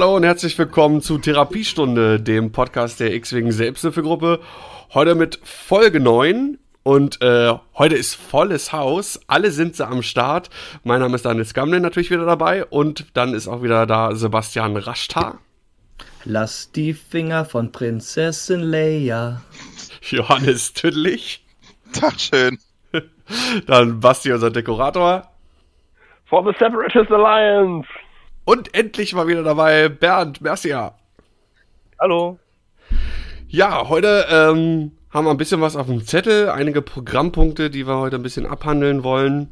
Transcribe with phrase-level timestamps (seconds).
[0.00, 4.40] Hallo und herzlich willkommen zu Therapiestunde, dem Podcast der X-Wing Selbsthilfegruppe.
[4.94, 9.20] Heute mit Folge 9 und äh, heute ist volles Haus.
[9.26, 10.48] Alle sind sie am Start.
[10.84, 14.78] Mein Name ist Daniel Skamlen natürlich wieder dabei und dann ist auch wieder da Sebastian
[14.78, 15.36] Raschtar.
[16.24, 19.42] Lass die Finger von Prinzessin Leia.
[20.00, 21.44] Johannes Tüdlich.
[21.92, 22.58] Tag schön.
[23.66, 25.28] Dann Basti, unser Dekorator.
[26.24, 27.86] For the Separatist Alliance.
[28.44, 30.94] Und endlich mal wieder dabei Bernd Mercia.
[31.98, 32.38] Hallo.
[33.48, 37.98] Ja, heute ähm, haben wir ein bisschen was auf dem Zettel, einige Programmpunkte, die wir
[37.98, 39.50] heute ein bisschen abhandeln wollen.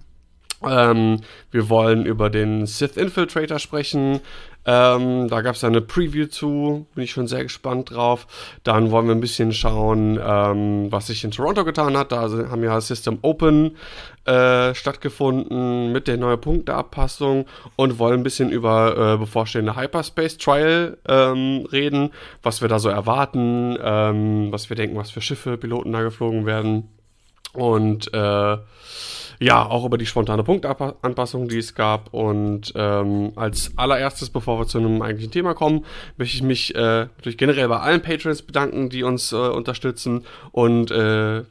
[0.66, 1.20] Ähm,
[1.50, 4.20] wir wollen über den Sith Infiltrator sprechen.
[4.66, 8.26] Ähm, da gab es eine Preview zu, bin ich schon sehr gespannt drauf.
[8.64, 12.12] Dann wollen wir ein bisschen schauen, ähm, was sich in Toronto getan hat.
[12.12, 13.76] Da haben ja System Open
[14.26, 20.98] äh, stattgefunden mit der neuen Punkteabpassung und wollen ein bisschen über äh, bevorstehende Hyperspace Trial
[21.08, 22.10] ähm, reden,
[22.42, 26.44] was wir da so erwarten, ähm, was wir denken, was für Schiffe, Piloten da geflogen
[26.44, 26.90] werden.
[27.54, 28.58] Und äh,
[29.40, 32.12] ja, auch über die spontane Punktanpassung, die es gab.
[32.12, 35.84] Und ähm, als allererstes, bevor wir zu einem eigentlichen Thema kommen,
[36.16, 40.90] möchte ich mich äh, natürlich generell bei allen Patrons bedanken, die uns äh, unterstützen und
[40.90, 41.42] äh,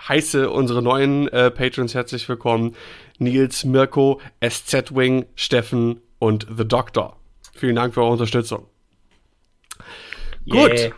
[0.00, 2.74] heiße unsere neuen äh, Patrons herzlich willkommen.
[3.18, 7.16] Nils, Mirko, SZ-Wing, Steffen und The Doctor.
[7.54, 8.66] Vielen Dank für eure Unterstützung.
[10.46, 10.68] Yeah.
[10.68, 10.94] Gut.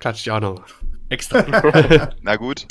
[0.00, 0.62] Klatsch ich auch noch.
[1.08, 1.44] Extra.
[2.22, 2.66] Na gut.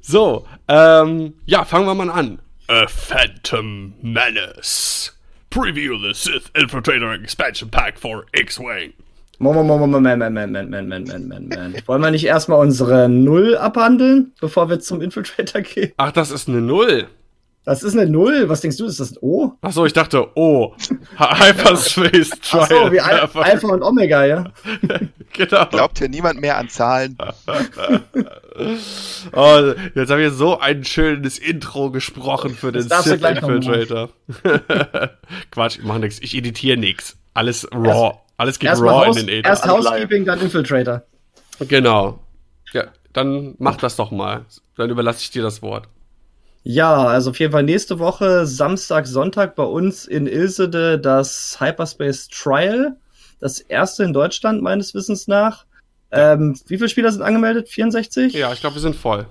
[0.00, 2.38] so, ähm, ja, fangen wir mal an.
[2.68, 5.12] A Phantom Menace.
[5.50, 8.94] Preview the Sith Infiltrator Expansion Pack for X-Wing.
[9.38, 11.88] Moment, Moment, Moment, Moment, Moment, Moment, Moment, Moment.
[11.88, 15.92] Wollen wir nicht erstmal unsere Null abhandeln, bevor wir zum Infiltrator gehen?
[15.96, 17.08] Ach, das ist eine Null.
[17.64, 18.50] Das ist eine Null.
[18.50, 19.52] Was denkst du, ist das ein O?
[19.62, 20.74] Ach so, ich dachte O.
[21.16, 22.62] Hyperspace Trial.
[22.62, 24.44] Ach so, wie Al Alpha und Omega, ja?
[25.32, 25.64] genau.
[25.66, 27.16] Glaubt hier niemand mehr an Zahlen.
[29.32, 34.10] oh, jetzt habe ich so ein schönes Intro gesprochen für den Sith Infiltrator.
[35.50, 36.18] Quatsch, ich mach nix.
[36.20, 37.16] Ich editiere nix.
[37.32, 38.08] Alles raw.
[38.08, 39.46] Erst, Alles geht raw in den Edit.
[39.46, 41.02] Erst Housekeeping, dann Infiltrator.
[41.60, 42.18] Genau.
[42.74, 44.44] Ja, dann mach das doch mal.
[44.76, 45.88] Dann überlasse ich dir das Wort.
[46.66, 52.28] Ja, also auf jeden Fall nächste Woche, Samstag, Sonntag bei uns in Ilsede das Hyperspace
[52.28, 52.96] Trial.
[53.38, 55.66] Das erste in Deutschland meines Wissens nach.
[56.10, 57.68] Ähm, wie viele Spieler sind angemeldet?
[57.68, 58.32] 64?
[58.32, 59.26] Ja, ich glaube, wir sind voll.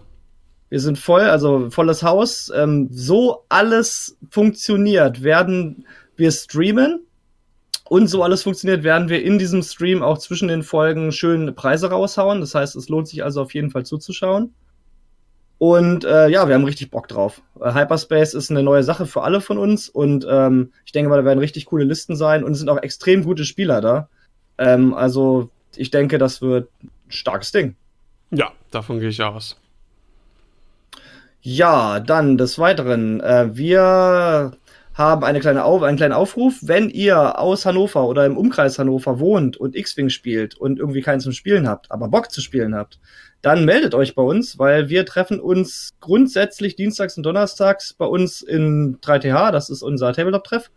[0.69, 2.51] Wir sind voll, also volles Haus.
[2.55, 6.99] Ähm, so alles funktioniert, werden wir streamen.
[7.85, 11.89] Und so alles funktioniert, werden wir in diesem Stream auch zwischen den Folgen schön Preise
[11.89, 12.41] raushauen.
[12.41, 14.53] Das heißt, es lohnt sich also auf jeden Fall zuzuschauen.
[15.63, 17.41] Und äh, ja, wir haben richtig Bock drauf.
[17.57, 21.15] Äh, Hyperspace ist eine neue Sache für alle von uns und ähm, ich denke mal,
[21.15, 24.09] da werden richtig coole Listen sein und es sind auch extrem gute Spieler da.
[24.57, 27.77] Ähm, also ich denke, das wird ein starkes Ding.
[28.29, 29.55] Ja, davon gehe ich aus.
[31.39, 33.21] Ja, dann des Weiteren.
[33.21, 34.57] Äh, wir
[34.95, 36.55] haben eine kleine Auf einen kleinen Aufruf.
[36.61, 41.21] Wenn ihr aus Hannover oder im Umkreis Hannover wohnt und X-Wing spielt und irgendwie keinen
[41.21, 42.99] zum Spielen habt, aber Bock zu spielen habt,
[43.43, 48.41] dann meldet euch bei uns, weil wir treffen uns grundsätzlich dienstags und donnerstags bei uns
[48.41, 50.71] in 3TH, das ist unser Tabletop-Treff.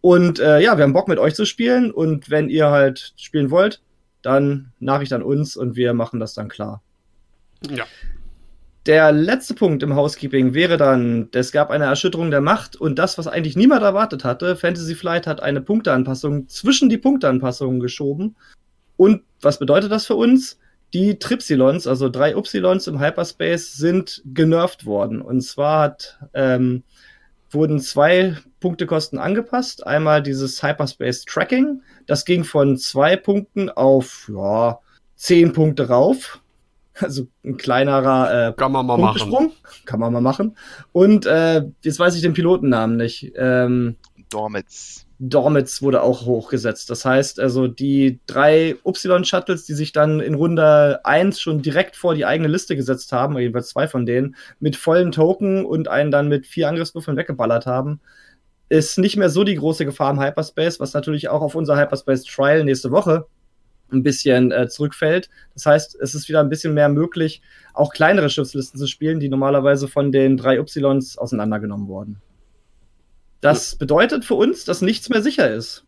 [0.00, 3.50] Und äh, ja, wir haben Bock mit euch zu spielen und wenn ihr halt spielen
[3.50, 3.82] wollt,
[4.22, 6.80] dann Nachricht an uns und wir machen das dann klar.
[7.68, 7.84] Ja.
[8.86, 13.18] Der letzte Punkt im Housekeeping wäre dann, es gab eine Erschütterung der Macht und das,
[13.18, 18.36] was eigentlich niemand erwartet hatte, Fantasy Flight hat eine Punkteanpassung zwischen die Punkteanpassungen geschoben.
[18.96, 20.58] Und was bedeutet das für uns?
[20.94, 25.22] Die Tripsilons, also drei Upsilons im Hyperspace, sind genervt worden.
[25.22, 26.82] Und zwar hat, ähm,
[27.50, 29.86] wurden zwei Punktekosten angepasst.
[29.86, 31.82] Einmal dieses Hyperspace Tracking.
[32.06, 34.78] Das ging von zwei Punkten auf ja,
[35.16, 36.40] zehn Punkte rauf.
[37.00, 39.52] Also ein kleinerer äh, Kann man mal machen.
[39.86, 40.56] Kann man mal machen.
[40.92, 43.32] Und äh, jetzt weiß ich den Pilotennamen nicht.
[43.36, 43.96] Ähm,
[44.28, 45.06] Dormitz.
[45.24, 46.90] Dormitz wurde auch hochgesetzt.
[46.90, 52.16] Das heißt, also die drei Y-Shuttles, die sich dann in Runde 1 schon direkt vor
[52.16, 56.28] die eigene Liste gesetzt haben, jeweils zwei von denen, mit vollen Token und einen dann
[56.28, 58.00] mit vier Angriffswürfeln weggeballert haben,
[58.68, 62.24] ist nicht mehr so die große Gefahr im Hyperspace, was natürlich auch auf unser Hyperspace
[62.24, 63.26] Trial nächste Woche
[63.92, 65.30] ein bisschen äh, zurückfällt.
[65.54, 67.42] Das heißt, es ist wieder ein bisschen mehr möglich,
[67.74, 72.20] auch kleinere Schiffslisten zu spielen, die normalerweise von den drei Ys auseinandergenommen wurden.
[73.42, 75.84] Das bedeutet für uns, dass nichts mehr sicher ist.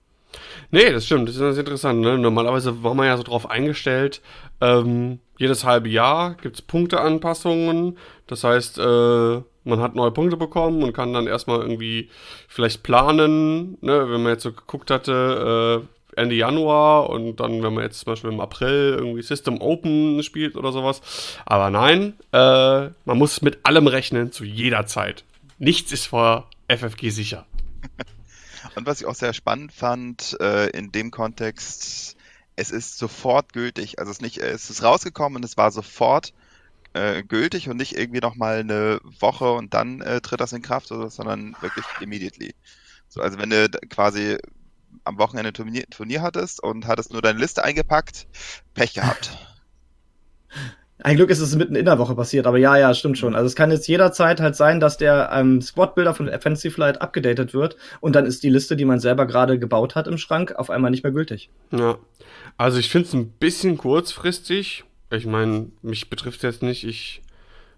[0.73, 2.01] Nee, das stimmt, das ist interessant.
[2.01, 2.19] Ne?
[2.19, 4.21] Normalerweise war man ja so drauf eingestellt,
[4.61, 7.97] ähm, jedes halbe Jahr gibt's Punkteanpassungen.
[8.27, 12.11] Das heißt, äh, man hat neue Punkte bekommen und kann dann erstmal irgendwie
[12.49, 14.11] vielleicht planen, ne?
[14.11, 15.85] wenn man jetzt so geguckt hatte,
[16.17, 20.23] äh, Ende Januar und dann, wenn man jetzt zum Beispiel im April irgendwie System Open
[20.25, 21.03] spielt oder sowas.
[21.47, 25.25] Aber nein, äh, man muss mit allem rechnen zu jeder Zeit.
[25.59, 27.47] Nichts ist vor FFG sicher.
[28.77, 32.17] Und was ich auch sehr spannend fand, äh, in dem Kontext,
[32.57, 33.99] es ist sofort gültig.
[33.99, 36.33] Also es, ist nicht, es ist rausgekommen und es war sofort
[36.95, 40.93] äh, gültig und nicht irgendwie nochmal eine Woche und dann äh, tritt das in Kraft,
[40.93, 42.55] oder, sondern wirklich immediately.
[43.09, 44.39] So, also wenn du quasi
[45.05, 48.27] am Wochenende Turnier, Turnier hattest und hattest nur deine Liste eingepackt,
[48.75, 49.37] Pech gehabt.
[51.03, 53.35] Ein Glück ist es mitten in der Woche passiert, aber ja, ja, stimmt schon.
[53.35, 57.53] Also es kann jetzt jederzeit halt sein, dass der ähm, Squad-Builder von Fantasy Flight abgedatet
[57.53, 60.71] wird und dann ist die Liste, die man selber gerade gebaut hat im Schrank, auf
[60.71, 61.51] einmal nicht mehr gültig.
[61.73, 61.99] Ja,
[62.57, 64.85] also ich finde es ein bisschen kurzfristig.
[65.11, 67.23] Ich meine, mich betrifft jetzt nicht, ich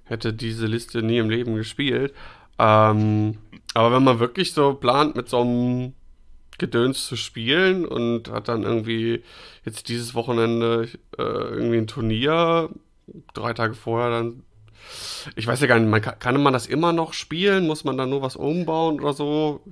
[0.05, 2.13] hätte diese Liste nie im Leben gespielt.
[2.59, 3.39] Ähm,
[3.75, 5.95] aber wenn man wirklich so plant, mit so einem
[6.59, 9.23] Gedöns zu spielen und hat dann irgendwie
[9.65, 12.71] jetzt dieses Wochenende äh, irgendwie ein Turnier,
[13.35, 14.43] drei Tage vorher dann.
[15.35, 17.67] Ich weiß ja gar nicht, man kann, kann man das immer noch spielen?
[17.67, 19.63] Muss man dann nur was umbauen oder so?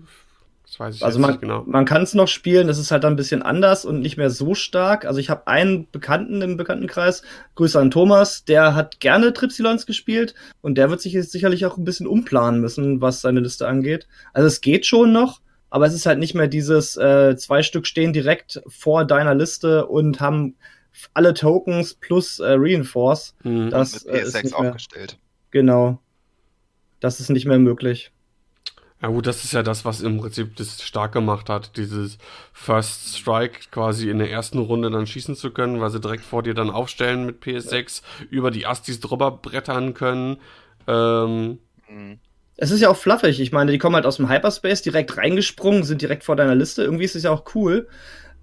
[0.67, 1.63] Das weiß ich also man, nicht genau.
[1.67, 4.31] Man kann es noch spielen, das ist halt dann ein bisschen anders und nicht mehr
[4.31, 5.05] so stark.
[5.05, 7.23] Also ich habe einen Bekannten im Bekanntenkreis,
[7.55, 11.77] Grüße an Thomas, der hat gerne Tripsilons gespielt und der wird sich jetzt sicherlich auch
[11.77, 14.09] ein bisschen umplanen müssen, was seine Liste angeht.
[14.33, 17.87] Also es geht schon noch, aber es ist halt nicht mehr dieses äh, zwei Stück
[17.87, 20.57] stehen direkt vor deiner Liste und haben
[21.12, 23.35] alle Tokens plus äh, Reinforce.
[23.43, 23.70] Mhm.
[23.70, 25.19] Das äh, ist nicht mehr, aufgestellt.
[25.50, 25.99] Genau.
[27.00, 28.12] Das ist nicht mehr möglich.
[29.02, 32.17] Ja gut, das ist ja das, was im Prinzip das stark gemacht hat, dieses
[32.55, 36.43] First Strike quasi in der ersten Runde dann schießen zu können, weil sie direkt vor
[36.43, 38.26] dir dann aufstellen mit PS6, ja.
[38.31, 40.38] über die Astis drüber brettern können.
[40.87, 42.19] Ähm, mhm.
[42.56, 43.41] Es ist ja auch fluffig.
[43.41, 46.82] Ich meine, die kommen halt aus dem Hyperspace direkt reingesprungen, sind direkt vor deiner Liste.
[46.82, 47.88] Irgendwie ist es ja auch cool.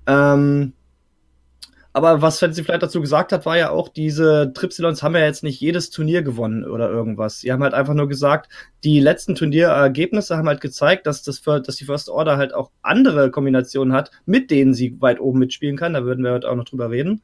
[0.06, 0.74] Ähm,
[1.94, 5.44] aber was Fantasy Flight dazu gesagt hat, war ja auch, diese Tripsilons haben ja jetzt
[5.44, 7.40] nicht jedes Turnier gewonnen oder irgendwas.
[7.42, 8.50] Sie haben halt einfach nur gesagt,
[8.84, 13.30] die letzten Turnierergebnisse haben halt gezeigt, dass, das dass die First Order halt auch andere
[13.30, 15.94] Kombinationen hat, mit denen sie weit oben mitspielen kann.
[15.94, 17.22] Da würden wir heute auch noch drüber reden.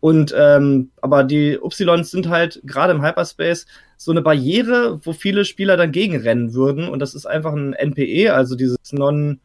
[0.00, 3.66] Und ähm, aber die Upsilons sind halt gerade im Hyperspace
[3.96, 6.88] so eine Barriere, wo viele Spieler dann gegenrennen würden.
[6.88, 9.40] Und das ist einfach ein NPE, also dieses Non-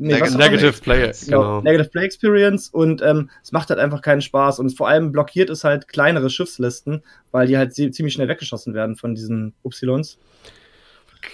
[0.00, 1.60] Nee, Neg Negative Play, genau.
[1.60, 5.50] Negative Play Experience und ähm, es macht halt einfach keinen Spaß und vor allem blockiert
[5.50, 7.02] es halt kleinere Schiffslisten,
[7.32, 10.18] weil die halt ziemlich schnell weggeschossen werden von diesen Upsilons.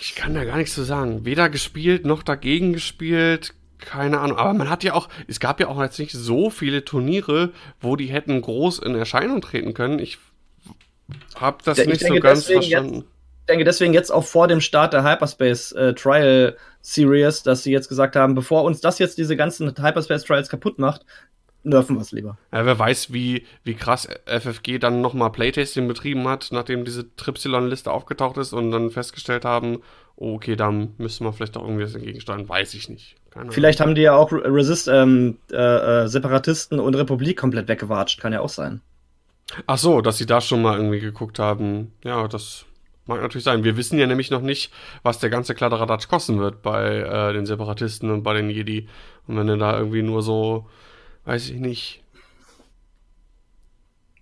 [0.01, 1.27] Ich kann da gar nichts zu sagen.
[1.27, 3.53] Weder gespielt noch dagegen gespielt.
[3.79, 4.39] Keine Ahnung.
[4.39, 7.97] Aber man hat ja auch, es gab ja auch jetzt nicht so viele Turniere, wo
[7.97, 9.99] die hätten groß in Erscheinung treten können.
[9.99, 10.17] Ich
[11.35, 12.95] habe das ich nicht so ganz verstanden.
[12.95, 13.07] Jetzt,
[13.45, 17.73] ich denke deswegen jetzt auch vor dem Start der Hyperspace äh, Trial Series, dass sie
[17.73, 21.05] jetzt gesagt haben, bevor uns das jetzt diese ganzen Hyperspace Trials kaputt macht,
[21.63, 22.39] nerven wir es lieber.
[22.53, 27.93] Ja, wer weiß, wie, wie krass FFG dann nochmal Playtesting betrieben hat, nachdem diese Tripsilon-Liste
[27.93, 29.83] aufgetaucht ist und dann festgestellt haben,
[30.17, 33.17] oh, okay, da müssen wir vielleicht auch irgendwie was dagegen steuern, weiß ich nicht.
[33.51, 35.57] vielleicht haben die ja auch Resist, ähm, äh,
[36.05, 38.81] äh, Separatisten und Republik komplett weggewatscht, kann ja auch sein.
[39.67, 41.93] Ach so, dass sie da schon mal irgendwie geguckt haben.
[42.03, 42.65] Ja, das
[43.07, 43.65] Mag natürlich sein.
[43.65, 47.45] Wir wissen ja nämlich noch nicht, was der ganze Kladderadatsch kosten wird bei äh, den
[47.45, 48.89] Separatisten und bei den Jedi.
[49.27, 50.67] Und wenn du da irgendwie nur so,
[51.25, 52.03] weiß ich nicht,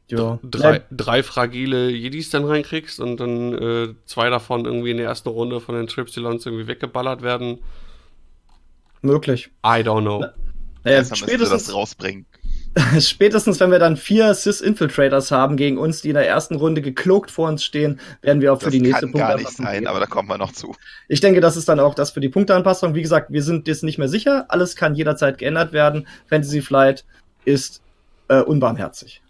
[0.08, 0.38] ja.
[0.42, 5.28] drei, drei fragile Jedis dann reinkriegst und dann äh, zwei davon irgendwie in der ersten
[5.30, 7.58] Runde von den Tripsilons irgendwie weggeballert werden.
[9.00, 9.50] Möglich.
[9.64, 10.24] I don't know.
[10.84, 12.26] Naja, spätestens das rausbringen.
[13.00, 17.30] spätestens wenn wir dann vier Sys-Infiltrators haben gegen uns, die in der ersten Runde geklokt
[17.30, 19.18] vor uns stehen, werden wir auch das für die nächste Punkte.
[19.20, 20.74] kann gar nicht sein, aber da kommen wir noch zu.
[21.08, 22.94] Ich denke, das ist dann auch das für die Punkteanpassung.
[22.94, 24.46] Wie gesagt, wir sind jetzt nicht mehr sicher.
[24.48, 26.06] Alles kann jederzeit geändert werden.
[26.28, 27.04] Fantasy Flight
[27.44, 27.82] ist
[28.28, 29.22] äh, unbarmherzig.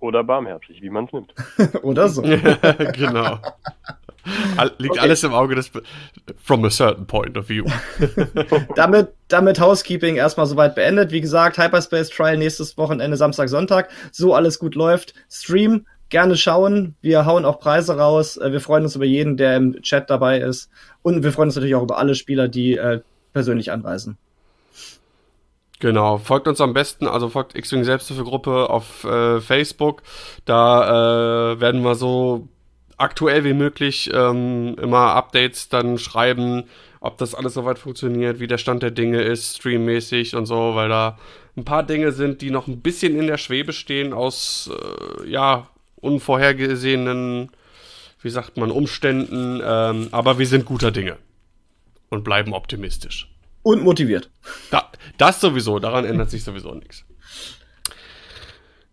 [0.00, 1.34] Oder barmherzig, wie man es nimmt.
[1.82, 2.22] Oder so.
[2.92, 3.38] genau.
[4.78, 5.00] Liegt okay.
[5.00, 5.70] alles im Auge des.
[6.42, 7.64] From a certain point of view.
[8.76, 11.10] damit, damit Housekeeping erstmal soweit beendet.
[11.10, 13.88] Wie gesagt, Hyperspace Trial nächstes Wochenende, Samstag, Sonntag.
[14.12, 15.14] So alles gut läuft.
[15.30, 16.94] Stream gerne schauen.
[17.00, 18.36] Wir hauen auch Preise raus.
[18.36, 20.70] Äh, wir freuen uns über jeden, der im Chat dabei ist.
[21.02, 23.00] Und wir freuen uns natürlich auch über alle Spieler, die äh,
[23.32, 24.18] persönlich anreisen.
[25.80, 30.02] Genau, folgt uns am besten, also folgt X-Wing Selbsthilfegruppe auf äh, Facebook.
[30.44, 32.48] Da äh, werden wir so
[32.96, 36.64] aktuell wie möglich ähm, immer Updates dann schreiben
[37.00, 40.88] ob das alles soweit funktioniert, wie der Stand der Dinge ist, streammäßig und so, weil
[40.88, 41.18] da
[41.56, 45.68] ein paar Dinge sind, die noch ein bisschen in der Schwebe stehen aus, äh, ja,
[45.96, 47.50] unvorhergesehenen,
[48.22, 49.60] wie sagt man, Umständen.
[49.64, 51.18] Ähm, aber wir sind guter Dinge
[52.08, 53.28] und bleiben optimistisch.
[53.62, 54.30] Und motiviert.
[54.70, 57.04] Da, das sowieso, daran ändert sich sowieso nichts.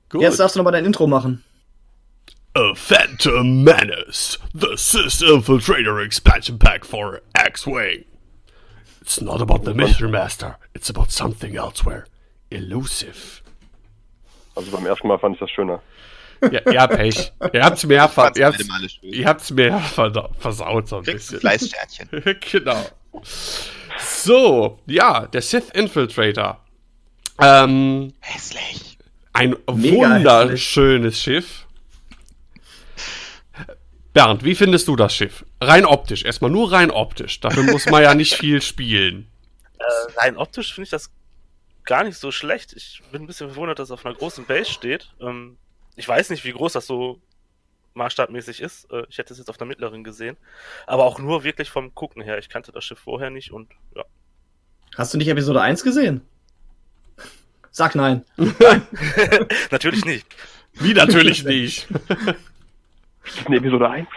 [0.09, 0.21] Gut.
[0.21, 1.43] Jetzt darfst du nochmal dein Intro machen.
[2.57, 8.05] A Phantom Menace, the Sith Infiltrator expansion pack for X-Wing.
[9.01, 12.05] It's not about the Mission Master, it's about something elsewhere.
[12.49, 13.41] Elusive.
[14.55, 15.81] Also beim ersten Mal fand ich das schöner.
[16.51, 17.33] Ja, ja Pech.
[17.53, 18.65] Ihr habt's mir, ver ihr habt's,
[19.01, 21.39] ihr habt's mir vers versaut so ein Kriegst bisschen.
[21.41, 22.09] Fleißsternchen.
[22.51, 22.85] genau.
[23.99, 26.61] So, ja, der Sith Infiltrator.
[27.39, 28.97] Ähm, Hässlich.
[29.33, 31.65] ein Mega wunderschönes Schiff.
[34.13, 35.45] Bernd, wie findest du das Schiff?
[35.59, 37.41] Rein optisch, erstmal nur rein optisch.
[37.41, 39.27] Dafür muss man ja nicht viel spielen.
[39.77, 41.11] Äh, rein optisch finde ich das
[41.83, 42.73] gar nicht so schlecht.
[42.73, 45.11] Ich bin ein bisschen verwundert, dass es auf einer großen Base steht.
[45.19, 45.57] Ähm,
[45.97, 47.19] ich weiß nicht, wie groß das so
[47.95, 48.91] maßstabmäßig ist.
[48.91, 50.37] Äh, ich hätte es jetzt auf der mittleren gesehen.
[50.87, 52.37] Aber auch nur wirklich vom Gucken her.
[52.37, 54.03] Ich kannte das Schiff vorher nicht und ja.
[54.97, 56.21] Hast du nicht Episode 1 gesehen?
[57.71, 58.23] Sag nein.
[59.71, 60.25] Natürlich nicht.
[60.73, 61.89] Wie natürlich nicht.
[61.89, 64.07] Ist das eine Episode 1?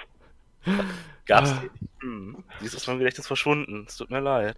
[1.26, 1.60] Gab's Ah.
[1.62, 1.72] nicht.
[2.00, 2.44] Hm.
[2.60, 3.84] Die ist aus meinem Gedächtnis verschwunden.
[3.88, 4.56] Es tut mir leid.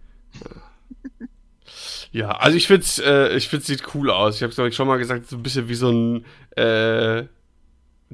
[2.11, 4.35] Ja, also ich find's, äh, ich find's sieht cool aus.
[4.37, 6.25] Ich habe glaube ich schon mal gesagt, so ein bisschen wie so ein
[6.57, 7.25] äh,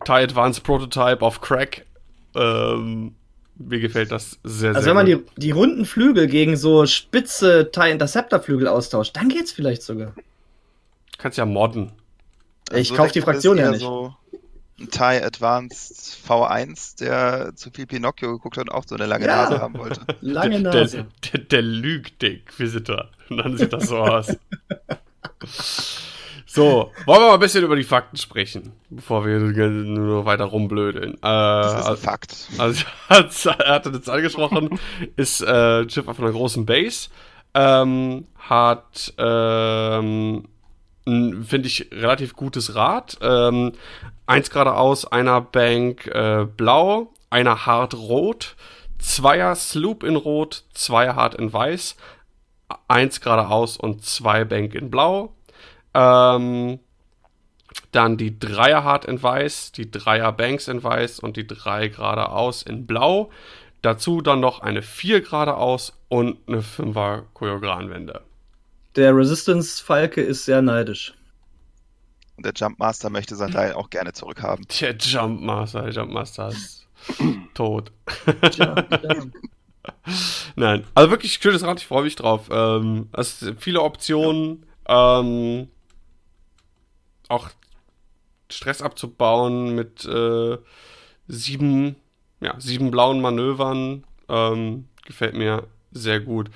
[0.05, 1.85] TIE Advanced Prototype auf Crack.
[2.35, 3.15] Ähm,
[3.55, 5.27] mir gefällt das sehr, Also sehr wenn man gut.
[5.37, 10.13] die, die runden Flügel gegen so spitze TIE Interceptor Flügel austauscht, dann geht's vielleicht sogar.
[11.17, 11.91] Kannst ja modden.
[12.69, 13.79] Ich Also kauf die Fraktion ja nicht.
[13.81, 14.13] So
[14.79, 19.25] ein TIE Advanced V1, der zu viel Pinocchio geguckt hat und auch so eine lange
[19.25, 19.43] Ja.
[19.49, 20.01] Nase haben wollte.
[20.21, 20.97] Lange der, Nase.
[21.23, 23.09] Der, der, der lügt, der Inquisitor.
[23.29, 24.37] Und dann sieht das so aus.
[26.57, 31.13] So, wollen wir mal ein bisschen über die Fakten sprechen, bevor wir nur weiter rumblödeln.
[31.13, 32.35] Äh, Das ist ein also, Fakt.
[32.57, 34.79] also hat's- er hatte das angesprochen,
[35.15, 37.09] ist äh, ein Schiff auf einer großen Base,
[37.53, 40.47] ähm, hat, ähm,
[41.05, 43.17] finde ich, relativ gutes Rad.
[43.21, 43.73] Ähm,
[44.25, 48.55] eins geradeaus, einer Bank äh, blau, einer hart rot,
[48.99, 51.95] zweier Sloop in rot, zwei hart in weiß,
[52.87, 55.33] eins geradeaus und zwei Bank in blau.
[55.97, 56.79] Ähm,
[57.91, 62.61] dann die Dreier hart in weiß, die Dreier Banks in weiß und die drei geradeaus
[62.61, 63.31] in blau.
[63.81, 68.21] Dazu dann noch eine 4 geradeaus und eine 5er Choreogranwende.
[68.95, 71.13] Der Resistance Falke ist sehr neidisch.
[72.35, 74.65] Und der Jumpmaster möchte sein Teil auch gerne zurückhaben.
[74.79, 76.87] Der Jumpmaster, der Jumpmaster ist
[77.55, 77.91] tot.
[78.53, 78.75] Ja.
[80.55, 82.49] Nein, also wirklich schönes Rad, ich freue mich drauf.
[82.51, 85.69] Ähm, es sind viele Optionen, ähm,
[87.29, 87.49] auch
[88.49, 90.57] Stress abzubauen mit äh,
[91.27, 91.95] sieben,
[92.39, 94.03] ja, sieben blauen Manövern.
[94.29, 96.49] Ähm, gefällt mir sehr gut.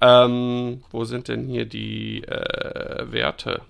[0.00, 3.62] Ähm, wo sind denn hier die äh, Werte?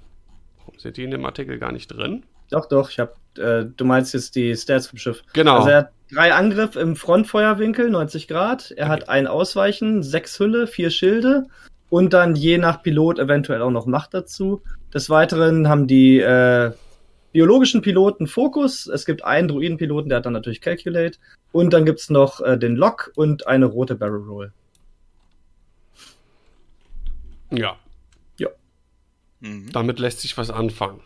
[0.76, 2.24] Sind die in dem Artikel gar nicht drin?
[2.50, 5.22] Doch, doch, ich hab, äh, du meinst jetzt die Stats vom Schiff.
[5.32, 5.58] Genau.
[5.58, 8.70] Also er hat drei Angriff im Frontfeuerwinkel, 90 Grad.
[8.72, 11.46] Er hat ein Ausweichen, sechs Hülle, vier Schilde
[11.90, 14.62] und dann je nach Pilot eventuell auch noch Macht dazu.
[14.92, 16.72] Des Weiteren haben die äh,
[17.32, 18.86] biologischen Piloten Fokus.
[18.86, 21.18] Es gibt einen Druidenpiloten, der hat dann natürlich Calculate.
[21.52, 24.52] Und dann gibt's noch äh, den Lock und eine rote Barrel Roll.
[27.50, 27.78] ja,
[29.40, 29.70] Mhm.
[29.72, 31.00] damit lässt sich was anfangen.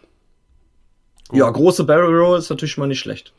[1.32, 3.32] Ja, große Barrel Roll ist natürlich schon mal nicht schlecht.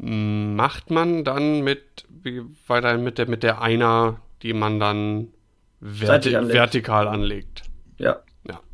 [0.00, 5.28] Macht man dann mit, wie weiterhin mit der, mit der Einer, die man dann
[5.82, 6.54] verti anlegt.
[6.54, 7.62] vertikal anlegt.
[7.98, 8.20] Ja.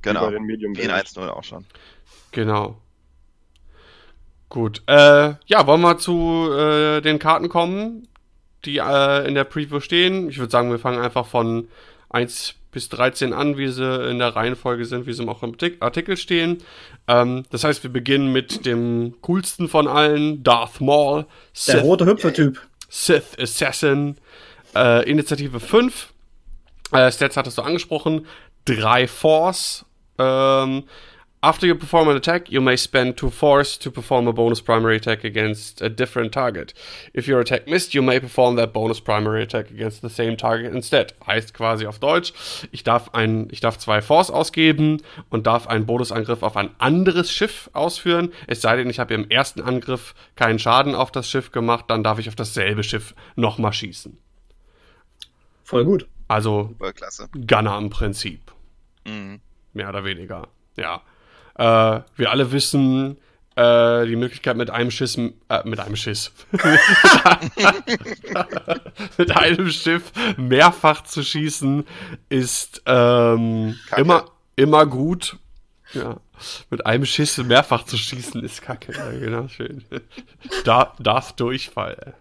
[0.03, 0.27] Genau.
[0.27, 1.65] Bei den Medium Wie in 1.0 auch schon.
[2.31, 2.77] Genau.
[4.49, 4.83] Gut.
[4.87, 8.07] Äh, ja, wollen wir zu äh, den Karten kommen,
[8.65, 10.29] die äh, in der Preview stehen.
[10.29, 11.69] Ich würde sagen, wir fangen einfach von
[12.11, 15.81] 1 bis 13 an, wie sie in der Reihenfolge sind, wie sie auch im Artik-
[15.81, 16.59] Artikel stehen.
[17.09, 22.07] Ähm, das heißt, wir beginnen mit dem coolsten von allen, Darth Maul, Der Sith rote
[22.07, 22.61] Hüpfertyp.
[22.89, 24.17] Sith Assassin,
[24.75, 26.13] äh, Initiative 5.
[26.93, 28.27] Äh, Stats hattest du angesprochen.
[28.65, 29.85] Drei Force.
[30.19, 30.85] Ähm,
[31.45, 34.97] after you perform an attack, you may spend two Force to perform a bonus primary
[34.97, 36.73] attack against a different target.
[37.13, 40.73] If your attack missed, you may perform that bonus primary attack against the same target
[40.73, 41.15] instead.
[41.27, 42.33] Heißt quasi auf Deutsch,
[42.73, 47.31] ich darf ein, ich darf zwei Force ausgeben und darf einen Bonusangriff auf ein anderes
[47.31, 48.33] Schiff ausführen.
[48.47, 52.03] Es sei denn, ich habe im ersten Angriff keinen Schaden auf das Schiff gemacht, dann
[52.03, 54.24] darf ich auf dasselbe Schiff nochmal schießen.
[55.65, 56.07] Voll gut.
[56.29, 57.29] Also Super klasse.
[57.33, 58.53] Gunner im Prinzip.
[59.07, 59.41] Mhm.
[59.73, 60.49] Mehr oder weniger.
[60.77, 61.03] Ja.
[61.57, 63.19] Äh, wir alle wissen,
[63.57, 65.31] äh, die Möglichkeit mit einem Schiss, äh,
[65.65, 66.33] mit einem Schiss,
[69.19, 71.87] mit einem Schiff mehrfach zu schießen,
[72.29, 74.25] ist ähm, immer,
[74.57, 75.37] immer gut.
[75.93, 76.17] Ja.
[76.71, 78.93] Mit einem Schiss mehrfach zu schießen ist kacke.
[78.93, 79.85] Ja, genau, schön.
[80.65, 82.15] Da, darf Durchfall.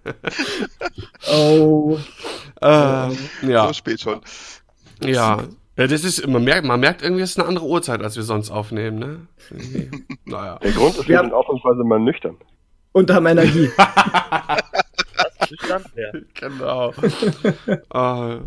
[1.32, 1.98] Oh.
[2.62, 3.68] Ähm, ja.
[3.68, 4.22] So spät schon.
[5.02, 5.44] Ja.
[5.76, 8.24] Ja, das ist, man merkt, man merkt irgendwie, es ist eine andere Uhrzeit, als wir
[8.24, 9.28] sonst aufnehmen, ne?
[10.26, 10.60] Naja.
[10.60, 12.38] Der Grund ist, Wir sind ausnahmsweise mal nüchtern.
[12.92, 13.70] Und haben Energie.
[15.40, 15.84] Das ist nüchtern?
[15.96, 16.12] Ja.
[16.36, 16.94] Genau.
[18.38, 18.40] äh,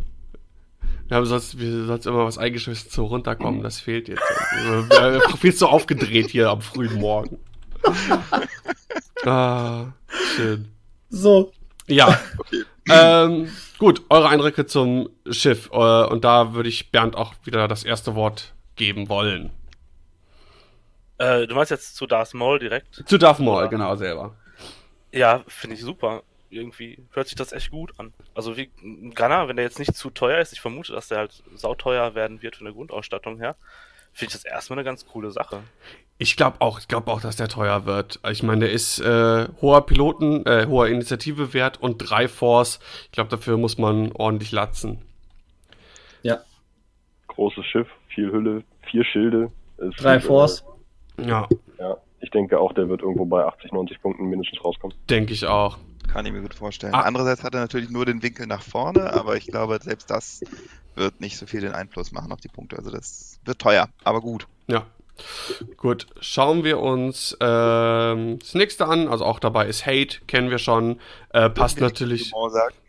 [1.09, 4.23] wir haben sonst, wir sonst immer was eingeschmissen zum Runterkommen, das fehlt jetzt.
[4.63, 7.39] Wir sind viel zu aufgedreht hier am frühen Morgen.
[9.25, 9.87] ah,
[10.35, 10.69] schön.
[11.09, 11.53] So.
[11.87, 12.19] Ja.
[12.91, 13.49] Ähm,
[13.79, 15.71] gut, eure Eindrücke zum Schiff.
[15.73, 19.51] Äh, und da würde ich Bernd auch wieder das erste Wort geben wollen.
[21.19, 23.03] Äh, du meinst jetzt zu Darth Maul direkt?
[23.07, 23.69] Zu Darth Maul, Ja.
[23.69, 24.35] genau, selber.
[25.13, 26.23] Ja, finde ich super.
[26.57, 28.13] Irgendwie hört sich das echt gut an.
[28.35, 31.19] Also wie ein Gunner, wenn der jetzt nicht zu teuer ist, ich vermute, dass der
[31.19, 33.57] halt sauteuer werden wird von der Grundausstattung her,
[34.13, 35.63] finde ich das erstmal eine ganz coole Sache.
[36.19, 38.21] Ich glaube auch, ich glaube auch, dass der teuer wird.
[38.31, 42.81] Ich meine, der ist äh, hoher Piloten, äh, hoher Initiative wert und drei Force.
[43.05, 45.03] Ich glaube, dafür muss man ordentlich latzen.
[46.23, 46.39] Ja.
[47.29, 49.53] Großes Schiff, viel Hülle, vier Schilde.
[49.77, 50.65] Ist, Drei äh, Force.
[51.19, 51.49] Ja,
[51.79, 54.97] Ja, ich denke auch, der wird irgendwo bei 80, 90 Punkten mindestens rauskommen.
[55.11, 55.79] denke ich auch.
[56.17, 56.95] Kann ich mir gut vorstellen.
[56.95, 57.03] Ah.
[57.03, 60.41] Andererseits hat er natürlich nur den Winkel nach vorne, aber ich glaube, selbst das
[60.95, 62.79] wird nicht so viel den Einfluss machen auf die Punkte.
[62.79, 64.47] Also das wird teuer, aber gut.
[64.67, 64.87] Ja.
[65.77, 69.09] Gut, schauen wir uns ähm, das nächste an.
[69.09, 71.01] Also auch dabei ist Hate, kennen wir schon.
[71.35, 72.33] Äh, passt natürlich.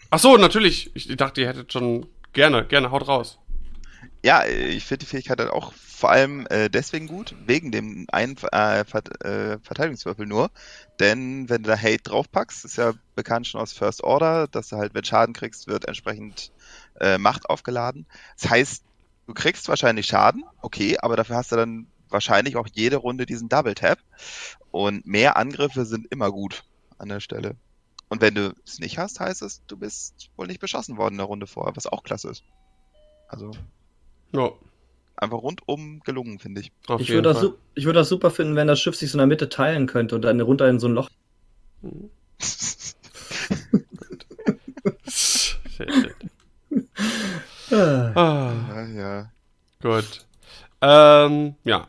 [0.10, 0.96] Ach so, natürlich.
[0.96, 3.40] Ich dachte, ihr hättet schon gerne, gerne, haut raus.
[4.24, 8.38] Ja, ich finde die Fähigkeit halt auch vor allem äh, deswegen gut, wegen dem einen
[8.52, 10.52] äh, Vert äh, Verteidigungswürfel nur.
[11.00, 14.78] Denn wenn du da Hate draufpackst, ist ja bekannt schon aus First Order, dass du
[14.78, 16.52] halt, wenn Schaden kriegst, wird entsprechend
[17.00, 18.06] äh, Macht aufgeladen.
[18.40, 18.84] Das heißt,
[19.28, 23.50] du kriegst wahrscheinlich Schaden, okay, aber dafür hast du dann wahrscheinlich auch jede Runde diesen
[23.50, 24.00] Double Tap.
[24.72, 26.64] Und mehr Angriffe sind immer gut
[27.00, 27.56] an der Stelle.
[28.10, 31.20] Und wenn du es nicht hast, heißt es, du bist wohl nicht beschossen worden in
[31.20, 32.44] der Runde vorher, was auch klasse ist.
[33.28, 33.52] Also
[34.34, 34.52] Ja,
[35.16, 36.72] einfach rundum gelungen, finde ich.
[36.88, 39.28] auf Ich würde das, würd das super finden, wenn das Schiff sich so in der
[39.28, 41.10] Mitte teilen könnte und dann runter in so ein Loch.
[47.70, 48.54] Ah.
[48.70, 49.32] Ja, ja.
[49.82, 50.26] gut.
[50.82, 51.88] Ähm, ja.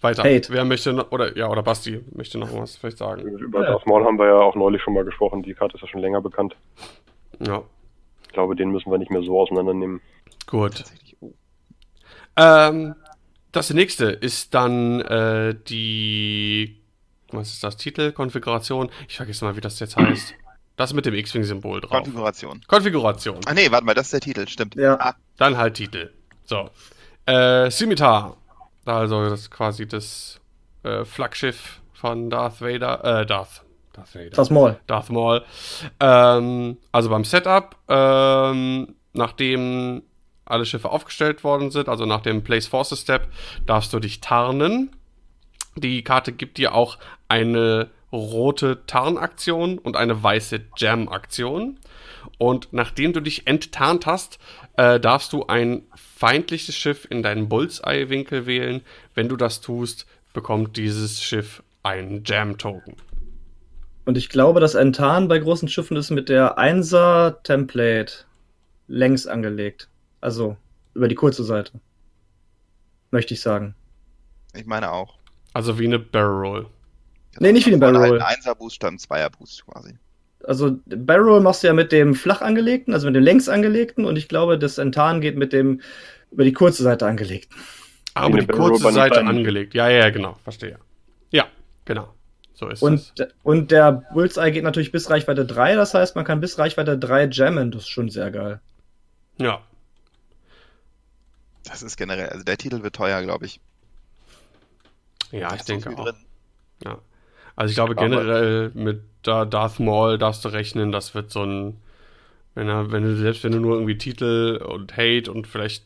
[0.00, 0.24] Weiter.
[0.24, 0.52] Hate.
[0.52, 3.22] Wer möchte noch, oder, ja, oder Basti möchte noch was vielleicht sagen.
[3.22, 3.70] Über Ja.
[3.70, 5.42] Darth Maul haben wir ja auch neulich schon mal gesprochen.
[5.42, 6.56] Die Karte ist ja schon länger bekannt.
[7.40, 7.62] Ja,
[8.36, 10.00] glaube, den müssen wir nicht mehr so auseinandernehmen.
[10.46, 10.84] gut.
[11.20, 11.32] Oh.
[12.36, 12.94] Ähm,
[13.50, 16.82] das nächste ist dann äh, die,
[17.32, 18.90] was ist das, Titel, Konfiguration?
[19.08, 20.34] Ich vergesse mal, wie das jetzt heißt.
[20.76, 21.90] Das mit dem X-Wing-Symbol drauf.
[21.90, 22.60] Konfiguration.
[22.66, 23.40] Konfiguration.
[23.46, 24.74] Ah nee, warte mal, das ist der Titel, stimmt.
[24.74, 24.98] Ja.
[25.00, 26.12] Ah, Dann halt Titel.
[26.44, 26.68] So.
[27.24, 28.36] Äh, Scimitar.
[28.84, 30.38] Also das ist quasi das
[30.82, 33.22] äh, Flaggschiff von Darth Vader.
[33.22, 33.62] Äh, Darth.
[33.96, 34.30] Darth Vader.
[34.30, 34.78] Das Maul.
[34.86, 35.42] Darth Maul.
[36.00, 40.02] Ähm, also beim Setup, ähm, nachdem
[40.44, 43.28] alle Schiffe aufgestellt worden sind, also nach dem Place Forces Step,
[43.66, 44.94] darfst du dich tarnen.
[45.74, 51.78] Die Karte gibt dir auch eine rote Tarnaktion und eine weiße Jam-Aktion.
[52.38, 54.38] Und nachdem du dich enttarnt hast,
[54.76, 58.82] äh, darfst du ein feindliches Schiff in deinen Bullseye-Winkel wählen.
[59.14, 62.94] Wenn du das tust, bekommt dieses Schiff einen Jam-Token.
[64.06, 68.24] Und ich glaube, das Enttarn bei großen Schiffen ist mit der 1er Template
[68.86, 69.88] längs angelegt.
[70.20, 70.56] Also
[70.94, 71.72] über die kurze Seite.
[73.10, 73.74] Möchte ich sagen.
[74.54, 75.18] ich meine auch.
[75.52, 76.66] Also wie eine Barrel Roll.
[77.40, 78.22] Nee, nicht wie eine Barrel Roll.
[78.22, 79.96] Ein 1er-Boost statt ein 2er-Boost quasi.
[80.44, 84.04] Also Barrel Roll machst du ja mit dem flach angelegten, also mit dem längs angelegten
[84.04, 85.80] und ich glaube, das Enttarn geht mit dem
[86.30, 87.56] über die kurze Seite angelegten.
[88.14, 89.74] Aber eine die kurze Seite angelegt.
[89.74, 90.36] Ja, ja, ja, genau.
[90.44, 90.78] Verstehe.
[91.30, 91.46] Ja,
[91.84, 92.15] genau.
[92.58, 93.28] So ist Und, es.
[93.42, 97.26] und der Bullseye geht natürlich bis Reichweite 3, das heißt, man kann bis Reichweite 3
[97.30, 98.60] jammen, das ist schon sehr geil.
[99.36, 99.60] Ja.
[101.64, 103.60] Das ist generell, also der Titel wird teuer, glaube ich.
[105.32, 106.04] Ja, ich denke auch.
[106.04, 106.14] drin.
[106.84, 106.98] Ja.
[107.56, 111.42] Also ich glaube Aber- generell mit da- Darth Maul darfst du rechnen, das wird so
[111.44, 111.76] ein,
[112.54, 115.84] wenn er, wenn du, selbst wenn du nur irgendwie Titel und Hate und vielleicht,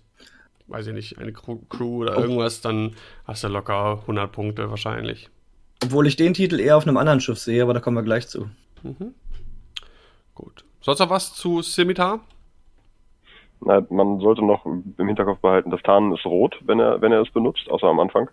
[0.69, 2.21] weiß ich nicht, eine Crew, Crew oder Oh.
[2.21, 5.31] irgendwas, dann hast du locker 100 Punkte wahrscheinlich.
[5.83, 8.29] Obwohl ich den Titel eher auf einem anderen Schiff sehe, aber da kommen wir gleich
[8.29, 8.51] zu.
[8.83, 9.15] Mhm.
[10.35, 10.65] Gut.
[10.81, 12.21] Sonst noch was zu Scimitar?
[13.61, 17.21] Na, man sollte noch im Hinterkopf behalten, das Tarnen ist rot, wenn er, wenn er
[17.21, 18.31] es benutzt, außer am Anfang.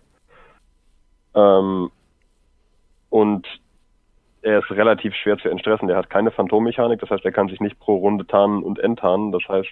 [1.34, 1.90] Ähm,
[3.10, 3.46] und
[4.42, 5.88] er ist relativ schwer zu entstressen.
[5.88, 9.32] Der hat keine Phantommechanik, das heißt, er kann sich nicht pro Runde tarnen und enttarnen.
[9.32, 9.68] Das heißt,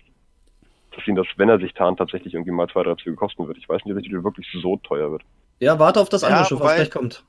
[0.95, 3.59] dass ihn das, wenn er sich tarnt, tatsächlich irgendwie mal zwei, drei Züge kosten wird.
[3.59, 5.23] Ich weiß nicht, ob der Titel wirklich so teuer wird.
[5.61, 7.25] Ja, warte auf das Ja, andere Schiff, was gleich kommt.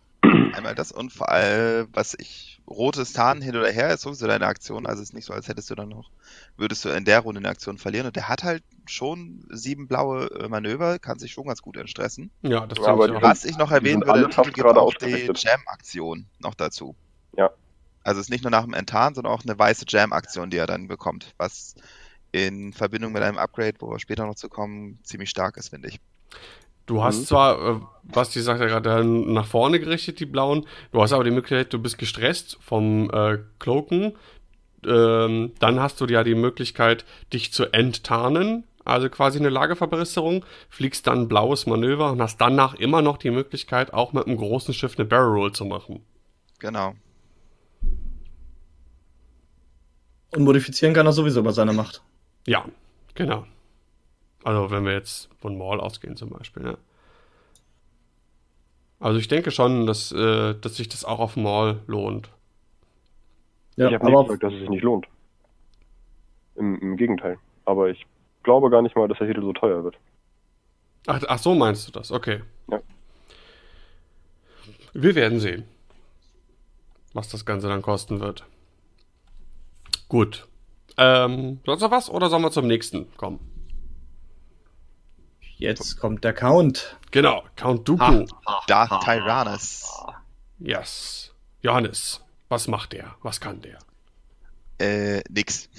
[0.56, 4.46] Einmal das und vor allem, was ich, rotes Tarn hin oder her ist sowieso deine
[4.46, 6.10] Aktion, also es ist nicht so, als hättest du dann noch,
[6.58, 10.30] würdest du in der Runde eine Aktion verlieren und der hat halt schon sieben blaue
[10.32, 12.32] äh, Manöver, kann sich schon ganz gut entstressen.
[12.42, 15.32] Ja, das Ja, aber ich Was ich noch erwähnen würde, gibt gerade auch die.
[15.34, 16.96] Jam-Aktion noch dazu.
[17.38, 17.52] Ja.
[18.04, 20.68] Also es ist nicht nur nach dem Enttarn, sondern auch eine weiße Jam-Aktion, die er
[20.68, 21.76] dann bekommt, was
[22.32, 25.90] in Verbindung mit einem Upgrade, wo wir später noch zu kommen, ziemlich stark ist, finde
[25.90, 26.00] ich.
[26.88, 27.26] Du hast Mhm.
[27.26, 30.66] zwar, äh, Basti sagt ja gerade, nach vorne gerichtet, die blauen.
[30.92, 34.14] Du hast aber die Möglichkeit, du bist gestresst vom äh, Cloaken.
[34.86, 38.64] Ähm, dann hast du ja die Möglichkeit, dich zu enttarnen.
[38.86, 40.46] Also quasi eine Lageverbesserung.
[40.70, 44.38] Fliegst dann ein blaues Manöver und hast danach immer noch die Möglichkeit, auch mit einem
[44.38, 46.06] großen Schiff eine Barrel Roll zu machen.
[46.60, 46.94] Genau.
[50.32, 52.02] Und modifizieren kann er sowieso bei seiner Macht.
[52.46, 52.64] Ja,
[53.14, 53.46] genau.
[54.48, 56.78] Also wenn wir jetzt von Maul ausgehen zum Beispiel, ja.
[58.98, 62.30] Also ich denke schon, dass, äh, dass sich das auch auf Maul lohnt.
[63.76, 65.06] Ja, ich habe nicht gesagt, dass es sich nicht lohnt.
[66.56, 67.38] Im, Im Gegenteil.
[67.66, 68.06] Aber ich
[68.44, 69.98] glaube gar nicht mal, dass der Titel so teuer wird.
[71.08, 72.42] Ach, ach so meinst du das, okay.
[72.72, 72.80] Ja.
[74.94, 75.66] Wir werden sehen,
[77.12, 78.46] was das Ganze dann kosten wird.
[80.08, 80.48] Gut.
[80.96, 83.57] Ähm, sonst noch was oder sollen wir zum nächsten kommen?
[85.58, 86.98] Jetzt kommt der Count.
[87.12, 88.26] Genau, Count Dooku.
[88.68, 89.86] Darth Tyrannus.
[90.60, 91.32] Yes.
[91.62, 93.16] Johannes, was macht der?
[93.22, 93.80] Was kann der?
[94.80, 95.70] Äh, nix.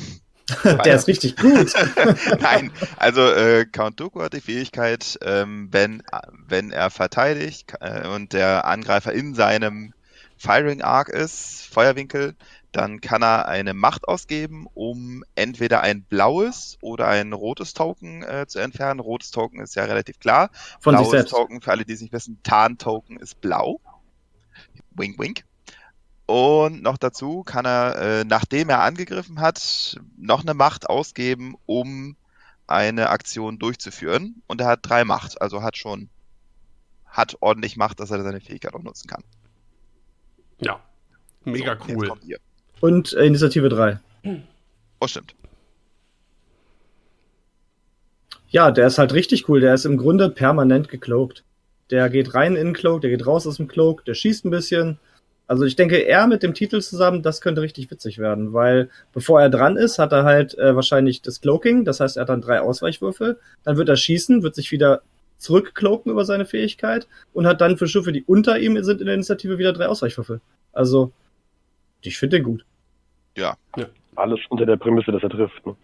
[0.65, 1.73] der ist richtig gut.
[2.41, 6.03] Nein, also äh, Count Dooku hat die Fähigkeit, ähm, wenn,
[6.47, 9.93] wenn er verteidigt äh, und der Angreifer in seinem
[10.39, 12.35] Firing Arc ist, Feuerwinkel,
[12.73, 18.47] dann kann er eine Macht ausgeben, um entweder ein blaues oder ein rotes Token äh,
[18.47, 19.01] zu entfernen.
[19.01, 20.51] Rotes Token ist ja relativ klar.
[20.81, 21.31] Von sich blaues selbst.
[21.31, 23.81] Token, für alle, die es nicht wissen, Tarn-Token ist blau.
[24.91, 25.45] Wink, wink.
[26.27, 32.17] Und noch dazu kann er, äh, nachdem er angegriffen hat, noch eine Macht ausgeben, um
[32.67, 34.43] eine Aktion durchzuführen.
[34.47, 36.11] Und er hat drei Macht, also hat schon,
[37.07, 39.25] hat ordentlich Macht, dass er seine Fähigkeit auch nutzen kann.
[40.61, 40.81] Ja.
[41.45, 42.19] Mega So, cool.
[42.81, 43.99] Und äh, Initiative 3.
[45.01, 45.35] Oh, stimmt.
[48.51, 49.61] Ja, der ist halt richtig cool.
[49.61, 51.45] Der ist im Grunde permanent gecloakt.
[51.91, 54.51] Der geht rein in den Cloak, der geht raus aus dem Cloak, der schießt ein
[54.51, 54.99] bisschen.
[55.47, 59.41] Also ich denke, er mit dem Titel zusammen, das könnte richtig witzig werden, weil bevor
[59.41, 62.43] er dran ist, hat er halt äh, wahrscheinlich das Cloaking, das heißt, er hat dann
[62.43, 65.01] drei Ausweichwürfel, dann wird er schießen, wird sich wieder
[65.39, 69.15] zurückcloaken über seine Fähigkeit und hat dann für Schiffe, die unter ihm sind in der
[69.15, 70.43] Initiative, wieder drei Ausweichwürfel.
[70.75, 71.13] Also,
[72.03, 72.65] ich finde den gut.
[74.19, 75.65] Alles unter der Prämisse, dass er trifft.
[75.65, 75.77] Ne?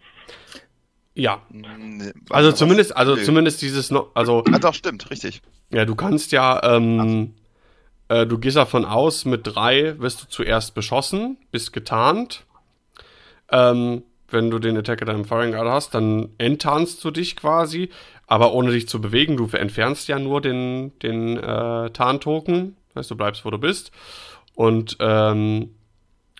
[1.14, 1.42] Ja.
[1.50, 3.22] Hm, warte Also zumindest, also Nö.
[3.22, 5.40] zumindest dieses noch, also Ah, doch, stimmt, richtig.
[5.70, 7.35] Ja, du kannst ja, ähm,
[8.09, 12.44] äh, du gehst davon aus, mit drei wirst du zuerst beschossen, bist getarnt.
[13.50, 17.90] Ähm, wenn du den Attacker deinem Firing Guard hast, dann enttarnst du dich quasi,
[18.27, 19.37] aber ohne dich zu bewegen.
[19.37, 22.77] Du entfernst ja nur den, den äh, Tarntoken.
[22.88, 23.92] Das heißt, du bleibst, wo du bist.
[24.55, 25.70] Und ähm,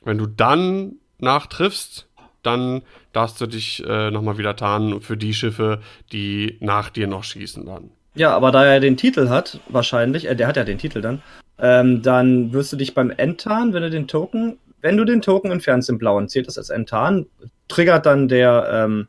[0.05, 2.07] wenn du dann nachtriffst,
[2.43, 5.81] dann darfst du dich äh, nochmal wieder tarnen für die Schiffe,
[6.13, 7.91] die nach dir noch schießen dann.
[8.15, 11.23] Ja, aber da er den Titel hat, wahrscheinlich, äh, der hat ja den Titel dann,
[11.59, 15.51] ähm, dann wirst du dich beim Enttarn, wenn du den Token, wenn du den Token
[15.51, 17.27] entfernst im Blauen, zählt das als Enttarn,
[17.69, 19.09] triggert dann der ähm,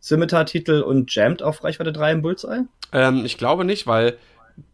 [0.00, 2.64] Scimitar-Titel und jammt auf Reichweite 3 im Bullseye?
[2.92, 4.16] Ähm, ich glaube nicht, weil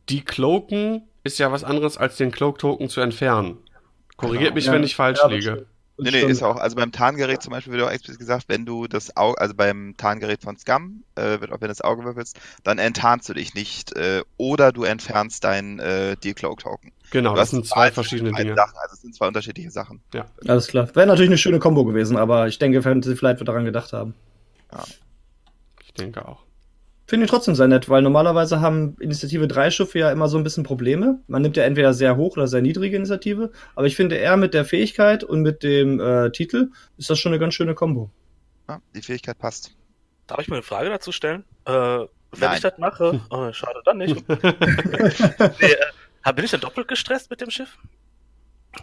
[0.09, 3.59] die Cloaken ist ja was anderes als den Cloak-Token zu entfernen.
[4.17, 4.55] Korrigiert Genau.
[4.55, 5.53] mich, Ja, wenn ich falsch ja, das liege.
[5.53, 5.67] stimmt.
[5.99, 8.87] Nee, nee, ist auch, also beim Tarngerät zum Beispiel wird auch explizit gesagt, wenn du
[8.87, 12.39] das Auge, also beim Tarngerät von Scum, äh, wird auch wenn du das Auge würfelst,
[12.65, 16.93] dann enttarnst du dich nicht, äh, oder du entfernst dein äh, Decloak-Token.
[17.13, 18.55] Genau, Du das sind zwei verschiedene Dinge.
[18.55, 20.03] Sachen, also es sind zwei unterschiedliche Sachen.
[20.47, 20.95] Alles klar.
[20.95, 24.15] Wäre natürlich eine schöne Combo gewesen, aber ich denke, Fantasy Flight wird daran gedacht haben.
[25.83, 26.46] Ich denke auch.
[27.07, 30.45] Finde ich trotzdem sehr nett, weil normalerweise haben Initiative 3 Schiffe ja immer so ein
[30.45, 31.21] bisschen Probleme.
[31.29, 34.55] Man nimmt ja entweder sehr hoch oder sehr niedrige Initiative, aber ich finde eher mit
[34.55, 38.11] der Fähigkeit und mit dem äh, Titel ist das schon eine ganz schöne Combo.
[38.69, 39.77] Ja, die Fähigkeit passt.
[40.27, 41.45] Darf ich mal eine Frage dazu stellen?
[41.65, 42.09] Äh, wenn
[42.41, 42.55] Nein.
[42.57, 44.29] ich das mache, oh, schade, dann nicht.
[44.29, 45.77] nee,
[46.25, 47.79] äh, bin ich dann doppelt gestresst mit dem Schiff?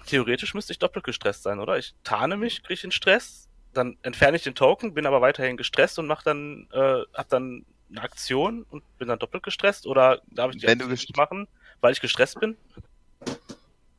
[0.07, 1.77] Theoretisch müsste ich doppelt gestresst sein, oder?
[1.77, 5.99] Ich tarne mich, kriege den Stress dann entferne ich den Token, bin aber weiterhin gestresst
[5.99, 10.51] und mach dann, äh, hab dann eine Aktion und bin dann doppelt gestresst oder darf
[10.51, 11.47] ich die Wenn Aktion nicht machen,
[11.81, 12.57] weil ich gestresst bin?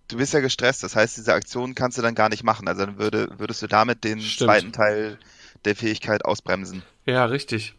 [0.09, 2.69] Du bist ja gestresst, das heißt, diese Aktion kannst du dann gar nicht machen.
[2.69, 4.51] Also dann würde, würdest du damit den Stimmt.
[4.51, 5.19] zweiten Teil
[5.65, 6.83] der Fähigkeit ausbremsen.
[7.07, 7.75] Ja, richtig.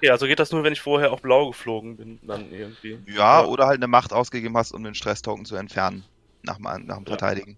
[0.00, 2.98] Ja, also geht das nur, wenn ich vorher auch blau geflogen bin, dann irgendwie.
[3.06, 6.04] Ja, oder halt eine Macht ausgegeben hast, um den Stresstoken zu entfernen.
[6.42, 7.56] Nach nach dem Ja.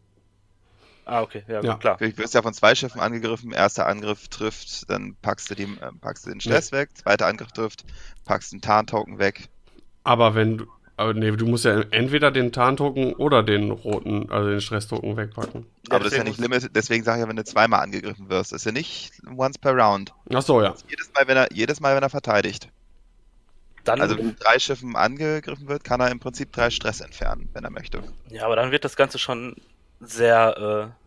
[1.04, 1.72] Ah, okay, ja, Ja.
[1.72, 1.96] Gut, klar.
[1.98, 3.52] Du wirst ja von zwei Schiffen angegriffen.
[3.52, 6.90] Erster Angriff trifft, dann packst du, die, äh, packst du den Stress weg.
[6.96, 7.84] Zweiter Angriff trifft,
[8.24, 9.48] packst den Tarntoken weg.
[10.04, 10.66] Aber wenn du.
[10.96, 15.64] Aber nee, du musst ja entweder den Tarntoken oder den roten, also den Stresstoken wegpacken.
[15.88, 16.76] Ja, Aber das ist ja nicht limited.
[16.76, 19.72] Deswegen sage ich ja, wenn du zweimal angegriffen wirst, das ist ja nicht once per
[19.72, 20.12] round.
[20.34, 20.74] Ach so, ja.
[20.90, 22.68] Jedes Mal, wenn er, jedes Mal, wenn er verteidigt.
[23.84, 27.48] Dann, Also wenn mit drei Schiffen angegriffen wird, kann er im Prinzip drei Stress entfernen,
[27.54, 28.02] wenn er möchte.
[28.28, 29.56] ja, aber dann wird das Ganze schon
[30.00, 31.00] sehr äh,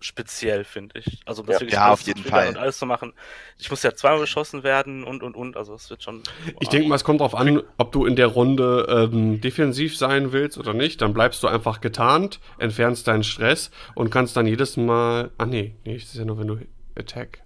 [0.00, 1.20] speziell, finde ich.
[1.26, 1.60] Also das Ja.
[1.60, 2.48] wirklich Ja, alles auf jeden Fall.
[2.48, 3.12] Und alles zu machen.
[3.58, 5.56] Ich muss ja zweimal beschossen werden und und und.
[5.56, 6.22] Also es wird schon.
[6.60, 10.32] Ich denke mal, es kommt drauf an, ob du in der Runde ähm, defensiv sein
[10.32, 11.00] willst oder nicht.
[11.02, 15.30] Dann bleibst du einfach getarnt, entfernst deinen Stress und kannst dann jedes Mal.
[15.36, 16.58] Ah nee, nee, das ist ja nur, wenn du
[16.96, 17.42] Attack.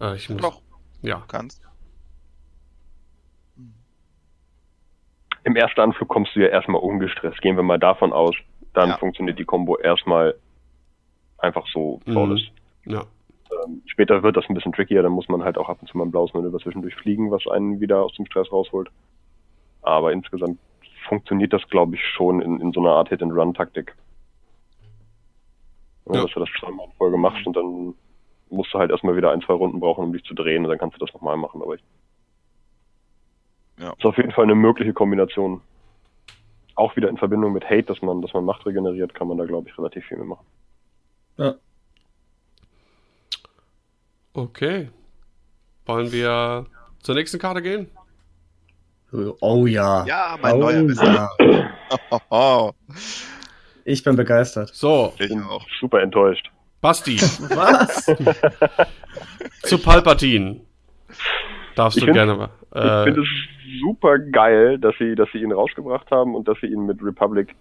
[0.00, 0.40] Äh, ich muss.
[0.40, 0.62] Doch,
[1.02, 1.24] Ja.
[1.26, 1.62] kannst.
[5.44, 7.40] Im ersten Anflug kommst du ja erstmal ungestresst.
[7.40, 8.34] Gehen wir mal davon aus,
[8.76, 8.98] dann Ja.
[8.98, 10.34] funktioniert die Combo erstmal
[11.38, 12.12] einfach so Mhm.
[12.12, 12.42] flawless.
[12.84, 13.04] Ja.
[13.64, 15.96] Ähm, später wird das ein bisschen trickier, dann muss man halt auch ab und zu
[15.96, 18.90] mal ein blaues Manöver zwischendurch fliegen, was einen wieder aus dem Stress rausholt.
[19.82, 20.58] Aber insgesamt
[21.08, 23.94] funktioniert das, glaube ich, schon in, in so einer Art Hit-and-Run-Taktik.
[26.12, 26.22] Ja.
[26.22, 27.94] Dass du das zweimal in Folge machst und dann
[28.50, 30.78] musst du halt erstmal wieder ein, zwei Runden brauchen, um dich zu drehen und dann
[30.78, 31.62] kannst du das nochmal machen.
[31.62, 31.82] Aber ich
[33.78, 33.92] Ja.
[33.92, 35.60] ist auf jeden Fall eine mögliche Kombination.
[36.76, 39.44] Auch wieder in Verbindung mit Hate, dass man, dass man Macht regeneriert, kann man da,
[39.44, 40.46] glaube ich, relativ viel mitmachen.
[41.38, 41.54] Ja.
[44.34, 44.90] Okay.
[45.86, 46.66] Wollen wir
[47.02, 47.88] zur nächsten Karte gehen?
[49.40, 50.04] Oh ja.
[50.06, 51.06] Ja, mein oh, neuer Wissen.
[51.06, 51.30] ja.
[52.30, 52.72] Oh.
[53.84, 54.70] Ich bin begeistert.
[54.74, 55.64] So, Ich bin auch.
[55.80, 56.50] super enttäuscht.
[56.80, 58.04] Basti, Was?
[59.62, 60.60] zu Palpatine.
[61.76, 62.48] Darfst Ich du gerne mal.
[62.74, 63.28] Ich Äh, finde es
[63.80, 67.54] super geil, dass sie, dass sie ihn rausgebracht haben und dass sie ihn mit Republic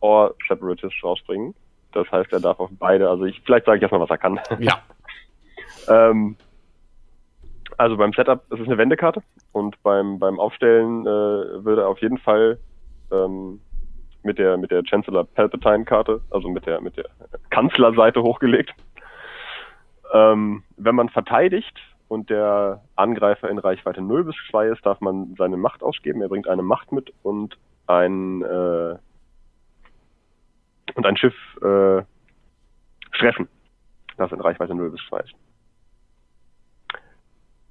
[0.00, 1.54] or Separatist rausbringen.
[1.92, 4.40] Das heißt, er darf auf beide, also ich, vielleicht sage ich erstmal, was er kann.
[4.60, 4.78] ja.
[5.88, 6.36] ähm,
[7.78, 12.00] also beim Setup, es ist eine Wendekarte und beim, beim Aufstellen äh, würde er auf
[12.00, 12.58] jeden Fall
[13.10, 13.60] ähm,
[14.22, 17.06] mit der mit der Chancellor Palpatine Karte, also mit der mit der
[17.50, 18.72] Kanzlerseite hochgelegt.
[20.12, 21.78] Ähm, wenn man verteidigt
[22.12, 26.20] und der Angreifer in Reichweite 0 bis 2 ist, darf man seine Macht ausgeben.
[26.20, 28.98] Er bringt eine Macht mit und ein äh,
[30.94, 32.02] und ein Schiff äh,
[33.12, 33.48] stressen,
[34.18, 35.32] das in Reichweite 0 bis 2 ist.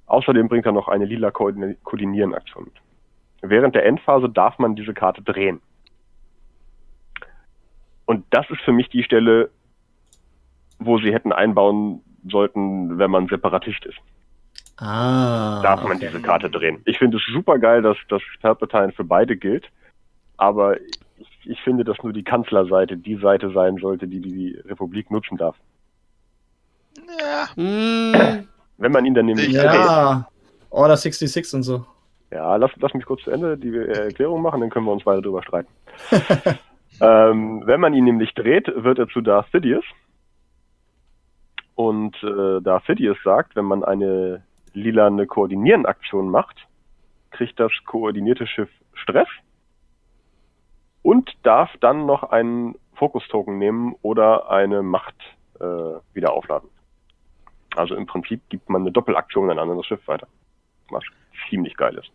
[0.06, 2.74] Außerdem bringt er noch eine lila Koordin- Koordinieren-Aktion mit.
[3.42, 5.60] Während der Endphase darf man diese Karte drehen.
[8.06, 9.50] Und das ist für mich die Stelle,
[10.80, 13.98] wo sie hätten einbauen sollten, wenn man Separatist ist.
[14.76, 15.60] Ah.
[15.62, 16.08] Darf man okay.
[16.08, 16.80] diese Karte drehen.
[16.84, 19.70] Ich finde es super geil, dass das Palpatine für beide gilt,
[20.36, 25.10] aber ich, ich finde, dass nur die Kanzlerseite die Seite sein sollte, die die Republik
[25.10, 25.56] nutzen darf.
[26.96, 28.46] Ja, Mm,
[28.78, 30.28] Wenn man ihn dann nämlich dreht, Ja.
[30.70, 31.84] Order 66 und so.
[32.30, 35.04] Ja, lass, lass mich kurz zu Ende die äh, Erklärung machen, dann können wir uns
[35.04, 35.68] weiter drüber streiten.
[37.00, 39.84] ähm, wenn man ihn nämlich dreht, wird er zu Darth Sidious.
[41.74, 44.42] Und äh, Darth Sidious sagt, wenn man eine
[44.74, 46.56] lilane Koordinieren-Aktion macht,
[47.30, 49.28] kriegt das koordinierte Schiff Stress
[51.02, 55.16] und darf dann noch einen Fokus-Token nehmen oder eine Macht
[55.60, 55.64] äh,
[56.12, 56.68] wieder aufladen.
[57.74, 60.28] Also im Prinzip gibt man eine Doppelaktion an ein anderes Schiff weiter.
[60.90, 61.04] Was
[61.48, 62.10] ziemlich geil ist.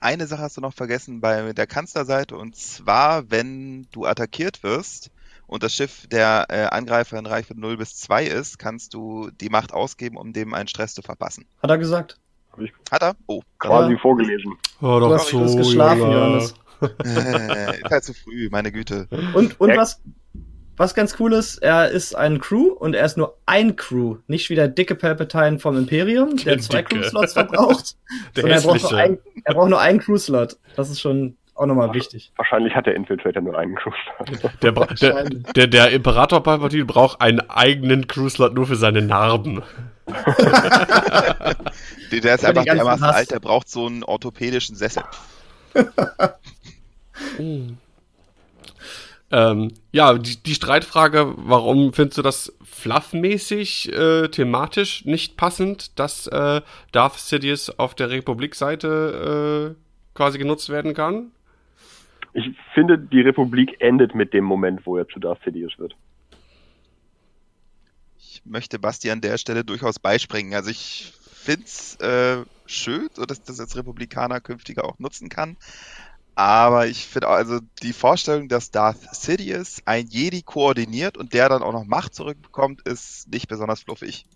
[0.00, 5.10] Eine Sache hast du noch vergessen bei der Kanzlerseite und zwar, wenn du attackiert wirst
[5.50, 9.48] und das Schiff der äh, Angreifer in Reichweite 0 bis 2 ist, kannst du die
[9.50, 11.46] Macht ausgeben, um dem einen Stress zu verpassen.
[11.62, 12.16] Hat er gesagt.
[12.90, 13.14] Hat er?
[13.26, 13.42] Oh.
[13.58, 13.98] Quasi Ja.
[13.98, 14.54] vorgelesen.
[14.80, 16.14] Du doch hast, du hast geschlafen, Junge.
[16.14, 16.54] Johannes.
[17.82, 19.06] ist halt zu früh, meine Güte.
[19.34, 19.76] Und, und Ja.
[19.76, 20.00] was,
[20.76, 24.16] was ganz cool ist, er ist ein Crew und er ist nur ein Crew.
[24.26, 26.82] Nicht wie der dicke Palpatine vom Imperium, der, Der zwei.
[26.82, 27.96] Crew-Slots verbraucht.
[28.36, 30.56] Der sondern er braucht, nur ein, er braucht nur einen Crew-Slot.
[30.76, 32.32] Das ist schon auch nochmal wichtig.
[32.36, 33.96] Wahrscheinlich hat der Infiltrator nur einen Cruise.
[34.62, 35.42] Der, bra- der, Wahrscheinlich.
[35.54, 39.62] der, der Imperator Palpatine braucht einen eigenen Cruise-Slot nur für seine Narben.
[42.10, 43.14] Der, der ist einfach dermaßen Hass.
[43.16, 45.02] alt, der braucht so einen orthopädischen Sessel.
[49.32, 56.26] Ähm, ja, die, die Streitfrage, warum findest du das fluffmäßig, äh, thematisch nicht passend, dass
[56.26, 61.30] äh, Darth Sidious auf der Republik-Seite äh, quasi genutzt werden kann?
[62.32, 65.96] Ich finde, die Republik endet mit dem Moment, wo er zu Darth Sidious wird.
[68.18, 70.54] Ich möchte Basti an der Stelle durchaus beispringen.
[70.54, 75.56] Also ich finde es äh, schön, so dass das als Republikaner künftiger auch nutzen kann.
[76.34, 81.62] Aber ich finde also die Vorstellung, dass Darth Sidious ein Jedi koordiniert und der dann
[81.62, 84.26] auch noch Macht zurückbekommt, ist nicht besonders fluffig.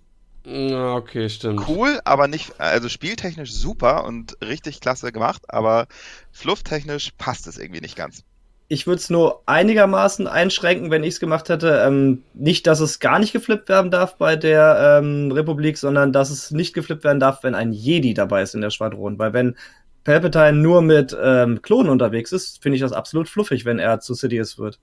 [0.46, 1.66] Okay, stimmt.
[1.66, 5.86] Cool, aber nicht, also spieltechnisch super und richtig klasse gemacht, aber
[6.32, 8.24] flufftechnisch passt es irgendwie nicht ganz.
[8.68, 11.82] Ich würde es nur einigermaßen einschränken, wenn ich es gemacht hätte.
[11.86, 16.30] Ähm, nicht, dass es gar nicht geflippt werden darf bei der ähm, Republik, sondern dass
[16.30, 19.18] es nicht geflippt werden darf, wenn ein Jedi dabei ist in der Schwadron.
[19.18, 19.56] Weil wenn
[20.02, 24.14] Palpatine nur mit ähm, Klonen unterwegs ist, finde ich das absolut fluffig, wenn er zu
[24.14, 24.78] Sidious wird.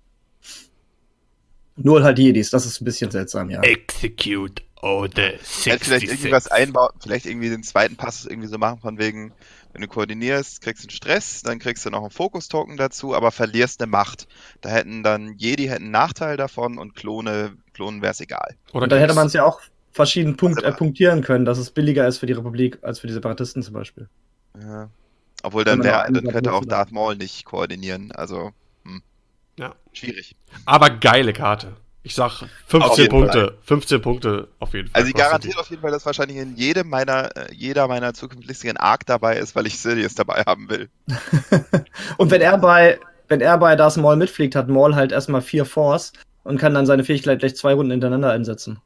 [1.76, 3.62] Nur halt Jedis, das ist ein bisschen seltsam, ja.
[3.62, 8.80] Execute Order Halt vielleicht irgendwie was einbauen, vielleicht irgendwie den zweiten Pass irgendwie so machen,
[8.80, 9.34] von wegen,
[9.74, 13.32] wenn du koordinierst, kriegst du einen Stress, dann kriegst du noch einen Fokus-Token dazu, aber
[13.32, 14.28] verlierst eine Macht.
[14.62, 18.56] Da hätten dann Jedi hätten einen Nachteil davon und Klone, Klonen wäre es egal.
[18.74, 21.58] Oder Und dann hätte man es ja auch verschieden Punkt, äh, Also- punktieren können, dass
[21.58, 24.10] es billiger ist für die Republik als für die Separatisten zum Beispiel.
[24.60, 24.90] Ja.
[25.44, 28.52] Obwohl dann, wär, dann könnte auch Darth Maul nicht koordinieren, also
[28.84, 29.02] hm.
[29.58, 29.76] Ja.
[29.94, 30.36] schwierig.
[30.66, 31.76] Aber geile Karte.
[32.04, 33.58] Ich sag Auf 15 jeden Punkte.
[33.62, 35.00] 15 Punkte auf jeden Fall.
[35.00, 38.14] Also sie kostet garantiert auf jeden Fall, dass wahrscheinlich in jedem meiner, äh, jeder meiner
[38.14, 40.90] zukünftigen Arc dabei ist, weil ich Sidious dabei haben will.
[42.18, 45.66] Und wenn er bei, wenn er bei Darth Maul mitfliegt, hat Maul halt erstmal vier
[45.66, 48.80] Force und kann dann seine Fähigkeit gleich zwei Runden hintereinander einsetzen.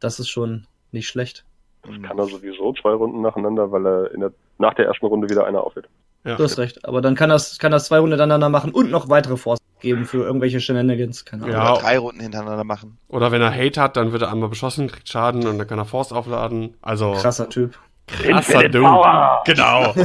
[0.00, 1.44] Das ist schon nicht schlecht.
[1.84, 2.02] Hm.
[2.02, 5.46] Kann er sowieso zwei Runden nacheinander, weil er in der, nach der ersten Runde wieder
[5.46, 5.88] einer aufhört.
[6.28, 6.36] Ja.
[6.36, 6.84] Du hast recht.
[6.86, 10.04] Aber dann kann das, kann das zwei Runden hintereinander machen und noch weitere Force geben
[10.04, 11.24] für irgendwelche Shenanigans.
[11.24, 11.56] Keine Ahnung.
[11.56, 11.72] Ja.
[11.72, 12.98] Oder drei Runden hintereinander machen.
[13.08, 15.78] Oder wenn er Hate hat, dann wird er einmal beschossen, kriegt Schaden und dann kann
[15.78, 16.74] er Force aufladen.
[16.82, 17.78] Also Krasser Typ.
[18.08, 18.80] krasser Dude.
[18.80, 19.42] Power!
[19.46, 19.92] Genau.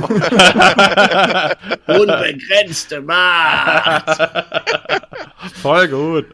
[1.88, 4.17] Unbegrenzte Macht!
[5.62, 6.25] Voll gut.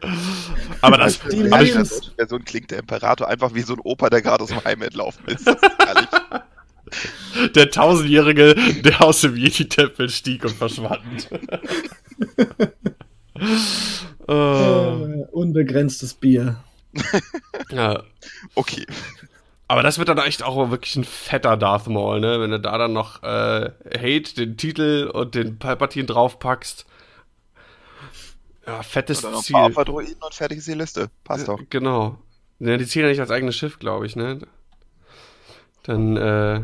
[0.82, 1.84] Aber das, Die aber ich, der
[2.16, 5.24] Version klingt der Imperator einfach wie so ein Opa, der gerade aus dem Heim entlaufen
[5.26, 5.46] ist.
[5.46, 6.08] Das ist herrlich.
[7.54, 11.28] Der Tausendjährige, der aus dem Yeti-Tempel stieg und verschwand.
[14.28, 16.62] Äh, unbegrenztes Bier.
[17.70, 18.02] ja.
[18.54, 18.86] Okay.
[19.66, 22.40] Aber das wird dann echt auch wirklich ein fetter Darth Maul, ne?
[22.40, 26.86] Wenn du da dann noch äh, Hate, den Titel und den Palpatine draufpackst.
[28.66, 29.54] Ja, fettes Oder noch ein Ziel.
[29.54, 31.10] paar Opferdruiden und fertig ist die Liste.
[31.24, 31.60] Passt doch.
[31.70, 32.18] Genau.
[32.58, 34.40] Ja, die zählen ja nicht als eigenes Schiff, glaube ich, ne?
[35.84, 36.62] Dann äh,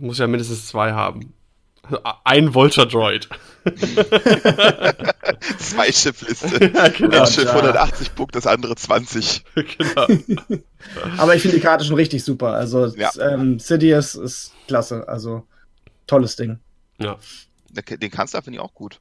[0.00, 1.32] muss ja mindestens zwei haben.
[2.24, 3.28] Ein Vulture Droid.
[5.58, 6.64] Zwei Schiffliste.
[6.74, 7.20] ja, genau.
[7.20, 7.50] Ein Schiff ja.
[7.50, 9.44] 180 Punkte, das andere 20.
[9.54, 10.06] genau.
[11.18, 12.54] Aber ich finde die Karte schon richtig super.
[12.54, 13.10] Also, Ja.
[13.20, 15.06] ähm, Sidious ist klasse.
[15.08, 15.44] Also,
[16.06, 16.58] tolles Ding.
[16.98, 17.16] Ja.
[17.70, 19.00] Den Kanzler finde ich auch gut.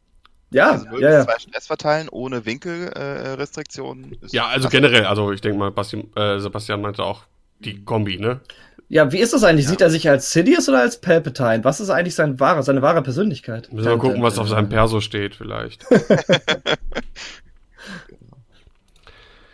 [0.52, 1.26] Ja, Also ja, ja.
[1.26, 4.14] zwei Stress verteilen ohne Winkelrestriktionen.
[4.14, 4.82] Äh, ja, also klasse.
[4.82, 7.24] generell, also ich denke mal, Basti, äh, Sebastian meinte auch
[7.60, 8.40] die Kombi, ne?
[8.90, 9.66] Ja, wie ist das eigentlich?
[9.66, 9.72] Ja.
[9.72, 11.64] Sieht er sich als Sidious oder als Palpatine?
[11.64, 13.72] Was ist eigentlich sein wahre, seine wahre Persönlichkeit?
[13.72, 15.86] Müssen wir mal gucken, was auf seinem Perso steht, vielleicht.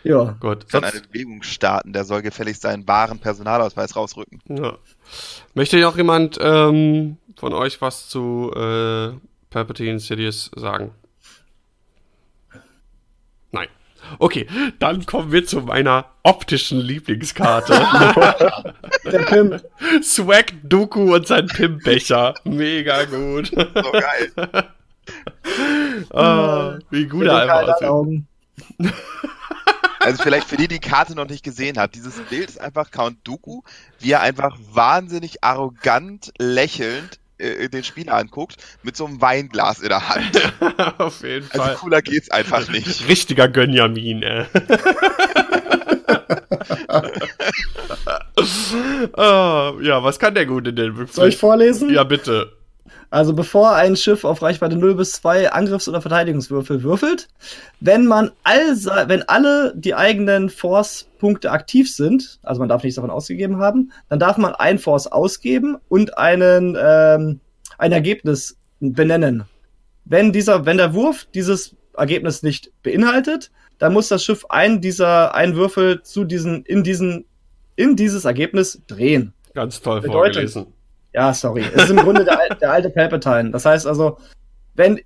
[0.06, 0.36] Ja.
[0.38, 0.68] Gut.
[0.68, 4.40] kann eine Bewegung starten, der soll gefälligst seinen wahren Personalausweis rausrücken.
[4.48, 4.78] ja.
[5.54, 9.14] Möchte noch jemand ähm, von euch was zu äh,
[9.50, 10.92] Palpatine Sidious sagen?
[13.50, 13.66] Nein.
[14.18, 14.46] Okay,
[14.78, 17.72] dann kommen wir zu meiner optischen Lieblingskarte.
[19.04, 19.64] Der Pimp.
[20.02, 22.34] Swag Dooku und sein Pimpbecher.
[22.44, 23.48] Mega gut.
[23.48, 24.32] So geil.
[26.10, 28.24] Ah, wie gut er einfach aussieht.
[30.00, 33.18] Also vielleicht für die, die Karte noch nicht gesehen hat, dieses Bild ist einfach Count
[33.24, 33.62] Dooku,
[33.98, 39.88] wie er einfach wahnsinnig arrogant lächelnd äh, den Spieler anguckt, mit so einem Weinglas in
[39.88, 40.52] der Hand.
[40.98, 41.74] Auf jeden Also Fall.
[41.76, 43.06] cooler geht's einfach nicht.
[43.08, 44.44] Richtiger Gönjamin, ey.
[49.14, 51.06] Ah, ja, was kann der Gute denn?
[51.10, 51.90] Soll ich vorlesen?
[51.92, 52.52] Ja, bitte.
[53.10, 57.28] Also bevor ein Schiff auf Reichweite 0 bis 2 Angriffs- oder Verteidigungswürfel würfelt,
[57.80, 58.76] wenn man all,
[59.08, 64.18] wenn alle die eigenen Force-Punkte aktiv sind, also man darf nichts davon ausgegeben haben, dann
[64.18, 67.40] darf man ein Force ausgeben und einen, ähm,
[67.78, 69.44] ein Ergebnis benennen.
[70.04, 75.34] Wenn dieser, wenn der Wurf dieses Ergebnis nicht beinhaltet, dann muss das Schiff einen dieser,
[75.34, 77.24] einen Würfel zu diesen, in diesen,
[77.76, 79.32] in dieses Ergebnis drehen.
[79.54, 80.75] Ganz toll Bedeutet- vorgelesen.
[81.16, 81.64] Ja, sorry.
[81.74, 83.50] Es ist im Grunde der, der alte Palpatine.
[83.50, 84.18] Das heißt also,
[84.74, 85.00] wenn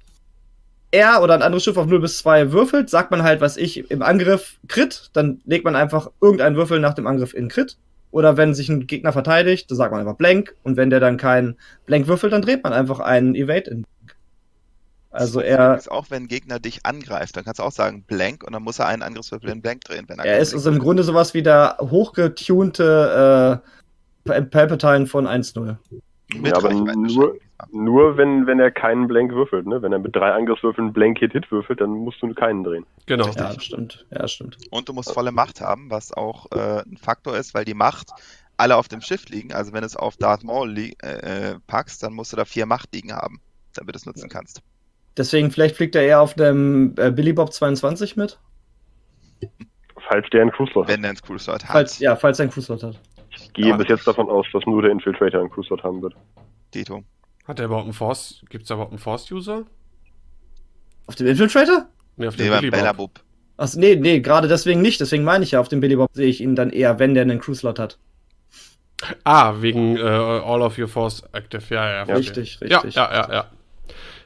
[0.91, 3.89] er oder ein anderes Schiff auf 0 bis 2 würfelt, sagt man halt, was ich,
[3.93, 7.77] im Angriff Crit, dann legt man einfach irgendeinen Würfel nach dem Angriff in Crit.
[8.11, 10.57] Oder wenn sich ein Gegner verteidigt, dann sagt man einfach Blank.
[10.65, 11.57] Und wenn der dann keinen
[11.87, 14.17] Blank würfelt, dann dreht man einfach einen Evade in Blank.
[15.13, 18.43] Also er, Ist auch wenn ein Gegner dich angreift, dann kannst du auch sagen Blank
[18.43, 20.07] und dann muss er einen Angriffswürfel in Blank drehen.
[20.09, 23.80] Wenn er ist keinen also im Grunde sowas wie der hochgetunte äh,
[24.25, 25.55] Palpatine von 1-0.
[25.55, 25.79] drückt.
[26.35, 27.39] Mit Ja, aber nur-.
[27.73, 29.83] Nur wenn, wenn er keinen Blank würfelt, ne?
[29.83, 32.87] Wenn er mit drei Angriffswürfeln Blank Hit Hit würfelt, dann musst du keinen drehen.
[33.07, 33.27] Genau.
[33.27, 33.43] Richtig.
[33.43, 34.07] Ja, das stimmt.
[34.11, 34.57] Ja, stimmt.
[34.71, 38.09] Und du musst volle Macht haben, was auch äh, ein Faktor ist, weil die Macht
[38.57, 39.53] alle auf dem Schiff liegen.
[39.53, 42.67] Also wenn du es auf Darth Maul äh, äh, packst, dann musst du da vier
[42.67, 43.41] Macht liegen haben,
[43.75, 44.63] damit du es nutzen kannst.
[45.17, 48.39] Deswegen, vielleicht fliegt er eher auf dem äh, Billy Bob 22 mit.
[50.09, 50.93] Falls der einen Cruise Slot hat.
[50.93, 51.73] Wenn der einen Cruise Slot hat.
[51.73, 53.01] Falls, ja, falls er einen Cruise hat.
[53.31, 53.77] Ich gehe Ja.
[53.77, 56.15] bis jetzt davon aus, dass nur der Infiltrator einen Cruise Slot haben wird.
[56.75, 57.03] Dito.
[57.47, 58.43] Hat er überhaupt einen Force?
[58.49, 59.65] Gibt es da überhaupt einen Force-User?
[61.07, 61.87] Auf dem Infiltrator?
[62.17, 62.97] Nee, auf Nee, dem beim Billy Bob.
[62.97, 63.21] Bub.
[63.57, 65.01] Achso, nee, nee, gerade deswegen nicht.
[65.01, 67.23] Deswegen meine ich ja, auf dem Billy Bob sehe ich ihn dann eher, wenn der
[67.23, 67.99] einen Cruise-Slot hat.
[69.25, 71.63] Ah, wegen äh, All of Your Force Active.
[71.75, 72.37] Ja, ja, verstehe.
[72.43, 72.95] Richtig, richtig.
[72.95, 73.45] Ja, ja, ja, ja.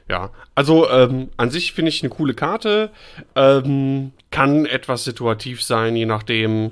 [0.07, 2.91] Ja, also ähm, an sich finde ich eine coole Karte.
[3.35, 6.71] Ähm, kann etwas situativ sein, je nachdem.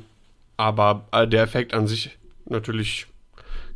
[0.55, 2.15] Aber äh, der Effekt an sich
[2.45, 3.07] natürlich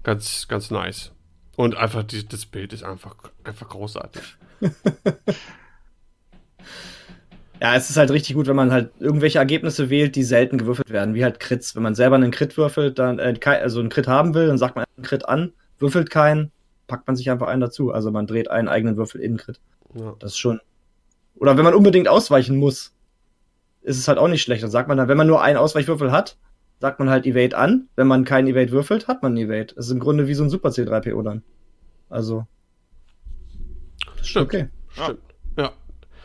[0.03, 1.11] ganz, ganz nice.
[1.55, 4.37] Und einfach die, das Bild ist einfach, einfach großartig.
[7.61, 10.91] Ja, es ist halt richtig gut, wenn man halt irgendwelche Ergebnisse wählt, die selten gewürfelt
[10.91, 11.75] werden, wie halt Crits.
[11.75, 14.75] Wenn man selber einen Crit würfelt, dann, äh, also einen Crit haben will, dann sagt
[14.75, 16.51] man einen Crit an, würfelt keinen,
[16.85, 17.91] packt man sich einfach einen dazu.
[17.91, 19.59] Also man dreht einen eigenen Würfel in Crit.
[19.95, 20.15] Ja.
[20.19, 20.59] Das ist schon.
[21.35, 22.93] Oder wenn man unbedingt ausweichen muss,
[23.81, 24.63] ist es halt auch nicht schlecht.
[24.63, 26.37] Dann sagt man dann, wenn man nur einen Ausweichwürfel hat,
[26.79, 27.87] sagt man halt Evade an.
[27.95, 29.73] Wenn man keinen Evade würfelt, hat man einen Evade.
[29.75, 31.43] Das ist im Grunde wie so ein Super C3PO dann.
[32.09, 32.45] Also.
[34.17, 34.45] Das Stimmt.
[34.45, 34.67] Okay.
[34.89, 35.19] Stimmt.
[35.57, 35.71] Ja.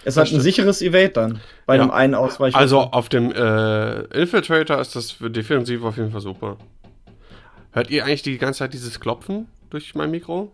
[0.05, 1.41] Es hat ein sicheres Evade dann.
[1.67, 1.83] Bei Ja.
[1.83, 2.61] einem einen Ausweichwürfel.
[2.61, 6.57] Also auf dem äh, Infiltrator ist das für defensiv auf jeden Fall super.
[7.71, 10.53] Hört ihr eigentlich die ganze Zeit dieses Klopfen durch mein Mikro?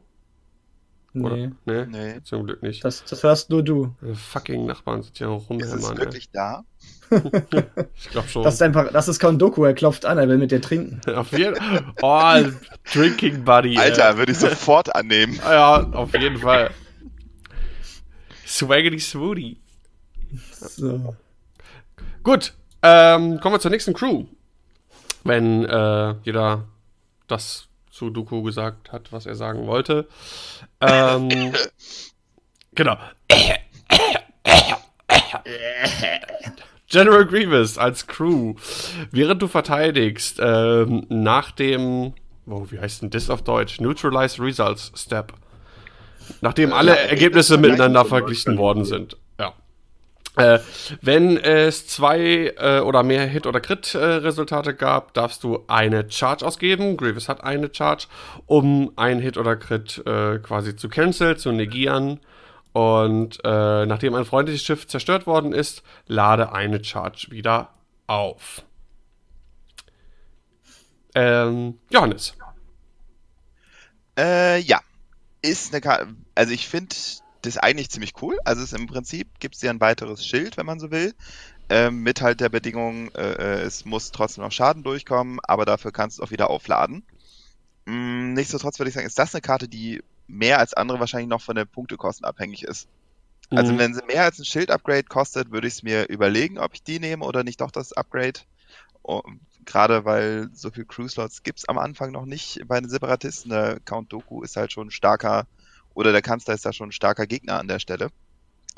[1.15, 1.37] Oder?
[1.37, 1.51] Nee.
[1.65, 2.15] Nee, Nee.
[2.23, 2.85] zum Glück nicht.
[2.85, 3.95] Das, das hörst nur du.
[4.03, 5.93] Die fucking Nachbarn sind ja Ist es rumhämmern.
[5.93, 5.99] ey.
[5.99, 6.65] wirklich da?
[7.11, 8.43] Ich glaube schon.
[8.43, 11.01] Das ist einfach, das ist Count Doku, er klopft an, er will mit dir trinken.
[11.15, 11.57] auf jeden
[12.03, 12.35] Oh,
[12.93, 13.79] Drinking Buddy.
[13.79, 14.17] Alter, ey.
[14.19, 15.39] würde ich sofort annehmen.
[15.49, 16.71] Ja, auf jeden Fall.
[18.47, 19.59] Swaggity Swooty.
[20.53, 21.17] So.
[22.23, 22.53] Gut,
[22.83, 24.25] ähm, kommen wir zur nächsten Crew.
[25.25, 26.65] Wenn äh, jeder
[27.27, 30.09] das zu Duko gesagt hat, was er sagen wollte.
[30.81, 31.53] Ähm,
[32.75, 32.97] genau.
[36.89, 38.55] General Grievous als Crew.
[39.11, 42.15] Während du verteidigst, ähm, nach dem,
[42.47, 43.81] oh, wie heißt denn das auf Deutsch?
[43.81, 45.35] Neutralize Results Step.
[46.41, 49.17] Nachdem alle Ergebnisse miteinander verglichen worden sind.
[49.39, 49.55] Ja.
[50.37, 50.61] Äh,
[51.03, 56.97] wenn es zwei äh, oder mehr Hit- oder Crit-Resultate gab, darfst du eine Charge ausgeben.
[56.97, 58.07] Grievous hat eine Charge,
[58.47, 62.21] um ein Hit oder Crit äh, quasi zu cancel, zu negieren.
[62.79, 67.75] Und äh, nachdem ein freundliches Schiff zerstört worden ist, lade eine Charge wieder
[68.07, 68.63] auf.
[71.17, 72.35] Ähm, Johannes.
[74.17, 74.79] Äh, ja.
[75.43, 76.15] Ist eine Karte.
[76.37, 76.95] Also ich finde
[77.43, 78.39] das eigentlich ziemlich cool.
[78.45, 81.17] Also es im Prinzip gibt es ja ein weiteres Schild, wenn man so will.
[81.71, 86.21] Ähm, mit halt der Bedingung, äh, es muss trotzdem noch Schaden durchkommen, aber dafür kannst
[86.21, 87.03] du auch wieder aufladen.
[87.87, 91.43] Mm, nichtsdestotrotz würde ich sagen, ist das eine Karte, die mehr als andere wahrscheinlich noch
[91.43, 92.89] von den Punktekosten abhängig ist.
[93.55, 93.79] Also Mhm.
[93.79, 97.01] wenn sie mehr als ein Schild-Upgrade kostet, würde ich es mir überlegen, ob ich die
[97.01, 98.41] nehme oder nicht doch das Upgrade.
[99.03, 99.23] Oh,
[99.67, 103.51] Gerade weil so viel Crew-Slots gibt es am Anfang noch nicht bei den Separatisten.
[103.51, 105.47] Der Count Doku ist halt schon ein starker,
[105.95, 108.11] oder der Kanzler ist da schon ein starker Gegner an der Stelle.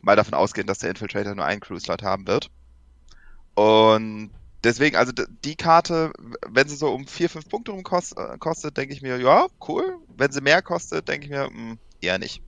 [0.02, 2.50] Mal davon ausgehen, dass der Infiltrator nur einen Crew-Slot haben wird.
[3.54, 4.32] Und
[4.64, 5.12] deswegen, also
[5.44, 6.12] die Karte,
[6.48, 9.98] wenn sie so um 4, 5 Punkte rum äh, kostet, denke ich mir, ja, cool.
[10.08, 12.42] Wenn sie mehr kostet, denke ich mir, mh, eher nicht.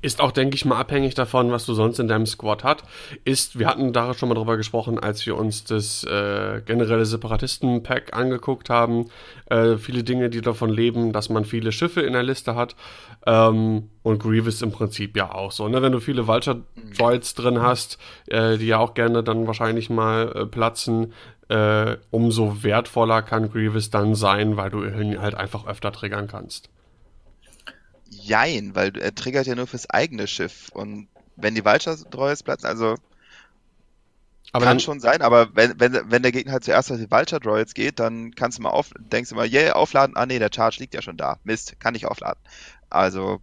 [0.00, 2.82] Ist auch, denke ich mal, abhängig davon, was du sonst in deinem Squad hat.
[3.24, 8.14] Ist, wir hatten da schon mal drüber gesprochen, als wir uns das äh, generelle Separatisten-Pack
[8.14, 9.10] angeguckt haben.
[9.46, 12.76] Äh, viele Dinge, die davon leben, dass man viele Schiffe in der Liste hat.
[13.26, 15.68] Ähm, und Grievous im Prinzip ja auch so.
[15.68, 15.80] Ne?
[15.80, 20.46] Wenn du viele Vulture-Droids drin hast, äh, die ja auch gerne dann wahrscheinlich mal äh,
[20.46, 21.12] platzen,
[21.48, 26.70] äh, umso wertvoller kann Grievous dann sein, weil du ihn halt einfach öfter triggern kannst.
[28.24, 30.70] Jein, weil er triggert ja nur fürs eigene Schiff.
[30.72, 32.96] Und wenn die Vulture-Droids platzen, also
[34.52, 37.10] Aber kann dann, schon sein, aber wenn, wenn, wenn der Gegner halt zuerst auf die
[37.10, 40.50] Vulture-Droids geht, dann kannst du mal auf, denkst du mal, yeah, aufladen, ah nee, der
[40.54, 41.38] Charge liegt ja schon da.
[41.44, 42.40] Mist, kann ich aufladen.
[42.90, 43.42] Also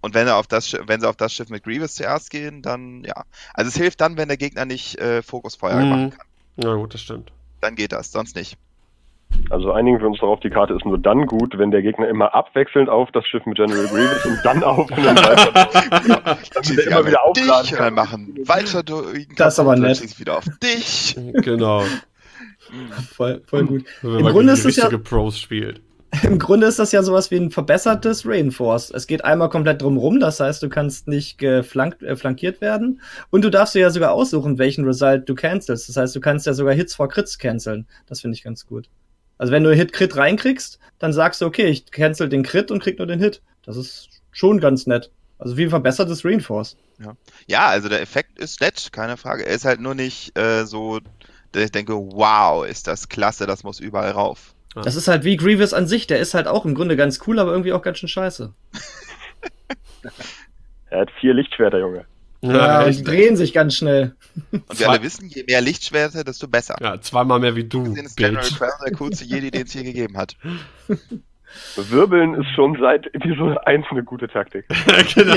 [0.00, 2.60] Und wenn, er auf das, Schiff- wenn sie auf das Schiff mit Grievous zuerst gehen,
[2.62, 3.24] dann ja.
[3.54, 5.88] Also es hilft dann, wenn der Gegner nicht äh, Fokusfeuer Mhm.
[5.88, 6.26] machen kann.
[6.56, 7.32] Na gut, das stimmt.
[7.60, 8.58] Dann geht das, sonst nicht.
[9.50, 12.34] Also einigen wir uns darauf, die Karte ist nur dann gut, wenn der Gegner immer
[12.34, 16.38] abwechselnd auf das Schiff mit General Grievous und dann auf einen weiter.
[16.62, 17.84] Schießt der immer wieder aufladen dich, kann.
[17.84, 19.28] dann machen weiter durch.
[19.36, 20.18] Das ist aber nett.
[20.18, 21.16] Wieder auf dich.
[21.34, 21.82] Genau.
[23.14, 23.84] Voll, voll gut.
[24.00, 25.82] Wenn Im Grunde ist es ja- Pros spielt.
[26.22, 28.90] Im Grunde ist das ja sowas wie ein verbessertes Rainforce.
[28.90, 33.00] Es geht einmal komplett drumrum, das heißt, du kannst nicht geflankt, äh, flankiert werden.
[33.30, 35.88] Und du darfst dir ja sogar aussuchen, welchen Result du cancelst.
[35.88, 37.86] Das heißt, du kannst ja sogar Hits vor Crits canceln.
[38.06, 38.88] Das finde ich ganz gut.
[39.42, 42.98] Also wenn du Hit-Crit reinkriegst, dann sagst du, okay, ich cancel den Crit und krieg
[42.98, 43.42] nur den Hit.
[43.64, 45.10] Das ist schon ganz nett.
[45.36, 46.76] Also wie ein verbessertes Rainforce.
[47.48, 49.44] Ja, also der Effekt ist nett, keine Frage.
[49.44, 51.00] Er ist halt nur nicht äh, so,
[51.50, 54.54] dass ich denke, wow, ist das klasse, das muss überall rauf.
[54.76, 56.06] Das ist halt wie Grievous an sich.
[56.06, 58.54] Der ist halt auch im Grunde ganz cool, aber irgendwie auch ganz schön scheiße.
[60.90, 62.04] Er hat vier Lichtschwerter, Junge.
[62.42, 64.16] Ja, die drehen sich ganz schnell.
[64.50, 66.76] Und wir alle wissen, je mehr Lichtschwerter, desto besser.
[66.80, 68.44] Ja, zweimal mehr wie du, Gesehen ist General.
[68.44, 70.36] Crown der coolste Jedi, den es je gegeben hat.
[71.76, 74.64] Wirbeln ist schon seit Episode 1 eine gute Taktik.
[75.14, 75.36] genau,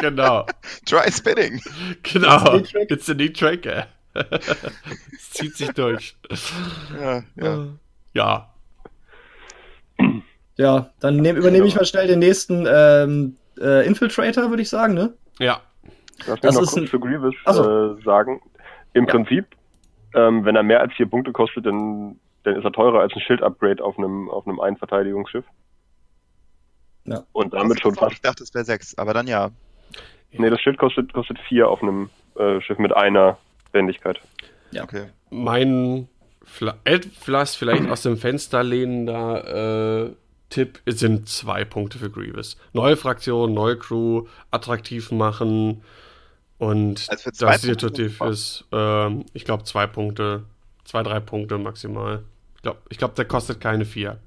[0.00, 0.46] genau,
[0.86, 1.60] Try Spinning.
[2.02, 2.54] genau.
[2.54, 2.90] It's a neat track.
[2.90, 3.86] It's a neat tracker.
[5.12, 6.16] Es zieht sich durch.
[7.00, 7.66] Ja, ja.
[8.12, 8.54] Ja.
[10.56, 14.94] Ja, dann nehm, übernehme ich mal schnell den nächsten ähm, äh, Infiltrator, würde ich sagen,
[14.94, 15.14] ne?
[15.38, 15.62] Ja.
[16.26, 17.96] Lass mich Das noch ist kurz ein- zu Grievous so.
[17.98, 18.40] äh, sagen.
[18.92, 19.10] Im Ja.
[19.12, 19.46] Prinzip,
[20.14, 23.20] ähm, wenn er mehr als vier Punkte kostet, dann, dann ist er teurer als ein
[23.20, 25.44] Schild-Upgrade auf einem, auf einem Einverteidigungsschiff.
[27.04, 27.24] Ja.
[27.32, 28.12] Und damit schon fast.
[28.12, 29.50] Ich dachte, es wäre sechs, aber dann ja.
[30.32, 33.38] Nee, das Schild kostet, kostet vier auf einem äh, Schiff mit einer
[33.72, 34.20] Wendigkeit.
[34.70, 34.84] Ja.
[34.84, 35.06] Okay.
[35.30, 36.08] Mein
[36.44, 40.12] Fla etwas vielleicht aus dem Fenster lehnender äh,
[40.50, 42.56] Tipp sind zwei Punkte für Grievous.
[42.72, 45.82] Neue Fraktion, neue Crew, attraktiv machen
[46.60, 50.44] und Also das Punkte situativ ist, ähm, ich glaube, zwei Punkte,
[50.84, 52.22] zwei, drei Punkte maximal.
[52.56, 54.20] Ich glaube, ich glaub, der kostet keine vier.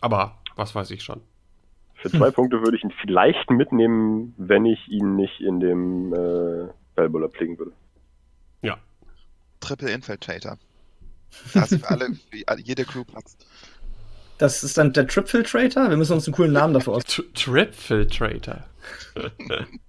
[0.00, 1.20] Aber was weiß ich schon.
[1.96, 6.68] Für zwei Punkte würde ich ihn vielleicht mitnehmen, wenn ich ihn nicht in dem äh,
[6.94, 7.72] Bellbuller pflegen würde.
[8.62, 8.78] Ja.
[9.60, 10.56] Triple Infiltrator.
[11.52, 12.16] Da hast du für alle,
[12.64, 13.36] jede Crew Platz.
[14.38, 15.90] Das ist dann der Tripfiltrator.
[15.90, 17.04] Wir müssen uns einen coolen Namen dafür aus.
[17.34, 18.64] Trip Filtrator.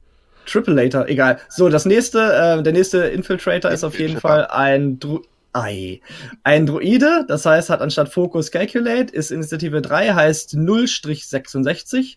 [0.47, 1.39] Triplator, egal.
[1.49, 4.19] So, das nächste, äh, der nächste Infiltrator ist auf jeden.
[4.19, 5.21] Fall ein Dru
[5.53, 6.01] Ei.
[6.43, 12.15] Ein Druide, das heißt, hat anstatt Focus Calculate, ist Initiative 3, heißt 0-66.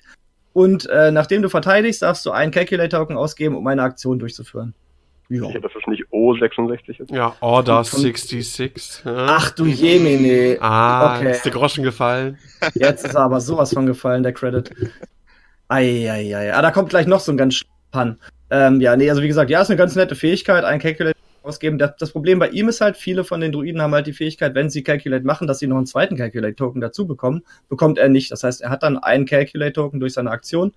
[0.52, 4.74] Und äh, nachdem du verteidigst, darfst du einen Calculate-Token ausgeben, um eine Aktion durchzuführen.
[5.28, 5.46] Ja.
[5.46, 7.10] Sicher, dass es nicht O66 ist.
[7.10, 9.02] Ja, Order Von- 66.
[9.04, 9.26] Ja.
[9.28, 10.58] Ach du Jemine.
[10.60, 11.30] Ah, okay.
[11.30, 12.36] ist der Groschen gefallen?
[12.74, 14.70] Jetzt ist er aber sowas von gefallen, der Credit.
[15.68, 16.52] Eieiei.
[16.52, 17.54] Ah, da kommt gleich noch so ein ganz
[17.90, 18.18] Pan.
[18.50, 21.78] Ähm, ja, nee, also wie gesagt, ja, ist eine ganz nette Fähigkeit, ein Calculate ausgeben.
[21.78, 24.54] Das, das Problem bei ihm ist halt, viele von den Druiden haben halt die Fähigkeit,
[24.54, 27.42] wenn sie Calculate machen, dass sie noch einen zweiten Calculate-Token dazu bekommen.
[27.68, 28.30] Bekommt er nicht.
[28.32, 30.72] Das heißt, er hat dann einen Calculate-Token durch seine Aktion.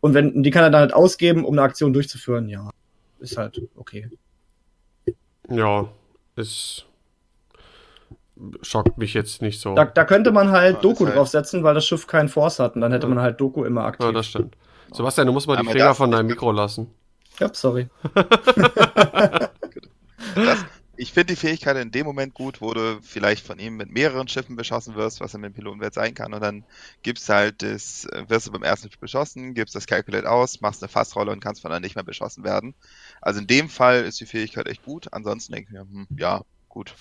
[0.00, 2.48] Und wenn, die kann er dann halt ausgeben, um eine Aktion durchzuführen.
[2.48, 2.70] Ja,
[3.18, 4.08] ist halt okay.
[5.50, 5.88] Ja,
[6.36, 6.86] es
[8.62, 9.74] schockt mich jetzt nicht so.
[9.74, 12.58] Da, da könnte man halt Ja, Doku ist halt- draufsetzen, weil das Schiff keinen Force
[12.58, 12.74] hat.
[12.76, 13.14] Und dann hätte Ja.
[13.14, 14.06] man halt Doku immer aktiv.
[14.06, 14.56] Ja, das stimmt.
[14.92, 16.92] Sebastian, du musst mal die Aber Finger das- von deinem Mikro lassen.
[17.38, 17.88] ja, sorry.
[20.34, 20.64] Das,
[20.96, 24.28] ich finde die Fähigkeit in dem Moment gut, wo du vielleicht von ihm mit mehreren
[24.28, 26.62] Schiffen beschossen wirst, was er mit dem Pilotenwert sein kann, und dann
[27.02, 30.82] gibst halt das, äh, wirst du beim ersten Schiff beschossen, gibst das Calculate aus, machst
[30.82, 32.74] eine Fassrolle und kannst von dann nicht mehr beschossen werden.
[33.22, 35.12] Also in dem Fall ist die Fähigkeit echt gut.
[35.12, 36.94] Ansonsten denke ich mir, hm, ja, gut.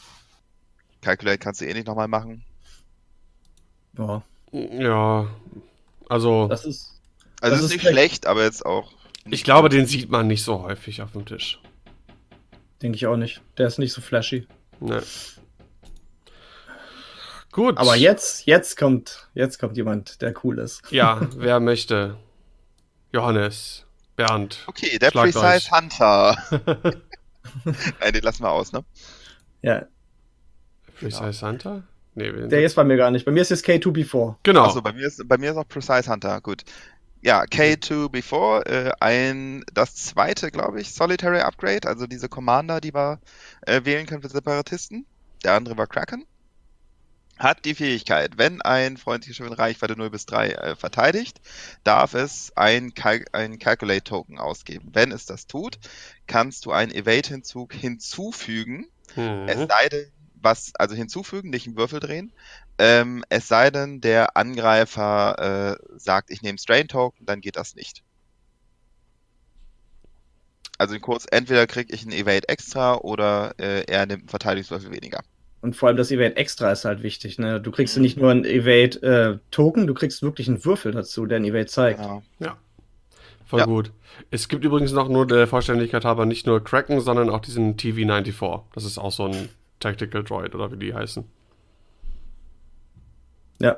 [1.01, 2.43] Calculate kannst du eh nicht nochmal machen.
[3.97, 4.23] Ja,
[4.53, 5.27] Ja,
[6.07, 6.98] also das ist.
[7.41, 8.27] Also Das ist nicht schlecht.
[8.27, 8.91] aber jetzt auch.
[9.29, 11.59] ich glaube, den sieht man nicht so häufig auf dem Tisch.
[12.81, 13.41] Denke ich auch nicht.
[13.57, 14.47] Der ist nicht so flashy.
[14.79, 15.03] Ne.
[17.51, 17.77] Gut.
[17.77, 20.81] Aber jetzt, jetzt kommt, jetzt kommt jemand, der cool ist.
[20.91, 22.17] Ja, wer möchte?
[23.11, 23.85] Johannes,
[24.15, 24.63] Bernd.
[24.67, 25.71] Okay, der Precise euch.
[25.71, 26.37] Hunter.
[27.99, 28.85] Nein, den lassen wir aus, ne?
[29.61, 29.85] Ja,
[30.99, 31.83] Precise Hunter?
[32.15, 33.25] Nee, der ist bei mir gar nicht.
[33.25, 34.35] Bei mir ist jetzt K2B4.
[34.43, 34.65] genau.
[34.65, 36.63] Achso, bei mir ist bei mir ist noch Precise Hunter, gut.
[37.21, 42.93] Ja, K2 Before, äh, ein das zweite, glaube ich, Solitary Upgrade, also diese Commander, die
[42.93, 43.19] wir
[43.61, 45.05] äh, wählen können für Separatisten.
[45.43, 46.25] Der andere war Kraken.
[47.37, 51.39] Hat die Fähigkeit, wenn ein freundliches Schiff in Reichweite 0 bis 3 äh, verteidigt,
[51.85, 54.89] darf es ein, Cal ein Calculate-Token ausgeben.
[54.93, 55.79] Wenn es das tut,
[56.27, 59.47] kannst du einen Evade-Hinzug hinzufügen, Mhm.
[59.47, 62.31] es sei denn, was, also hinzufügen, nicht einen Würfel drehen.
[62.79, 67.75] Ähm, es sei denn, der Angreifer äh, sagt, ich nehme Strain Token, dann geht das
[67.75, 68.03] nicht.
[70.77, 75.19] Also kurz, entweder kriege ich einen Evade extra oder äh, er nimmt einen Verteidigungswürfel weniger.
[75.59, 77.37] Und vor allem das Evade extra ist halt wichtig.
[77.37, 77.59] Ne?
[77.59, 81.43] Du kriegst ja nicht nur ein Evade-Token, du kriegst wirklich einen Würfel dazu, der ein
[81.43, 81.99] Evade zeigt.
[81.99, 82.23] Genau.
[83.49, 83.65] Voll Ja.
[83.65, 83.91] gut.
[84.29, 88.61] Es gibt übrigens noch nur der Vollständigkeit halber nicht nur Kraken, sondern auch diesen TV94.
[88.75, 89.49] Das ist auch so ein
[89.79, 91.25] Tactical Droid oder wie die heißen.
[93.59, 93.77] Ja.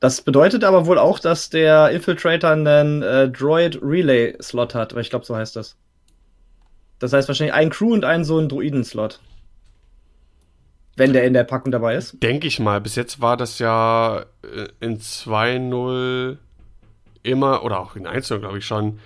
[0.00, 5.00] Das bedeutet aber wohl auch, dass der Infiltrator einen äh, Droid Relay Slot hat, weil
[5.00, 5.76] ich glaube, so heißt das.
[6.98, 9.20] Das heißt wahrscheinlich ein Crew und einen so einen Druiden-Slot.
[10.96, 12.22] Wenn der in der Packung dabei ist.
[12.22, 12.80] Denke ich mal.
[12.80, 16.36] Bis jetzt war das ja äh, in 2.0
[17.22, 19.00] immer, oder auch in 1.0 glaube ich schon,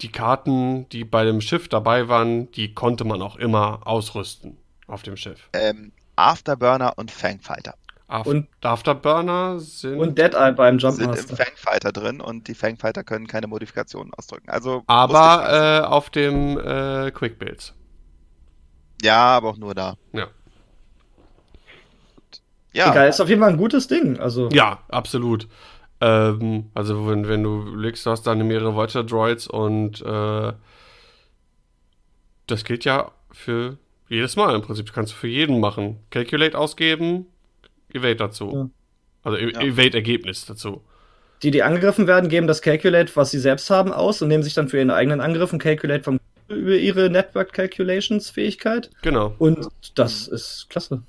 [0.00, 4.56] die Karten, die bei dem Schiff dabei waren, die konnte man auch immer ausrüsten
[4.86, 5.48] auf dem Schiff.
[5.52, 7.74] Ähm, Afterburner und Fangfighter
[8.14, 9.98] Af Und- Afterburner sind.
[9.98, 11.36] Und Dead Eye beim sind im.
[11.36, 14.48] Fangfighter drin und die Fangfighter können keine Modifikationen ausdrücken.
[14.50, 17.74] Also aber äh, auf dem äh, Quick Builds.
[19.02, 19.96] ja, aber auch nur da.
[20.12, 20.28] Ja.
[22.72, 24.18] Ja, Egal, ist auf jeden Fall ein gutes Ding.
[24.18, 25.48] Also, Ja, absolut.
[26.00, 30.52] Ähm, also wenn, wenn du legst, du hast dann mehrere Voyager Droids und äh,
[32.46, 34.92] das gilt ja für jedes Mal im Prinzip.
[34.92, 36.00] Kannst du für jeden machen.
[36.10, 37.26] Calculate ausgeben,
[37.94, 38.50] Evade dazu.
[38.52, 38.70] Ja.
[39.22, 39.60] Also e Ja.
[39.60, 40.82] Evade-Ergebnis dazu.
[41.42, 44.54] die, die angegriffen werden, geben das Calculate, was sie selbst haben, aus und nehmen sich
[44.54, 46.18] dann für ihren eigenen Angriff ein Calculate vom
[46.48, 48.90] über ihre Network Calculations Fähigkeit.
[49.02, 49.34] Genau.
[49.38, 51.02] Und das ist klasse.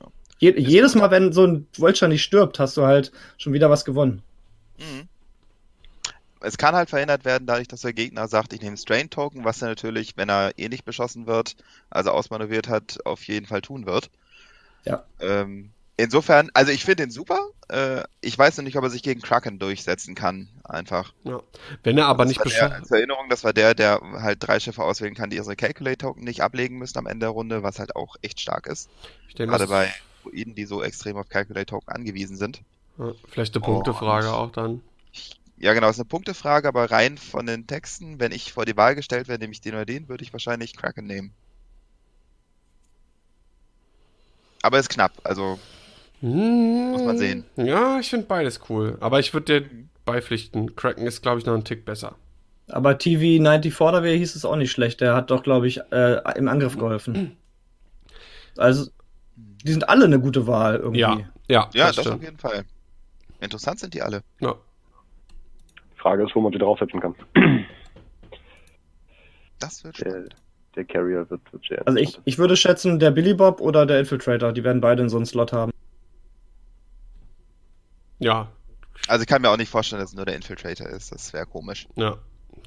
[0.00, 0.08] Ja.
[0.38, 3.84] Je jedes Mal, wenn so ein Vulture nicht stirbt, hast du halt schon wieder was
[3.84, 4.22] gewonnen.
[4.78, 5.08] Mhm.
[6.40, 9.60] Es kann halt verhindert werden, dadurch, dass der Gegner sagt, ich nehme Strain Token, was
[9.62, 11.54] er natürlich, wenn er eh nicht beschossen wird,
[11.90, 14.10] also ausmanövriert hat, auf jeden Fall tun wird.
[14.84, 15.04] Ja.
[15.20, 17.38] Ähm, insofern, also ich finde ihn super.
[17.68, 21.12] Äh, ich weiß noch nicht, ob er sich gegen Kraken durchsetzen kann, einfach.
[21.24, 21.40] Ja.
[21.84, 22.82] Wenn er aber nicht der.
[22.82, 26.24] Zur Erinnerung, das war der, der halt drei Schiffe auswählen kann, die ihre Calculate Token
[26.24, 28.88] nicht ablegen müssen am Ende der Runde, was halt auch echt stark ist.
[29.28, 29.92] Ich denke, Gerade bei
[30.24, 32.62] Druiden, die so extrem auf Calculate Token angewiesen sind.
[32.98, 34.82] ja, vielleicht eine Oh, Punktefrage und- auch dann.
[35.62, 38.94] Ja, genau, ist eine Punktefrage, aber rein von den Texten, wenn ich vor die Wahl
[38.94, 41.34] gestellt wäre, nehme ich den oder den, würde ich wahrscheinlich Kraken nehmen.
[44.62, 45.58] Aber ist knapp, also
[46.20, 47.44] Muss man sehen.
[47.56, 48.98] Ja, ich finde beides cool.
[49.00, 49.70] Aber ich würde dir
[50.04, 50.76] beipflichten.
[50.76, 52.16] Kraken ist, glaube ich, noch ein Tick besser.
[52.68, 55.00] Aber TV94 oder hieß es auch nicht schlecht.
[55.00, 57.36] Der hat doch, glaube ich, äh, im Angriff geholfen.
[58.56, 58.90] Also,
[59.36, 61.00] die sind alle eine gute Wahl irgendwie.
[61.00, 61.18] Ja,
[61.48, 62.64] ja, ja, das, das, auf jeden Fall.
[63.40, 64.22] Interessant sind die alle.
[64.40, 64.56] Ja.
[65.96, 67.14] Frage ist, wo man sie draufsetzen kann.
[69.60, 70.24] Das wird Der,
[70.74, 74.00] der Carrier wird, wird sehr Also ich, ich würde schätzen, der Billy Bob oder der
[74.00, 75.70] Infiltrator, die werden beide in so einen Slot haben.
[78.20, 78.48] Ja,
[79.08, 81.12] Also ich kann mir auch nicht vorstellen, dass es nur der Infiltrator ist.
[81.12, 81.88] Das wäre komisch.
[81.96, 82.16] ja,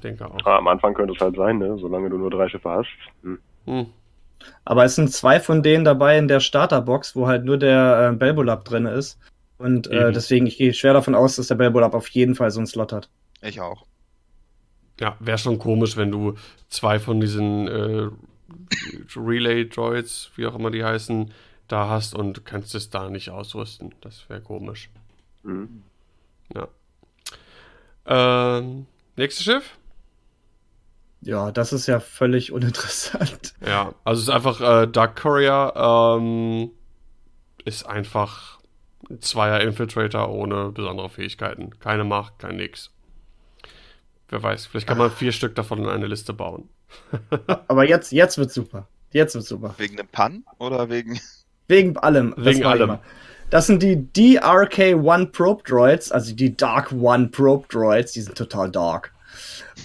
[0.02, 0.44] denke auch.
[0.44, 1.76] Ah, am Anfang könnte es halt sein, ne?
[1.78, 2.88] Solange du nur drei Schiffe hast.
[3.22, 3.38] Hm.
[3.66, 3.86] Hm.
[4.64, 8.16] Aber es sind zwei von denen dabei in der Starterbox, wo halt nur der äh,
[8.16, 9.18] Belbolab drin ist.
[9.56, 10.12] Und äh, Eben.
[10.12, 12.92] deswegen, ich gehe schwer davon aus, dass der Belbolab auf jeden Fall so einen Slot
[12.92, 13.08] hat.
[13.40, 13.86] Ich auch.
[15.00, 16.34] Ja, wäre schon komisch, wenn du
[16.68, 18.08] zwei von diesen äh,
[19.16, 21.32] Relay-Droids, wie auch immer die heißen,
[21.68, 23.94] da hast und kannst es da nicht ausrüsten.
[24.00, 24.90] Das wäre komisch.
[25.44, 25.82] Hm.
[26.54, 26.68] Ja.
[28.06, 28.86] Ähm,
[29.16, 29.76] nächstes Schiff?
[31.22, 33.54] Ja, das ist ja völlig uninteressant.
[33.66, 36.70] Ja, also es ist einfach äh, Dark Courier, ähm,
[37.64, 38.58] ist einfach
[39.08, 41.78] ein Zweier Infiltrator ohne besondere Fähigkeiten.
[41.78, 42.90] Keine Macht, kein nix.
[44.28, 46.68] Wer weiß, vielleicht kann man vier Stück davon in eine Liste bauen.
[47.68, 48.86] Aber jetzt, jetzt wird's super.
[49.10, 49.74] Jetzt wird's super.
[49.78, 51.18] Wegen dem Pan oder wegen.
[51.68, 52.34] Wegen allem.
[52.36, 52.90] Wegen allem.
[52.90, 53.02] immer.
[53.50, 58.70] Das sind die DRK-1 Probe Droids, also die Dark One Probe Droids, die sind total
[58.70, 59.12] dark.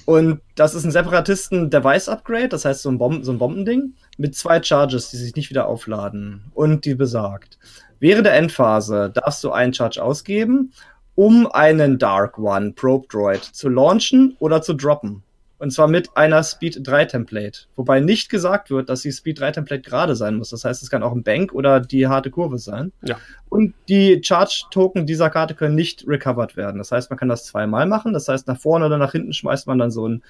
[0.06, 4.62] Und das ist ein Separatisten-Device-Upgrade, das heißt so ein, Bomben, so ein Bombending, mit zwei
[4.62, 6.44] Charges, die sich nicht wieder aufladen.
[6.54, 7.60] Und die besagt,
[8.00, 10.74] während der Endphase darfst du einen Charge ausgeben,
[11.16, 15.24] um einen Dark One Probe Droid zu launchen oder zu droppen.
[15.60, 17.60] Und zwar mit einer Speed 3 Template.
[17.76, 20.50] Wobei nicht gesagt wird, dass die Speed 3 Template gerade sein muss.
[20.50, 22.94] Das heißt, es kann auch ein Bank oder die harte Kurve sein.
[23.04, 23.18] Ja.
[23.50, 26.78] Und die Charge-Token dieser Karte können nicht recovered werden.
[26.78, 28.14] Das heißt, man kann das zweimal machen.
[28.14, 30.24] Das heißt, nach vorne oder nach hinten schmeißt man dann so ein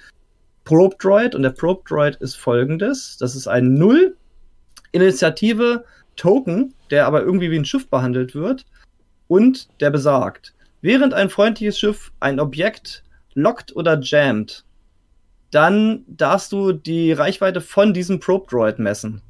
[0.64, 1.36] Probe Droid.
[1.36, 3.16] Und der Probe Droid ist folgendes.
[3.18, 4.16] Das ist ein Null
[4.90, 5.84] Initiative
[6.16, 8.66] Token, der aber irgendwie wie ein Schiff behandelt wird.
[9.28, 13.04] Und der besagt, während ein freundliches Schiff ein Objekt
[13.34, 14.64] lockt oder jammt,
[15.50, 19.22] dann darfst du die Reichweite von diesem Probe Droid messen.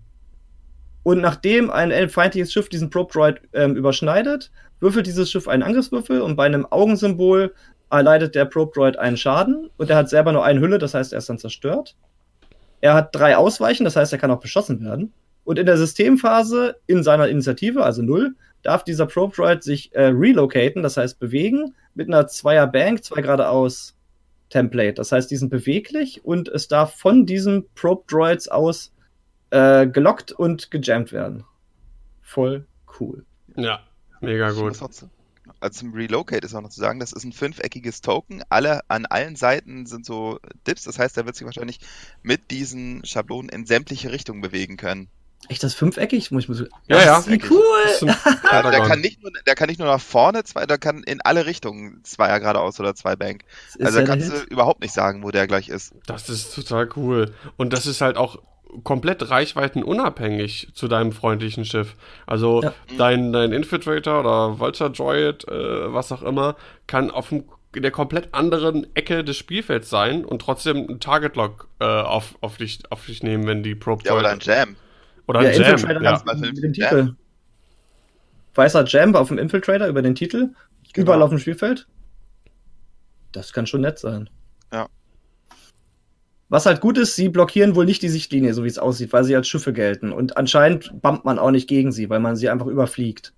[1.03, 4.51] Und nachdem ein feindliches Schiff diesen Probe Droid ähm, überschneidet,
[4.81, 7.55] würfelt dieses Schiff einen Angriffswürfel und bei einem Augensymbol
[7.91, 11.13] erleidet der Probe Droid einen Schaden und er hat selber nur eine Hülle, das heißt,
[11.13, 11.97] er ist dann zerstört.
[12.83, 15.13] Er hat drei Ausweichen, das heißt, er kann auch beschossen werden.
[15.45, 20.05] Und in der Systemphase in seiner Initiative, also null, darf dieser Probe Droid sich äh,
[20.05, 23.97] relocaten, das heißt bewegen, mit einer Zweier Bank, zwei geradeaus
[24.51, 24.95] Template.
[24.95, 28.93] Das heißt, die sind beweglich und es darf von diesen Probe Droids aus
[29.51, 31.45] äh, gelockt und gejammt werden.
[32.21, 32.67] Voll
[33.01, 33.25] cool.
[33.57, 33.81] Ja,
[34.21, 34.77] mega gut.
[35.59, 38.43] Also zum Relocate ist auch noch zu sagen, das ist ein fünfeckiges Token.
[38.49, 41.81] Alle, an allen Seiten sind so Dips, das heißt, er wird sich wahrscheinlich
[42.23, 45.09] mit diesen Schablonen in sämtliche Richtungen bewegen können.
[45.49, 46.31] Echt das fünfeckig?
[46.31, 47.27] Muss ich muss, Ja, ja.
[47.27, 47.61] Wie cool!
[48.53, 51.21] Ja, der, kann nicht nur, der kann nicht nur nach vorne, zwei, der kann in
[51.23, 53.45] alle Richtungen Zweier geradeaus oder zwei Bank.
[53.81, 55.95] Also da kannst du überhaupt nicht sagen, wo der gleich ist.
[56.07, 57.33] Das ist total cool.
[57.57, 58.39] Und das ist halt auch
[58.85, 61.97] komplett reichweitenunabhängig zu deinem freundlichen Schiff.
[62.27, 62.75] Also Ja.
[62.97, 67.91] dein, dein Infiltrator oder Vulture Droid, äh, was auch immer, kann auf dem, in der
[67.91, 72.81] komplett anderen Ecke des Spielfelds sein und trotzdem einen Target Lock äh, auf, auf, dich,
[72.91, 74.77] auf dich nehmen, wenn die Probe Ja, oder ein Jam.
[75.31, 75.71] Oder Ja, ein Jam.
[75.73, 76.13] Infiltrator Ja.
[76.13, 76.35] hat Ja.
[76.35, 76.73] mit dem.
[76.73, 77.15] Titel.
[78.55, 80.51] Weißer Jam auf dem Infiltrator über den Titel.
[80.93, 81.05] Genau.
[81.05, 81.87] Überall auf dem Spielfeld.
[83.33, 84.29] Das kann schon nett sein.
[84.73, 84.89] Ja.
[86.49, 89.23] Was halt gut ist, sie blockieren wohl nicht die Sichtlinie, so wie es aussieht, weil
[89.23, 90.13] sie als Schiffe gelten.
[90.13, 93.33] Und anscheinend bumpt man auch nicht gegen sie, weil man sie einfach überfliegt.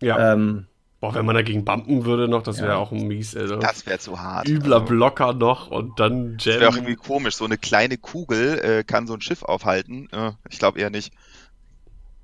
[0.00, 0.32] ja.
[0.34, 0.66] Ähm,
[1.04, 2.76] Boah, wenn man dagegen bumpen würde noch, das wäre Ja.
[2.76, 3.36] auch mies.
[3.36, 3.56] Also.
[3.56, 4.48] Das wäre zu hart.
[4.48, 6.74] Übler Also, Blocker noch und dann Das wäre auch Jam.
[6.76, 7.36] irgendwie komisch.
[7.36, 10.08] So eine kleine Kugel äh, kann so ein Schiff aufhalten.
[10.12, 11.12] Äh, ich glaube eher nicht.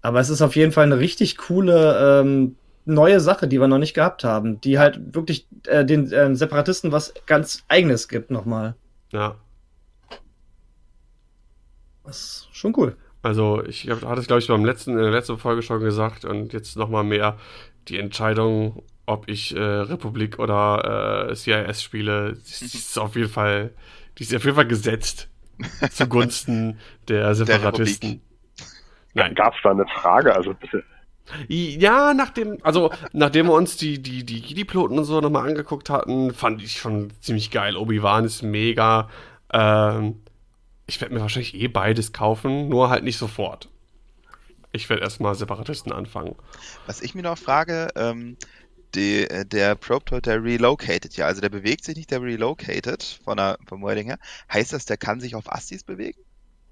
[0.03, 2.57] aber es ist auf jeden Fall eine richtig coole ähm,
[2.87, 6.91] neue Sache, die wir noch nicht gehabt haben, die halt wirklich äh, den ähm, Separatisten
[6.91, 8.75] was ganz Eigenes gibt nochmal.
[9.13, 9.35] Ja.
[12.05, 12.97] Das ist schon cool.
[13.23, 16.55] Also ich hatte es, glaube ich, beim letzten, in der letzten Folge schon gesagt und
[16.55, 17.37] jetzt nochmal mehr
[17.89, 23.73] die Entscheidung, ob ich äh, Republik oder äh, CIS spiele, die ist auf jeden Fall,
[24.19, 25.29] die ist auf jeden Fall gesetzt
[25.91, 26.79] zugunsten
[27.09, 28.23] der Separatisten.
[29.15, 29.35] Nein.
[29.35, 30.35] Gab es da eine Frage?
[30.35, 30.85] Also bitte.
[31.49, 36.33] Ja, nachdem, also nachdem wir uns die, die, die Jedi-Piloten und so nochmal angeguckt hatten,
[36.33, 37.77] fand ich schon ziemlich geil.
[37.77, 39.09] Obi-Wan ist mega.
[39.53, 40.23] Ähm,
[40.87, 43.69] ich werde mir wahrscheinlich eh beides kaufen, nur halt nicht sofort.
[44.73, 46.37] Ich werde erstmal Separatisten anfangen.
[46.87, 48.37] Was ich mir noch frage, ähm,
[48.95, 53.37] die, äh, der Probe der relocated ja, also der bewegt sich nicht, der relocated von
[53.37, 54.19] der, vom Wording her.
[54.53, 56.21] Heißt das, der kann sich auf Astis bewegen?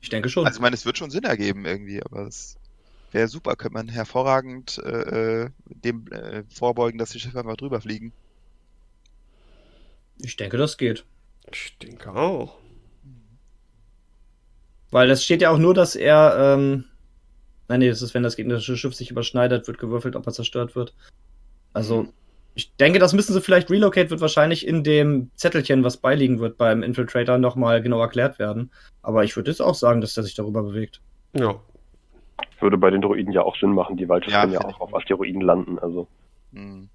[0.01, 0.47] Ich denke schon.
[0.47, 2.57] Also ich meine, es wird schon Sinn ergeben irgendwie, aber es
[3.11, 7.81] wäre super, könnte man hervorragend äh, äh, dem äh, vorbeugen, dass die Schiffe einfach drüber
[7.81, 8.13] fliegen.
[10.19, 11.05] ich denke, das geht.
[11.53, 12.59] Ich denke auch.
[14.91, 16.85] Weil das steht ja auch nur, dass er, ähm,
[17.69, 20.75] nein, nee, das ist, wenn das gegnerische Schiff sich überschneidet, wird gewürfelt, ob er zerstört
[20.75, 20.95] wird.
[21.73, 22.09] Also,
[22.55, 26.59] ich denke, das müssen sie vielleicht, Relocate wird wahrscheinlich in dem Zettelchen, was beiliegen wird
[26.59, 28.73] beim Infiltrator, nochmal genau erklärt werden.
[29.03, 31.01] Aber ich würde jetzt auch sagen, dass der sich darüber bewegt.
[31.35, 31.61] Ja.
[32.61, 33.97] Würde bei den Droiden ja auch Sinn machen.
[33.97, 35.79] Die Waldschiffe Ja, können ja auch auf Asteroiden landen.
[35.79, 36.09] Also
[36.53, 36.89] Hm.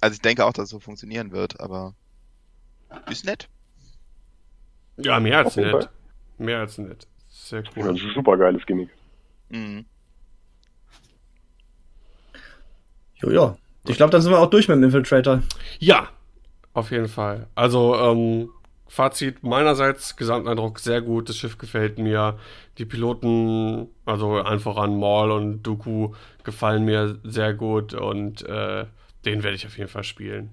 [0.00, 1.94] Also ich denke auch, dass es so funktionieren wird, aber
[3.10, 3.48] ist nett.
[4.96, 5.70] Ja, mehr als nett.
[5.70, 5.88] Fall.
[6.38, 7.06] Mehr als nett.
[7.28, 7.88] Sehr ja, cool.
[7.88, 8.90] das ist ein super geiles Gimmick.
[9.48, 9.84] Mhm.
[13.16, 13.56] Jojo.
[13.86, 15.42] Ich glaube, dann sind wir auch durch mit dem Infiltrator.
[15.78, 16.08] Ja,
[16.74, 17.46] auf jeden Fall.
[17.54, 18.50] Also, ähm,
[18.88, 22.38] Fazit meinerseits, Gesamteindruck sehr gut, das Schiff gefällt mir.
[22.78, 28.86] Die Piloten, also einfach an Maul und Dooku, gefallen mir sehr gut und äh,
[29.26, 30.50] den werde ich auf jeden Fall spielen.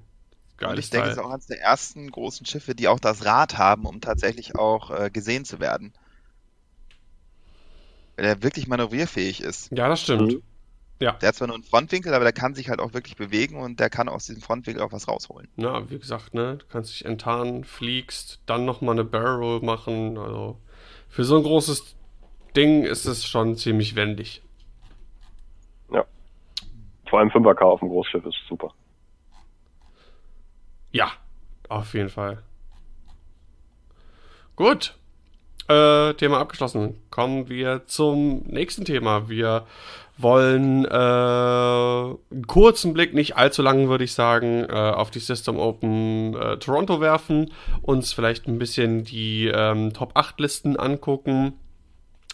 [0.51, 3.25] Und Geiles ich denke, es ist auch eines der ersten großen Schiffe, die auch das
[3.25, 5.93] Rad haben, um tatsächlich auch äh, gesehen zu werden.
[8.15, 9.71] Weil er wirklich manövrierfähig ist.
[9.71, 10.33] Ja, das stimmt.
[10.33, 10.43] Mhm.
[11.01, 13.57] Ja, Der hat zwar nur einen Frontwinkel, aber der kann sich halt auch wirklich bewegen
[13.57, 15.49] und der kann aus diesem Frontwinkel auch was rausholen.
[15.57, 20.17] na, wie gesagt, ne, du kannst dich enttarnen, fliegst, dann nochmal eine Barrel machen.
[20.17, 20.57] Also,
[21.09, 21.97] für so ein großes
[22.55, 24.41] Ding ist es schon ziemlich wendig.
[27.07, 28.73] Vor allem 5er K auf dem Großschiff ist super.
[30.91, 31.11] Ja,
[31.69, 32.41] auf jeden Fall.
[34.55, 34.97] Gut.
[35.67, 36.95] Äh, Thema abgeschlossen.
[37.09, 39.29] Kommen wir zum nächsten Thema.
[39.29, 39.65] Wir
[40.17, 45.57] wollen äh, einen kurzen Blick, nicht allzu lang, würde ich sagen, äh, auf die System
[45.57, 47.51] Open äh, Toronto werfen,
[47.81, 51.53] uns vielleicht ein bisschen die ähm, Top 8 Listen angucken,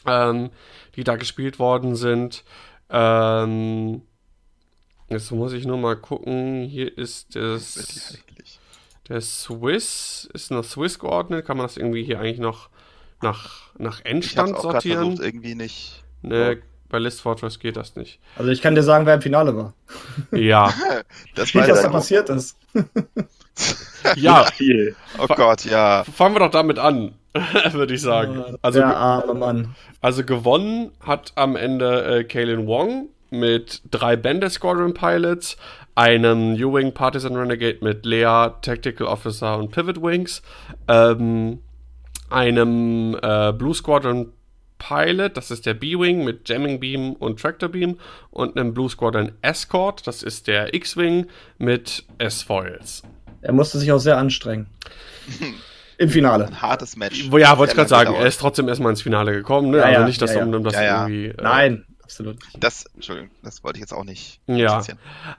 [0.05, 0.49] ähm,
[0.97, 2.43] die da gespielt worden sind.
[2.89, 4.01] Ähm,
[5.07, 6.63] jetzt muss ich nur mal gucken.
[6.63, 8.17] Hier ist das.
[9.07, 11.45] Der Swiss ist nach Swiss geordnet.
[11.45, 12.69] Kann man das irgendwie hier eigentlich noch
[13.21, 15.03] nach, nach Ich Endstand auch gerade sortieren?
[15.05, 16.03] versucht, irgendwie nicht.
[16.21, 18.19] Ne, bei List Fortress geht das nicht.
[18.37, 19.73] Also ich kann dir sagen, wer im Finale war.
[20.31, 20.73] Ja,
[21.35, 22.57] Das Nicht, weiß was ich da passiert ist.
[24.15, 24.43] ja.
[24.45, 24.95] Viel.
[25.17, 26.03] Oh Gott, ja.
[26.03, 27.13] Fangen wir doch damit an.
[27.71, 28.57] würde ich sagen.
[28.61, 29.75] Also, der arme Mann.
[30.01, 35.55] also gewonnen hat am Ende äh, Kalen Wong mit drei Bandit Squadron Pilots,
[35.95, 40.41] einem U-Wing Partisan Renegade mit Lea, Tactical Officer und Pivot Wings,
[40.89, 41.59] ähm,
[42.31, 44.31] einem äh, Blue Squadron
[44.81, 47.99] Pilot, das ist der B-Wing mit Jamming Beam und Tractor Beam
[48.31, 51.27] und einem Blue Squadron Escort, das ist der X-Wing
[51.59, 53.03] mit S-Foils.
[53.41, 54.67] Er musste sich auch sehr anstrengen.
[55.97, 56.47] Im Finale.
[56.47, 57.29] Ein hartes Match.
[57.31, 59.77] Ja, wollte ich gerade sagen, er ist trotzdem erstmal ins Finale gekommen, ne?
[59.77, 60.45] Ja, also ja, nicht, dass ja, ja.
[60.45, 61.07] um das Ja, ja.
[61.07, 61.27] irgendwie.
[61.27, 62.37] Äh, Nein, absolut.
[62.59, 64.41] Das, Entschuldigung, das wollte ich jetzt auch nicht.
[64.47, 64.81] Ja.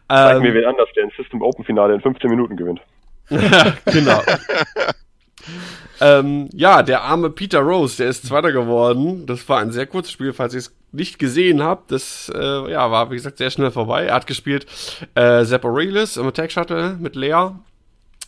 [0.09, 2.81] Ähm, mir wen anders, der ein System Open Finale in 15 Minuten gewinnt.
[3.87, 4.23] genau.
[6.03, 9.25] ähm, ja, der arme Peter Rose, der ist Zweiter geworden.
[9.27, 11.93] Das war ein sehr kurzes Spiel, falls ihr es nicht gesehen habt.
[11.93, 14.07] Das äh, ja, war, wie gesagt, sehr schnell vorbei.
[14.07, 14.67] Er hat gespielt
[15.15, 17.51] äh, Sepp Aurelius im Attack Shuttle mit Lea.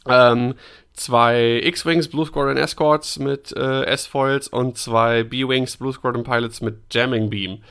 [0.06, 0.54] Ähm,
[0.92, 6.76] zwei X-Wings Blue Squadron Escorts mit äh, S-Foils und zwei B-Wings Blue Squadron Pilots mit
[6.92, 7.62] Jamming Beam.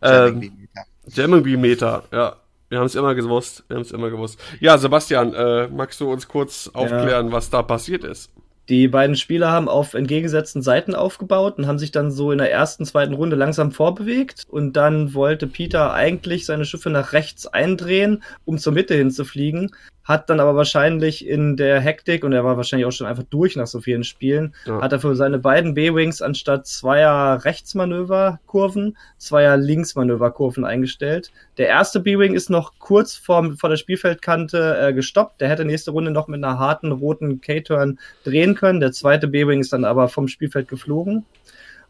[0.00, 0.82] Ähm, Jamming ja.
[1.06, 2.36] Jamming Beam Meter, ja.
[2.70, 3.64] Wir haben es immer gewusst.
[3.66, 4.40] Wir haben es immer gewusst.
[4.60, 8.30] Ja, Sebastian, äh, magst du uns kurz aufklären, was da passiert ist?
[8.70, 12.52] Die beiden Spieler haben auf entgegengesetzten Seiten aufgebaut und haben sich dann so in der
[12.52, 14.44] ersten, zweiten Runde langsam vorbewegt.
[14.48, 19.72] Und dann wollte Peter eigentlich seine Schiffe nach rechts eindrehen, um zur Mitte hinzufliegen.
[20.04, 23.54] Hat dann aber wahrscheinlich in der Hektik, und er war wahrscheinlich auch schon einfach durch
[23.54, 24.80] nach so vielen Spielen, Ja.
[24.80, 31.30] hat er für seine beiden B-Wings anstatt zweier Rechtsmanöverkurven, zweier Linksmanöverkurven eingestellt.
[31.58, 35.40] Der erste B-Wing ist noch kurz vor, vor der Spielfeldkante äh, gestoppt.
[35.40, 38.80] Der hätte nächste Runde noch mit einer harten roten K-Turn drehen können.
[38.80, 41.24] Der zweite B-Wing ist dann aber vom Spielfeld geflogen.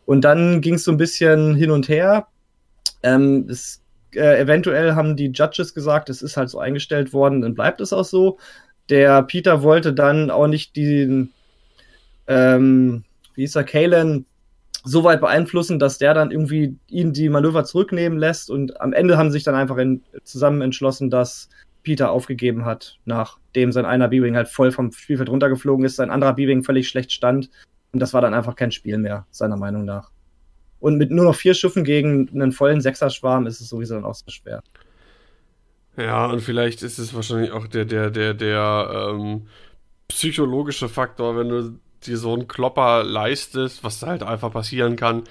[0.04, 2.26] Und dann ging es so ein bisschen hin und her.
[3.02, 3.80] Ähm, es,
[4.14, 7.92] äh, eventuell haben die Judges gesagt, es ist halt so eingestellt worden, dann bleibt es
[7.92, 8.38] auch so.
[8.88, 11.30] Der Peter wollte dann auch nicht den,
[12.26, 13.04] ähm,
[13.34, 14.26] wie hieß er, Kalen
[14.82, 18.50] so weit beeinflussen, dass der dann irgendwie ihn die Manöver zurücknehmen lässt.
[18.50, 21.48] Und am Ende haben sich dann einfach in, zusammen entschlossen, dass
[21.82, 26.34] Peter aufgegeben hat, nachdem sein einer B-Wing halt voll vom Spielfeld runtergeflogen ist, sein anderer
[26.34, 27.50] B-Wing völlig schlecht stand.
[27.92, 30.10] Und das war dann einfach kein Spiel mehr, seiner Meinung nach.
[30.80, 34.14] Und mit nur noch vier Schiffen gegen einen vollen Sechser-Schwarm ist es sowieso dann auch
[34.14, 34.62] so schwer.
[35.96, 39.46] Ja, und vielleicht ist es wahrscheinlich auch der, der, der, der ähm,
[40.08, 45.24] psychologische Faktor, wenn du dir so einen Klopper leistest, was halt einfach passieren kann.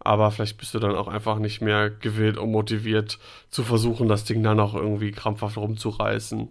[0.00, 3.18] Aber vielleicht bist du dann auch einfach nicht mehr gewillt und motiviert
[3.50, 6.48] zu versuchen, das Ding dann auch irgendwie krampfhaft rumzureißen.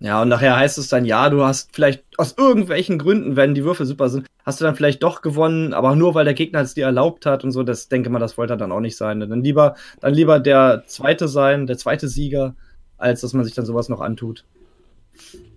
[0.00, 3.64] Ja, und nachher heißt es dann, ja, du hast vielleicht aus irgendwelchen Gründen, wenn die
[3.64, 6.74] Würfel super sind, hast du dann vielleicht doch gewonnen, aber nur weil der Gegner es
[6.74, 9.18] dir erlaubt hat und so, das denke mal, das wollte er dann auch nicht sein.
[9.20, 12.54] Dann lieber, dann lieber der Zweite sein, der zweite Sieger,
[12.96, 14.44] als dass man sich dann sowas noch antut.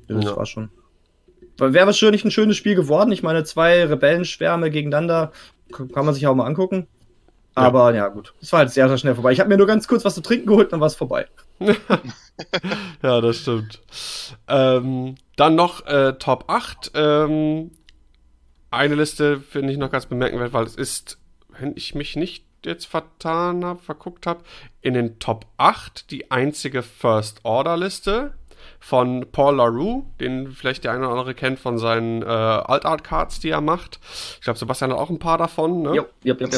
[0.07, 0.35] Das Ja.
[0.35, 0.69] war schon.
[1.57, 3.11] Wäre wahrscheinlich ein schönes Spiel geworden.
[3.11, 5.31] Ich meine, zwei Rebellenschwärme gegeneinander
[5.71, 6.87] kann man sich auch mal angucken.
[7.53, 8.33] Aber ja, gut.
[8.41, 9.31] Es war halt sehr, sehr schnell vorbei.
[9.31, 11.27] Ich habe mir nur ganz kurz was zu trinken geholt, dann war es vorbei.
[13.03, 13.81] Ja, das stimmt.
[14.47, 16.91] Ähm, dann noch äh, Top 8.
[16.95, 17.71] Ähm,
[18.71, 22.85] eine Liste finde ich noch ganz bemerkenswert, weil es ist, wenn ich mich nicht jetzt
[22.85, 24.43] vertan habe, verguckt habe,
[24.81, 28.33] in den Top 8 die einzige First Order Liste
[28.81, 33.39] von Paul LaRue, den vielleicht der eine oder andere kennt von seinen äh, Alt-Art Cards,
[33.39, 33.99] die er macht.
[34.39, 35.83] Ich glaube, Sebastian hat auch ein paar davon.
[35.83, 35.95] Ne?
[35.95, 36.51] Jo, jop, jop.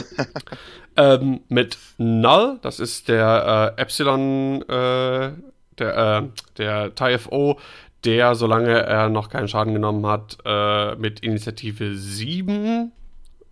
[0.96, 5.32] Ähm, mit Null, das ist der äh, Epsilon, äh,
[5.80, 6.22] der, äh,
[6.60, 7.60] der TIFO,
[8.06, 12.92] der, solange er noch keinen Schaden genommen hat, äh, mit Initiative 7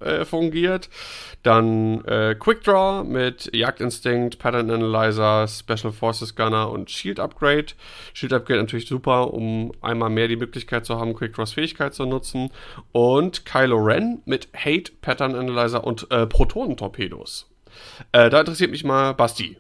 [0.01, 0.89] äh, fungiert.
[1.43, 7.67] Dann äh, Quick Draw mit Jagdinstinct, Pattern Analyzer, Special Forces Gunner und Shield Upgrade.
[8.13, 12.05] Shield Upgrade natürlich super, um einmal mehr die Möglichkeit zu haben, Quick Draws Fähigkeit zu
[12.05, 12.51] nutzen.
[12.91, 17.49] Und Kylo Ren mit Hate, Pattern Analyzer und äh, Protonentorpedos.
[18.11, 19.57] Äh, da interessiert mich mal Basti.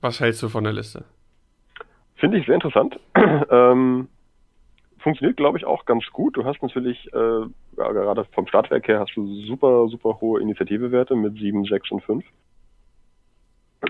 [0.00, 1.04] Was hältst du von der Liste?
[2.16, 2.98] Finde ich sehr interessant.
[3.50, 4.08] ähm,
[4.98, 6.36] funktioniert, glaube ich, auch ganz gut.
[6.36, 7.46] Du hast natürlich, äh,
[7.76, 12.02] ja, gerade vom Startwerk her, hast du super, super hohe Initiativewerte mit 7, 6 und
[12.02, 12.24] 5.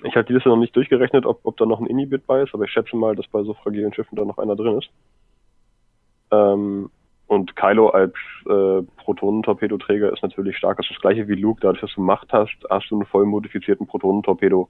[0.05, 2.55] Ich habe die Liste noch nicht durchgerechnet, ob, ob da noch ein Inhibit bei ist,
[2.55, 4.91] aber ich schätze mal, dass bei so fragilen Schiffen da noch einer drin ist.
[6.31, 6.91] Ähm,
[7.27, 8.15] und Kylo als
[8.47, 10.79] äh, Protonentorpedoträger ist natürlich stark.
[10.79, 11.61] Das ist das gleiche wie Luke.
[11.61, 14.69] Dadurch, dass du Macht hast, hast du einen voll modifizierten Protonentorpedo,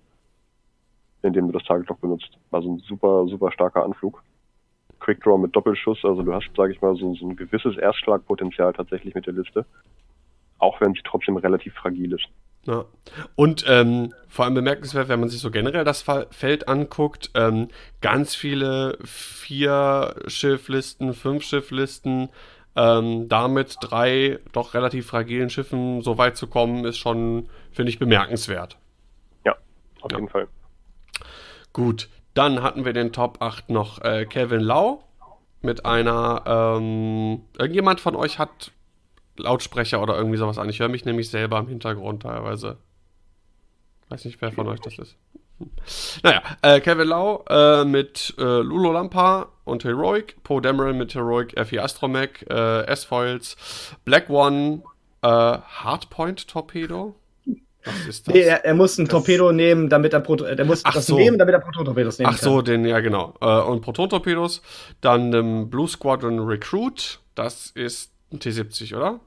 [1.22, 2.38] indem du das Target Lock benutzt.
[2.50, 4.22] Also ein super, super starker Anflug.
[5.02, 9.14] Quickdraw mit Doppelschuss, also du hast, sage ich mal, so, so ein gewisses Erstschlagpotenzial tatsächlich
[9.14, 9.66] mit der Liste.
[10.58, 12.26] Auch wenn sie trotzdem relativ fragil ist.
[12.64, 12.84] Ja.
[13.34, 17.68] Und ähm, vor allem bemerkenswert, wenn man sich so generell das Feld anguckt, ähm,
[18.00, 22.28] ganz viele vier Schifflisten, fünf Schifflisten,
[22.74, 27.98] Ähm, damit drei doch relativ fragilen Schiffen so weit zu kommen, ist schon, finde ich,
[27.98, 28.78] bemerkenswert.
[29.44, 29.56] Ja,
[30.00, 30.16] auf Ja.
[30.16, 30.48] jeden Fall.
[31.74, 35.04] Gut, dann hatten wir den Top 8 noch äh, Kevin Lau
[35.60, 38.72] mit einer, ähm, irgendjemand von euch hat
[39.36, 40.68] Lautsprecher oder irgendwie sowas an.
[40.68, 42.78] Ich höre mich nämlich selber im Hintergrund teilweise.
[44.08, 45.16] Weiß nicht, wer von euch das ist.
[46.22, 51.56] Naja, äh, Kevin Lau äh, mit äh, Lulo Lampa und Heroic, Poe Dameron mit Heroic,
[51.56, 53.56] F4 Astromech, äh, S-Foils,
[54.04, 54.82] Black One,
[55.22, 57.14] äh, Hardpoint Torpedo.
[57.84, 58.34] Was ist das?
[58.34, 61.06] Nee, er, er muss ein Das- Torpedo nehmen, damit er Proto er muss Ach das
[61.06, 61.16] so.
[61.16, 63.34] nehmen, damit er Proton-Torpedos nehmen Ach so, den, ja genau.
[63.40, 64.62] Äh, und Proton-Torpedos.
[65.00, 67.20] Dann ähm, Blue Squadron Recruit.
[67.34, 69.10] Das ist ein T70, oder?
[69.10, 69.20] kann.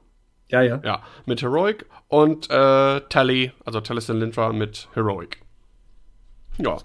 [0.48, 0.80] Ja, ja.
[0.84, 1.86] Ja, mit Heroic.
[2.08, 5.38] Und äh, Tally, also Taliesin Lintra mit Heroic.
[6.58, 6.76] Ja.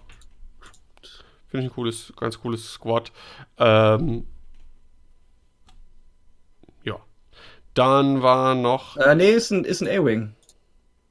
[1.47, 3.11] Finde ich ein cooles, ganz cooles Squad.
[3.59, 4.25] Ähm,
[6.83, 6.95] ja.
[7.73, 8.97] Dann war noch.
[8.97, 10.33] Äh, nee, ist ein, ist ein A-Wing.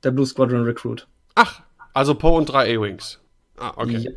[0.03, 1.07] Der Blue Squadron Recruit.
[1.35, 3.21] Ach, also Poe und drei A-Wings.
[3.59, 3.99] Ah, okay.
[3.99, 4.11] Ja.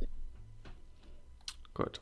[1.74, 2.02] Gut.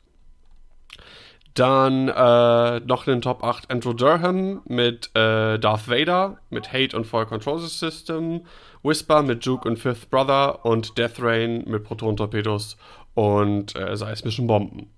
[1.54, 6.96] Dann äh, noch in den Top 8 Andrew Durham mit äh, Darth Vader, mit Hate
[6.96, 8.46] und Fire Control System,
[8.82, 12.78] Whisper mit Juke und Fifth Brother und Death Rain mit Proton-Torpedos
[13.14, 14.90] und äh, seismischen Bomben.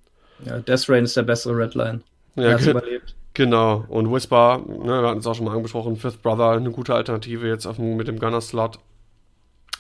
[0.45, 2.03] Ja, Death Rain ist der bessere Redline.
[2.37, 3.17] Ja, er hat überlebt.
[3.35, 3.85] Genau.
[3.89, 7.47] Und Whisper, ne, wir hatten es auch schon mal angesprochen, Fifth Brother, eine gute Alternative
[7.47, 8.79] jetzt auf dem, mit dem Gunner-Slot.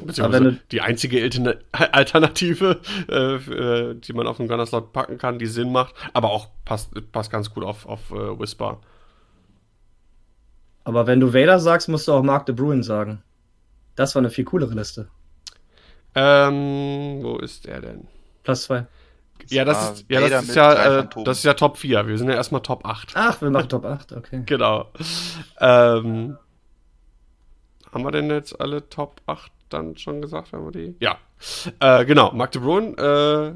[0.04, 5.38] Beziehungsweise du- die einzige Altern- Alternative, äh, äh, die man auf den Gunner-Slot packen kann,
[5.38, 8.80] die Sinn macht, aber auch passt, passt ganz gut auf, auf äh, Whisper.
[10.84, 13.22] Aber wenn du Vader sagst, musst du auch Mark de Bruin sagen.
[13.96, 15.08] Das war eine viel coolere Liste.
[16.14, 18.06] Ähm, wo ist der denn?
[18.42, 18.86] Platz zwei.
[19.48, 22.06] Ja, das ist, ja, das ist ja, äh, das ist ja Top 4.
[22.06, 23.12] Wir sind ja erstmal Top 8.
[23.14, 24.42] Ach, wir machen Top 8, okay.
[24.46, 24.90] Genau.
[25.60, 26.38] Ähm,
[27.92, 30.52] haben wir denn jetzt alle Top 8 dann schon gesagt?
[30.52, 30.96] Haben wir die?
[31.00, 31.18] Ja.
[31.80, 32.32] Äh, genau.
[32.32, 33.52] Mark de Bruin äh,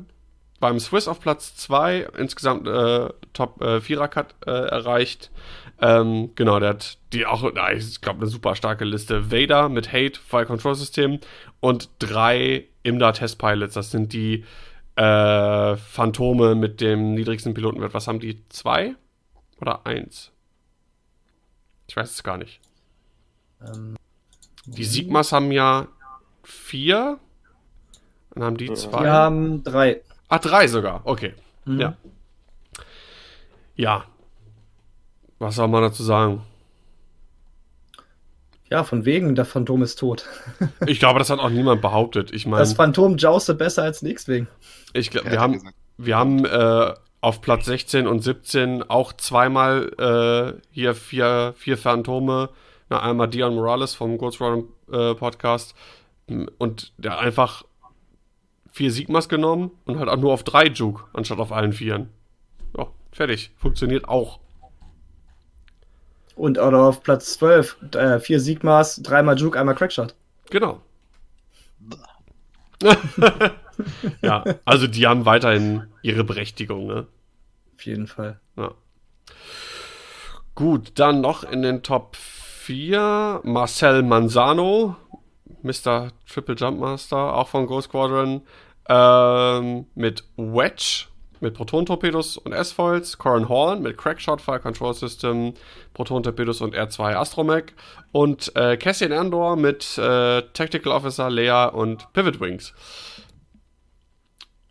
[0.61, 5.31] beim Swiss auf Platz 2, insgesamt äh, Top äh, 4er Cut äh, erreicht.
[5.81, 9.31] Ähm, genau, der hat die auch, na, ich glaube, eine super starke Liste.
[9.31, 11.21] Vader mit Hate, Fire Control System
[11.61, 13.75] und drei Imda Test Pilots.
[13.75, 14.45] Das sind die
[14.99, 17.95] äh, Phantome mit dem niedrigsten Pilotenwert.
[17.95, 18.43] Was haben die?
[18.49, 18.97] Zwei
[19.61, 20.33] oder eins?
[21.87, 22.61] Ich weiß es gar nicht.
[23.65, 23.97] Ähm,
[24.67, 25.87] Die Sigmas haben ja
[26.43, 27.19] vier.
[28.35, 29.05] Dann haben die zwei.
[29.05, 30.03] wir haben drei.
[30.29, 31.01] Ah, drei sogar.
[31.05, 31.35] Okay.
[31.65, 31.81] Mhm.
[31.81, 31.97] Ja.
[33.77, 34.05] Ja.
[35.39, 36.43] Was soll man dazu sagen?
[38.71, 40.27] Ja, von wegen, der Phantom ist tot.
[40.87, 42.33] Ich glaube, das hat auch niemand behauptet.
[42.33, 44.47] Ich meine, Das Phantom joustet besser als ein X-Wing.
[44.93, 50.61] ich glaube, wir haben, wir haben äh, auf Platz 16 und 17 auch zweimal äh,
[50.71, 52.51] hier vier, vier Phantome.
[52.91, 55.75] Na, einmal Dion Morales vom Ghost Run äh, Podcast
[56.59, 57.65] und der einfach
[58.71, 62.11] vier Sigmas genommen und halt auch nur auf drei Juke anstatt auf allen vieren.
[62.77, 63.51] Ja, fertig.
[63.57, 64.41] Funktioniert auch.
[66.39, 70.15] Und oder auf Platz 12, äh, vier Sigmas, dreimal Juke, einmal Crackshot.
[70.51, 70.81] Genau.
[74.23, 77.07] ja, also die haben weiterhin ihre Berechtigung, ne?
[77.75, 78.39] Auf jeden Fall.
[78.57, 78.71] Ja.
[80.55, 84.95] Gut, dann noch in den Top 4 Marcel Manzano,
[85.63, 86.13] Mr.
[86.33, 88.43] Triple Jump Master, auch von Ghost Squadron,
[88.89, 91.08] ähm, mit Wedge,
[91.41, 95.55] mit Proton-Torpedos und S-Foils, Corin Horn mit Crackshot Fire Control System,
[95.95, 97.73] Proton-Torpedos und R2 Astromech
[98.13, 102.75] und äh, Cassian Andor mit äh, Tactical Officer, Leia und Pivot Wings.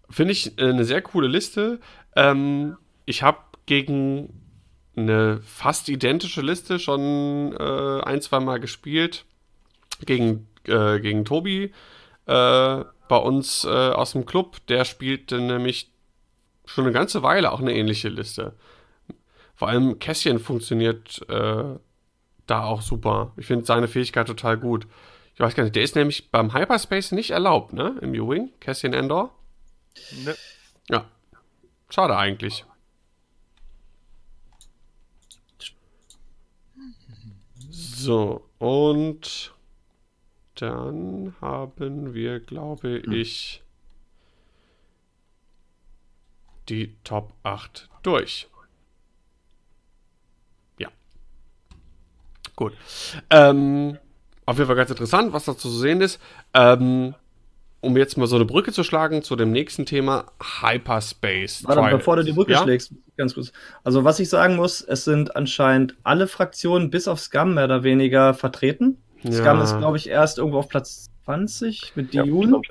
[0.10, 1.80] Finde ich äh, eine sehr coole Liste.
[2.16, 4.42] Ähm, ich habe gegen
[4.96, 9.26] eine fast identische Liste schon äh, ein, zwei Mal gespielt.
[10.06, 11.72] Gegen, äh, gegen Tobi
[12.26, 14.58] äh, bei uns aus dem Club.
[14.68, 15.92] Der spielte nämlich
[16.68, 18.54] schon eine ganze Weile auch eine ähnliche Liste.
[19.56, 21.76] Vor allem Kässchen funktioniert äh,
[22.46, 23.34] da auch super.
[23.38, 24.86] Ich finde seine Fähigkeit total gut.
[25.34, 27.96] Ich weiß gar nicht, der ist nämlich beim Hyperspace nicht erlaubt, ne?
[28.02, 29.34] Im U-Wing, Cassian Endor.
[30.24, 30.36] Ne.
[30.90, 31.06] Ja.
[31.90, 32.66] Schade eigentlich.
[37.70, 39.54] So, und
[40.56, 43.64] dann haben wir, glaube ich,
[46.70, 48.48] die Top 8 durch.
[50.80, 50.90] Ja.
[52.56, 52.74] Gut.
[53.30, 53.98] Ähm,
[54.46, 56.20] auf jeden Fall ganz interessant, was da zu sehen ist.
[56.54, 57.16] Ähm,
[57.82, 60.26] um jetzt mal so eine Brücke zu schlagen zu dem nächsten Thema,
[60.62, 61.64] Hyperspace.
[61.64, 61.98] Warte, Trials.
[61.98, 62.64] bevor du die Brücke ja?
[62.64, 63.52] schlägst, ganz kurz.
[63.84, 67.84] Also, was ich sagen muss, es sind anscheinend alle Fraktionen bis auf Scum mehr oder
[67.84, 68.98] weniger vertreten.
[69.24, 69.32] Ja.
[69.32, 72.62] Scum ist, glaube ich, erst irgendwo auf Platz 20 mit Ja, Dune.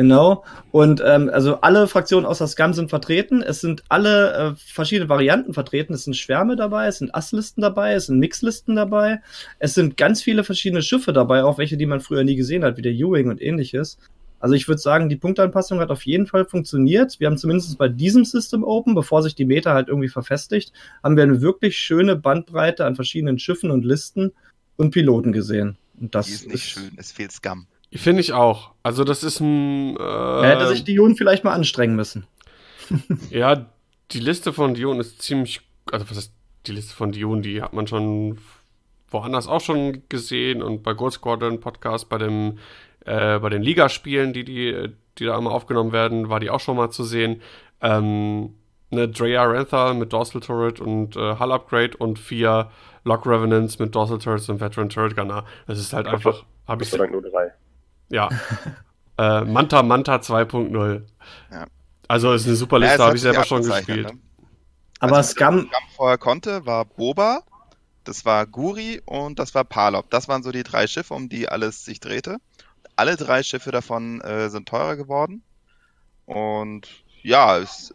[0.00, 0.10] 20.
[0.10, 0.44] Genau.
[0.72, 3.42] Und ähm, also alle Fraktionen außer Scum sind vertreten.
[3.42, 5.92] Es sind alle äh, verschiedene Varianten vertreten.
[5.92, 9.20] Es sind Schwärme dabei, es sind Asslisten dabei, es sind Mixlisten dabei.
[9.58, 12.76] Es sind ganz viele verschiedene Schiffe dabei, auch welche, die man früher nie gesehen hat,
[12.76, 13.98] wie der Ewing und ähnliches.
[14.38, 17.20] Also ich würde sagen, die Punktanpassung hat auf jeden Fall funktioniert.
[17.20, 20.72] Wir haben zumindest bei diesem System Open, bevor sich die Meta halt irgendwie verfestigt,
[21.02, 24.32] haben wir eine wirklich schöne Bandbreite an verschiedenen Schiffen und Listen
[24.76, 25.76] und Piloten gesehen.
[26.00, 27.66] Und das Die ist nicht schön, es fehlt Scum.
[27.92, 28.70] Finde ich auch.
[28.82, 29.96] Also das ist ein.
[29.96, 32.26] Äh, Da hätte sich die Jun vielleicht mal anstrengen müssen.
[33.30, 33.66] ja,
[34.12, 35.60] die Liste von Dion ist ziemlich.
[35.90, 36.32] Also was ist
[36.66, 37.42] die Liste von Dion?
[37.42, 38.38] Die hat man schon
[39.10, 42.58] woanders auch schon gesehen und bei Gold Squadron Podcast bei dem
[43.04, 46.76] äh, bei den Ligaspielen, die die die da immer aufgenommen werden, war die auch schon
[46.76, 47.42] mal zu sehen.
[47.80, 48.54] Ähm,
[48.92, 52.70] eine Drea Ranthal mit Dorsal Turret und äh, Hull Upgrade und vier
[53.04, 55.44] Lock Revenants mit Dorsal Turrets und Veteran Turret Gunner.
[55.66, 56.44] Das ist halt einfach.
[56.66, 57.52] Habe ich nur drei.
[58.10, 58.28] Ja.
[59.18, 61.06] äh, Manta Manta 2.0.
[61.50, 61.66] Ja.
[62.08, 64.12] Also ist eine super Ja, Liste, es habe ich selber schon gespielt.
[64.12, 64.18] ne?
[65.00, 67.42] Aber Also, Scum, was vorher konnte, war Boba,
[68.04, 70.10] das war Guri und das war Palop.
[70.10, 72.38] Das waren so die drei Schiffe, um die alles sich drehte.
[72.96, 75.44] Alle drei Schiffe davon äh, sind teurer geworden.
[76.26, 76.88] Und
[77.22, 77.94] ja, es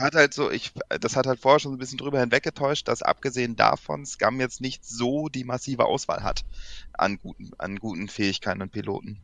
[0.00, 3.56] hat halt so, ich, das hat halt vorher schon ein bisschen drüber hinweggetäuscht, dass abgesehen
[3.56, 6.44] davon Scum jetzt nicht so die massive Auswahl hat
[6.92, 9.20] an guten, an guten Fähigkeiten und Piloten.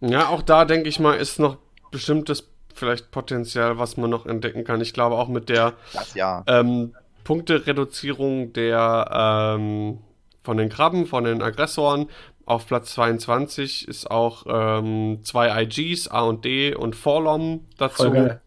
[0.00, 1.58] Ja, auch da denke ich mal, ist noch
[1.90, 4.80] bestimmtes vielleicht Potenzial, was man noch entdecken kann.
[4.80, 5.74] Ich glaube auch mit der
[6.14, 6.42] ja.
[6.46, 6.94] ähm,
[7.24, 9.98] Punktereduzierung der ähm,
[10.42, 12.08] von den Krabben, von den Aggressoren
[12.46, 18.04] auf Platz 22 ist auch ähm, zwei IGs, A und D und Forlom dazu.
[18.04, 18.40] voll geil.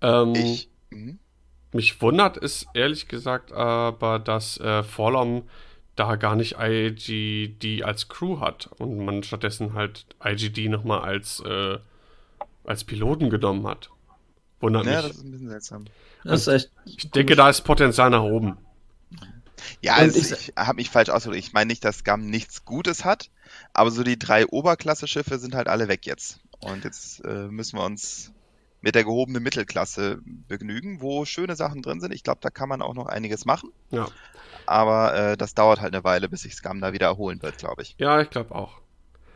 [0.00, 1.18] Ähm, Ich, mhm.
[1.72, 5.44] Mich wundert es ehrlich gesagt aber, dass äh, Forlom
[5.96, 11.78] da gar nicht IGD als Crew hat und man stattdessen halt IGD nochmal als, äh,
[12.64, 13.90] als Piloten genommen hat.
[14.60, 15.02] Wundert ja, mich.
[15.02, 15.84] das ist ein bisschen seltsam.
[16.24, 16.70] Das ist echt.
[16.84, 18.58] Ich denke, da ist Potenzial nach oben.
[19.80, 21.44] Ja, also ich- ich, habe mich falsch ausgedrückt.
[21.44, 23.30] Ich meine nicht, dass Scum nichts Gutes hat,
[23.72, 26.40] aber so die drei Oberklasse-Schiffe sind halt alle weg jetzt.
[26.60, 28.32] Und jetzt äh, müssen wir uns
[28.80, 32.12] mit der gehobenen Mittelklasse begnügen, wo schöne Sachen drin sind.
[32.12, 33.70] Ich glaube, da kann man auch noch einiges machen.
[33.90, 34.08] Ja.
[34.66, 37.82] Aber äh, das dauert halt eine Weile, bis sich Scum da wieder erholen wird, glaube
[37.82, 37.94] ich.
[37.98, 38.80] Ja, ich glaube auch.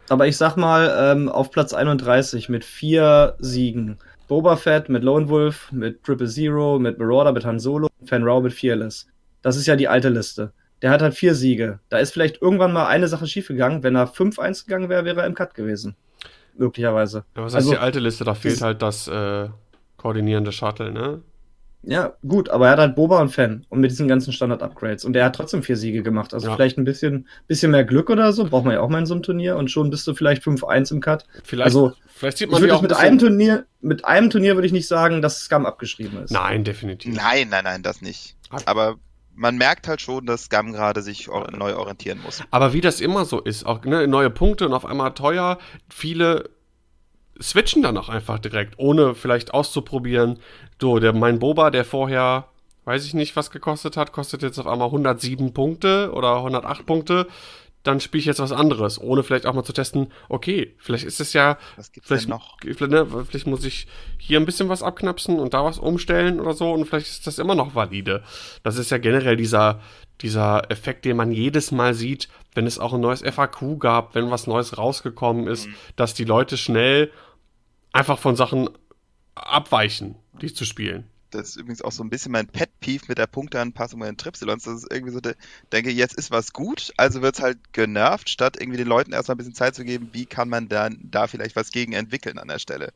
[0.09, 3.99] Aber ich sag mal, ähm, auf Platz 31 mit vier Siegen.
[4.29, 8.41] Boba Fett mit Lone Wolf, mit Triple Zero, mit Marauder, mit Han Solo, Fan Rao
[8.41, 9.07] mit Fearless.
[9.47, 10.53] Das ist ja die alte Liste.
[10.83, 11.79] Der hat halt vier Siege.
[11.89, 13.85] Da ist vielleicht irgendwann mal eine Sache schiefgegangen.
[13.85, 15.95] Wenn er 5-1 gegangen wäre, wäre er im Cut gewesen.
[16.59, 17.25] Möglicherweise.
[17.37, 18.25] Ja, was heißt Also, die alte Liste?
[18.25, 19.49] Da fehlt halt das äh,
[19.99, 21.23] koordinierende Shuttle, ne?
[21.83, 25.05] Ja, gut, aber er hat halt Boba und Fan und mit diesen ganzen Standard-Upgrades.
[25.05, 26.35] Und er hat trotzdem vier Siege gemacht.
[26.35, 26.57] Also Ja.
[26.57, 29.15] vielleicht ein bisschen, bisschen mehr Glück oder so, braucht man ja auch mal in so
[29.15, 31.27] einem Turnier und schon bist du vielleicht 5-1 im Cut.
[31.45, 34.05] Vielleicht, Also, vielleicht sieht Ich man würde die auch mit ein einem bisschen- Turnier, mit
[34.05, 36.33] einem Turnier würde ich nicht sagen, dass Scum abgeschrieben ist.
[36.33, 37.14] Nein, definitiv.
[37.14, 38.35] Nein, nein, nein, das nicht.
[38.51, 38.97] Ab- Aber
[39.37, 42.42] man merkt halt schon, dass Scum gerade sich neu orientieren muss.
[42.50, 45.58] Aber wie das immer so ist, auch ne, neue Punkte und auf einmal teuer,
[45.88, 46.50] viele
[47.41, 50.38] switchen dann auch einfach direkt, ohne vielleicht auszuprobieren.
[50.80, 52.49] So, der mein Boba, der vorher,
[52.84, 57.26] weiß ich nicht, was gekostet hat, kostet jetzt auf einmal 107 Punkte oder 108 Punkte.
[57.87, 61.21] Dann spiele ich jetzt was anderes, ohne vielleicht auch mal zu testen, okay, vielleicht ist
[61.21, 61.57] es ja,
[62.03, 62.57] vielleicht, noch?
[62.61, 63.87] vielleicht, ne, vielleicht muss ich
[64.18, 67.38] hier ein bisschen was abknapsen und da was umstellen oder so und vielleicht ist das
[67.38, 68.25] immer noch valide.
[68.64, 69.80] Das ist ja generell dieser,
[70.21, 74.30] dieser Effekt, den man jedes Mal sieht, wenn es auch ein neues FAQ gab, wenn
[74.30, 75.75] was Neues rausgekommen ist, Mhm.
[75.95, 77.13] dass die Leute schnell
[77.92, 78.68] einfach von Sachen
[79.37, 81.04] abweichen, die zu spielen.
[81.31, 84.65] Das ist übrigens auch so ein bisschen mein Pet-Peeve mit der Punkteanpassung bei den Tripsilons.
[84.65, 85.35] Das ist irgendwie so, de
[85.73, 89.39] denke, jetzt ist was gut, also wird's halt genervt, statt irgendwie den Leuten erstmal ein
[89.39, 92.59] bisschen Zeit zu geben, wie kann man dann da vielleicht was gegen entwickeln an der
[92.59, 92.93] Stelle.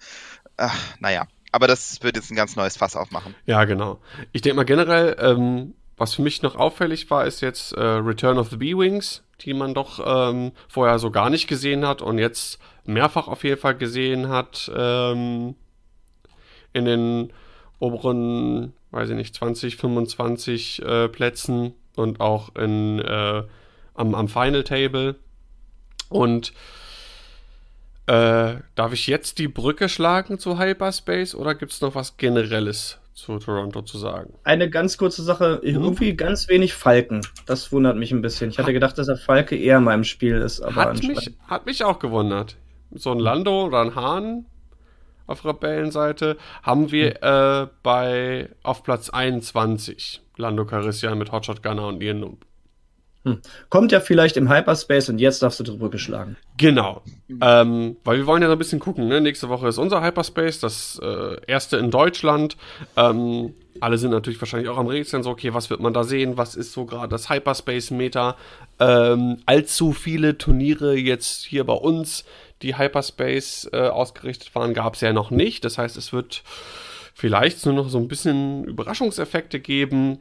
[0.56, 1.26] Ach, naja.
[1.52, 3.34] Aber das wird jetzt ein ganz neues Fass aufmachen.
[3.44, 4.00] Ja, genau.
[4.30, 8.38] Ich denke mal generell, ähm, was für mich noch auffällig war, ist jetzt äh, Return
[8.38, 12.58] of the B-Wings, die man doch ähm, vorher so gar nicht gesehen hat und jetzt
[12.84, 15.56] mehrfach auf jeden Fall gesehen hat ähm,
[16.72, 17.32] in den
[17.80, 23.42] oberen, weiß ich nicht, 20, 25 äh, Plätzen und auch in, äh,
[23.94, 25.16] am, am Final Table.
[26.08, 26.52] Und
[28.06, 32.98] äh, darf ich jetzt die Brücke schlagen zu Hyperspace oder gibt es noch was Generelles
[33.14, 34.32] zu Toronto zu sagen.
[34.44, 35.68] Eine ganz kurze Sache, Mhm.
[35.68, 37.20] irgendwie ganz wenig Falken.
[37.46, 38.50] Das wundert mich ein bisschen.
[38.50, 41.66] Ich hatte gedacht, dass der Falke eher in meinem Spiel ist, aber Hat mich, hat
[41.66, 42.56] mich auch gewundert.
[42.92, 44.46] So ein Lando oder ein Hahn
[45.30, 52.02] auf Rebellenseite haben wir äh, bei auf Platz 21 Lando Carissian mit Hotshot Gunner und
[52.02, 52.44] Ian Nump.
[53.68, 56.36] kommt ja vielleicht im Hyperspace und jetzt darfst du die Brücke schlagen.
[56.56, 57.02] Genau.
[57.40, 59.08] Ähm, weil wir wollen ja so ein bisschen gucken.
[59.08, 59.20] Ne?
[59.20, 62.56] Nächste Woche ist unser Hyperspace, das äh, erste in Deutschland.
[62.96, 66.36] Ähm, alle sind natürlich wahrscheinlich auch am Rätseln, so, okay, was wird man da sehen?
[66.36, 68.36] Was ist so gerade das Hyperspace-Meta?
[68.78, 72.24] Ähm, allzu viele Turniere jetzt hier bei uns,
[72.62, 75.64] die Hyperspace äh, ausgerichtet waren, gab es ja noch nicht.
[75.64, 76.42] Das heißt, es wird
[77.14, 80.18] vielleicht nur noch so ein bisschen Überraschungseffekte geben.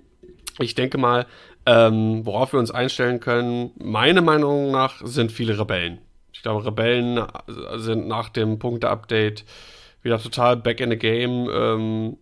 [0.60, 1.26] Ich denke mal,
[1.66, 6.00] ähm, worauf wir uns einstellen können, meiner Meinung nach, sind viele Rebellen.
[6.34, 9.46] Ich glaube, Rebellen äh, sind nach dem Punkte-Update
[10.02, 11.50] wieder total back in the game.
[11.54, 12.18] Ähm,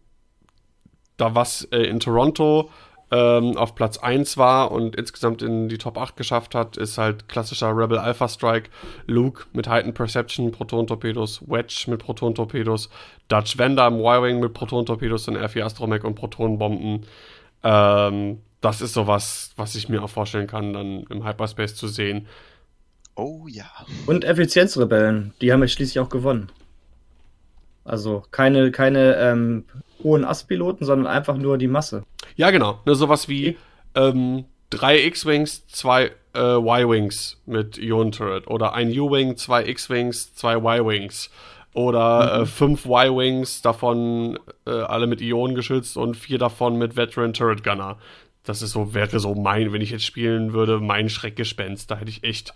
[1.18, 2.70] da was äh, in Toronto
[3.10, 7.30] ähm, auf Platz 1 war und insgesamt in die Top 8 geschafft hat, ist halt
[7.30, 8.70] klassischer Rebel Alpha Strike,
[9.06, 12.90] Luke mit Heightened Perception, Proton-Torpedos, Wedge mit Proton-Torpedos,
[13.30, 17.06] Dutch Vander im Y-Wing mit Proton-Torpedos und R4 Astromech und Protonenbomben.
[17.64, 22.28] Ähm, das ist sowas, was ich mir auch vorstellen kann, dann im Hyperspace zu sehen.
[23.16, 23.70] Oh ja.
[24.06, 26.52] Und Effizienzrebellen, die haben ja schließlich auch gewonnen.
[27.86, 29.64] Also keine, keine ähm,
[30.04, 32.04] hohen Ass-Piloten, sondern einfach nur die Masse.
[32.38, 32.80] Ja, genau.
[32.86, 33.58] Ne, sowas wie
[33.96, 38.48] ähm, drei X-Wings, zwei äh, Y-Wings mit Ion-Turret.
[38.48, 41.30] Oder ein U-Wing, zwei X-Wings, zwei Y-Wings.
[41.74, 47.34] Oder äh, fünf Y-Wings, davon äh, alle mit Ionen geschützt und vier davon mit Veteran
[47.34, 47.98] Turret Gunner.
[48.44, 51.92] Das ist so, wäre so mein, wenn ich jetzt spielen würde, mein Schreckgespenst.
[51.92, 52.54] Da hätte ich echt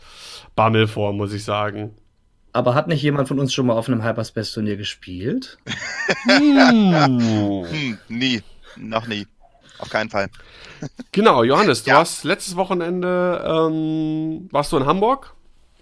[0.56, 1.96] Bammel vor, muss ich sagen.
[2.54, 5.58] Aber hat nicht jemand von uns schon mal auf einem Hyperspace-Turnier gespielt?
[6.28, 7.66] Hm.
[7.70, 8.42] Hm, nie.
[8.76, 9.26] Noch nie.
[9.82, 10.30] Auf keinen Fall.
[11.12, 11.98] Genau, Johannes, du Ja.
[11.98, 15.34] warst letztes Wochenende, ähm, warst du in Hamburg?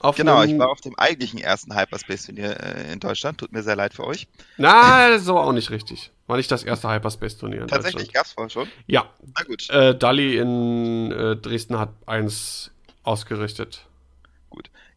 [0.02, 3.38] Auf Genau, ich war auf dem eigentlichen ersten Hyperspace-Turnier äh, in Deutschland.
[3.38, 4.28] Tut mir sehr leid für euch.
[4.56, 6.12] Na, das ist aber auch nicht richtig.
[6.26, 8.14] War nicht das erste Hyperspace-Turnier in Tatsächlich, Deutschland.
[8.14, 8.68] gab's vorher schon.
[8.88, 9.70] Ja, Na gut.
[9.70, 12.72] äh, Dali in äh, Dresden hat eins
[13.04, 13.86] ausgerichtet.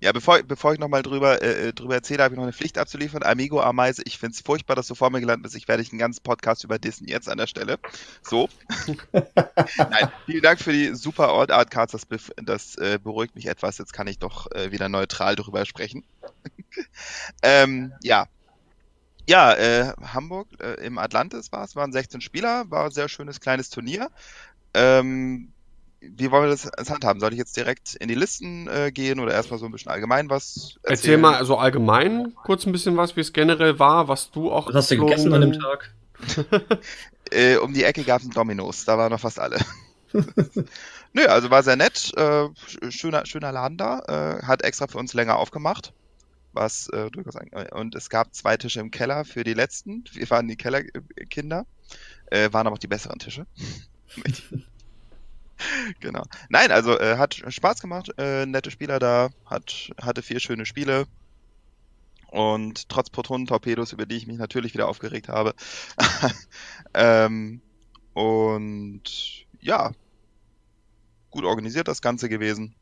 [0.03, 3.23] Ja, bevor, bevor ich nochmal drüber, äh, drüber erzähle, habe ich noch eine Pflicht abzuliefern.
[3.23, 5.55] Amigo Ameise, ich finde es furchtbar, dass du vor mir gelandet bist.
[5.55, 7.79] Ich werde dich einen ganzen Podcast über Disney jetzt an der Stelle.
[8.23, 8.49] So.
[9.13, 11.93] Nein, vielen Dank für die super Old Art Cards.
[11.93, 12.07] Das,
[12.43, 13.79] das äh, beruhigt mich etwas.
[13.79, 16.03] Jetzt kann ich doch äh, wieder neutral drüber sprechen.
[17.45, 18.27] ähm, ja.
[19.29, 23.39] Ja, äh, Hamburg äh, im Atlantis war es, waren 16 Spieler, war ein sehr schönes
[23.39, 24.11] kleines Turnier.
[24.75, 25.53] Ähm,
[26.17, 27.21] wie wollen wir das, handhaben?
[27.21, 30.29] Soll ich jetzt direkt in die Listen äh, gehen oder erstmal so ein bisschen allgemein
[30.31, 31.21] was Erzähl erzählen?
[31.21, 34.75] mal so allgemein kurz ein bisschen was, wie es generell war, was du auch Was
[34.75, 35.53] hast du gegessen an dem.
[35.53, 35.93] Tag?
[37.31, 39.59] Äh, um die Ecke gab es Dominos, da waren noch fast alle.
[41.15, 44.01] Nö, also war sehr nett, äh, sch- schöner, schöner Laden da,
[44.41, 45.95] äh, hat extra für uns länger aufgemacht,
[46.53, 50.29] was äh, durchaus ein, und es gab zwei Tische im Keller für die letzten, wir
[50.29, 51.65] waren die Kellerkinder,
[52.27, 53.47] äh, waren aber auch die besseren Tische.
[56.01, 56.25] genau.
[56.49, 61.07] Nein, also äh, hat Spaß gemacht, äh, nette Spieler da, hat, hatte vier schöne Spiele.
[62.29, 65.55] Und trotz Protonentorpedos, über die ich mich natürlich wieder aufgeregt habe.
[66.95, 67.61] ähm,
[68.15, 69.03] und
[69.61, 69.93] ja,
[71.31, 72.75] gut organisiert das Ganze gewesen.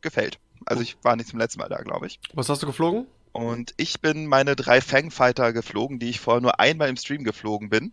[0.00, 0.40] Gefällt.
[0.66, 2.18] Also ich war nicht zum letzten Mal da, glaube ich.
[2.32, 3.06] Was hast du geflogen?
[3.32, 7.68] Und ich bin meine drei Fangfighter geflogen, die ich vorher nur einmal im Stream geflogen
[7.68, 7.92] bin.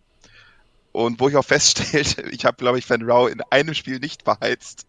[0.98, 4.24] Und wo ich auch feststellte, ich habe, glaube ich, Fan Rao in einem Spiel nicht
[4.24, 4.88] verheizt.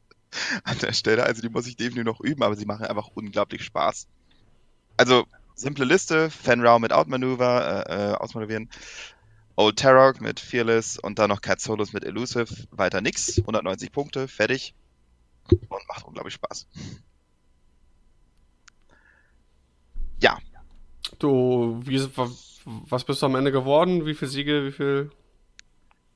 [0.64, 1.24] An der Stelle.
[1.24, 4.08] Also die muss ich definitiv noch üben, aber sie machen einfach unglaublich Spaß.
[4.96, 8.70] Also, simple Liste, Fan Rao mit Outmanöver, äh, äh, ausmanövrieren.
[9.56, 12.54] Old Tarok mit Fearless und dann noch Cat Solos mit Elusive.
[12.70, 13.38] Weiter nix.
[13.38, 14.74] 190 Punkte, fertig.
[15.50, 16.66] Und macht unglaublich Spaß.
[20.22, 20.38] Ja,
[21.18, 22.00] Du, wie,
[22.64, 24.06] was bist du am Ende geworden?
[24.06, 25.10] Wie viele Siege, wie viel?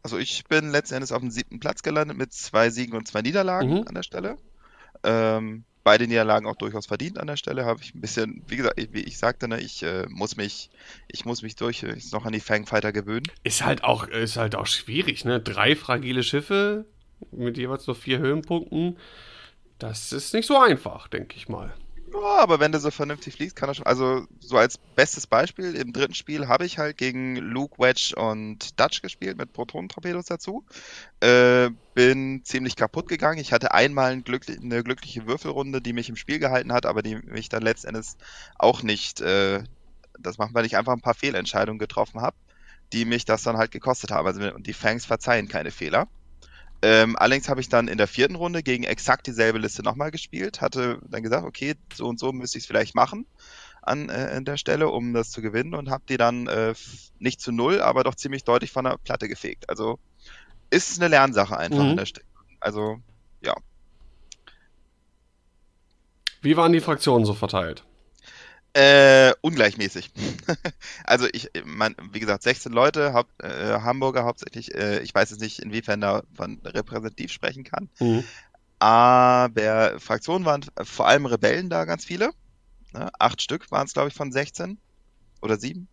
[0.03, 3.23] Also ich bin letzten Endes auf dem siebten Platz gelandet mit zwei Siegen und zwei
[3.23, 3.85] Niederlagen Mhm.
[3.87, 4.37] an der Stelle.
[5.05, 7.65] Ähm, beide Niederlagen auch durchaus verdient an der Stelle.
[7.65, 10.71] Habe ich ein bisschen, wie gesagt, wie ich sagte, ne, ich äh, muss mich,
[11.09, 13.27] ich muss mich durch äh, noch an die Fangfighter gewöhnen.
[13.45, 15.41] Ist halt auch, ist halt auch schwierig, ne?
[15.41, 16.87] Drei fragile Schiffe
[17.31, 18.97] mit jeweils nur vier Höhenpunkten.
[19.79, 21.75] Das ist nicht so einfach, denke ich mal.
[22.15, 23.87] Ja, aber wenn du so vernünftig fliegst, kann das schon.
[23.87, 28.79] Also so als bestes Beispiel im dritten Spiel habe ich halt gegen Luke, Wedge und
[28.79, 30.63] Dutch gespielt mit Protonentorpedos dazu.
[31.21, 33.39] Äh, bin ziemlich kaputt gegangen.
[33.41, 37.03] Ich hatte einmal ein glückli eine glückliche Würfelrunde, die mich im Spiel gehalten hat, aber
[37.03, 38.17] die mich dann letzten Endes
[38.57, 39.21] auch nicht.
[39.21, 39.65] Äh,
[40.19, 42.37] das macht, weil ich einfach ein paar Fehlentscheidungen getroffen habe.
[42.93, 44.27] die mich das dann halt gekostet haben.
[44.29, 46.09] Also, und die Fangs verzeihen keine Fehler.
[46.83, 50.61] Ähm, allerdings habe ich dann in der vierten Runde gegen exakt dieselbe Liste nochmal gespielt,
[50.61, 53.27] hatte dann gesagt, okay, so und so müsste ich es vielleicht machen
[53.83, 56.75] an, äh, an der Stelle, um das zu gewinnen und habe die dann äh,
[57.19, 59.69] nicht zu null, aber doch ziemlich deutlich von der Platte gefegt.
[59.69, 59.99] Also
[60.71, 61.91] ist eine Lernsache einfach Mhm.
[61.91, 62.27] an der Stelle.
[62.61, 62.99] Also
[63.41, 63.55] ja,
[66.43, 67.85] Wie waren die Fraktionen so verteilt?
[68.75, 70.11] Äh, ungleichmäßig.
[71.05, 75.41] also ich, man, wie gesagt, 16 Leute, Haupt, äh, Hamburger hauptsächlich, äh, ich weiß jetzt
[75.41, 78.25] nicht, inwiefern da von repräsentativ sprechen kann, Mhm.
[78.79, 82.31] aber Fraktionen waren vor allem Rebellen da ganz viele.
[82.93, 83.11] Ne?
[83.19, 84.79] Acht Stück waren es, glaube ich, von 16
[85.43, 85.89] oder sieben.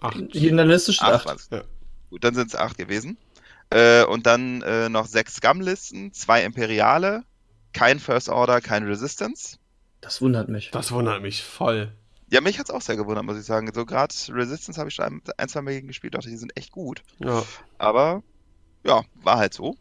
[0.00, 0.16] Acht.
[0.32, 1.26] Hier in der Liste steht Acht acht.
[1.26, 1.48] waren's.
[1.50, 1.62] Ja.
[2.10, 3.18] Gut, dann sind es acht gewesen.
[3.70, 7.24] Äh, und dann äh, noch sechs Scum-Listen, zwei Imperiale,
[7.72, 9.58] kein First Order, kein Resistance.
[10.00, 10.70] Das wundert mich.
[10.70, 11.92] Das wundert mich voll.
[12.30, 13.70] Ja, mich hat's auch sehr gewundert, muss ich sagen.
[13.74, 16.56] So gerade Resistance habe ich schon ein, ein, zwei Mal gegen gespielt, dachte, die sind
[16.56, 17.02] echt gut.
[17.18, 17.42] Ja.
[17.78, 18.22] Aber
[18.84, 19.76] ja, war halt so.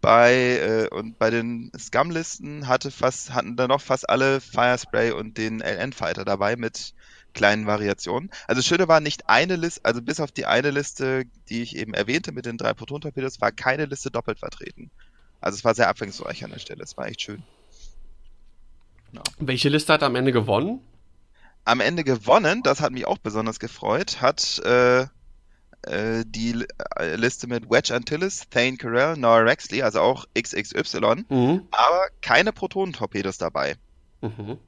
[0.00, 5.38] Bei äh, und bei den Scum-Listen hatte fast, hatten dann noch fast alle Firespray und
[5.38, 6.94] den LN-Fighter dabei mit
[7.34, 8.30] kleinen Variationen.
[8.46, 11.76] Also das Schöne war nicht eine Liste, also bis auf die eine Liste, die ich
[11.76, 14.90] eben erwähnte mit den drei Proton-Torpedos, war keine Liste doppelt vertreten.
[15.40, 16.82] Also es war sehr abwechslungsreich an der Stelle.
[16.82, 17.42] Es war echt schön.
[19.38, 20.80] Welche Liste hat am Ende gewonnen?
[21.64, 25.02] Am Ende gewonnen, das hat mich auch besonders gefreut, hat äh,
[25.82, 26.64] äh, die
[26.98, 31.62] äh, Liste mit Wedge Antilles, Thane Carell, Noah Rexley, also auch XXY, Mhm.
[31.70, 33.76] aber keine Protonentorpedos dabei.
[34.20, 34.58] Mhm.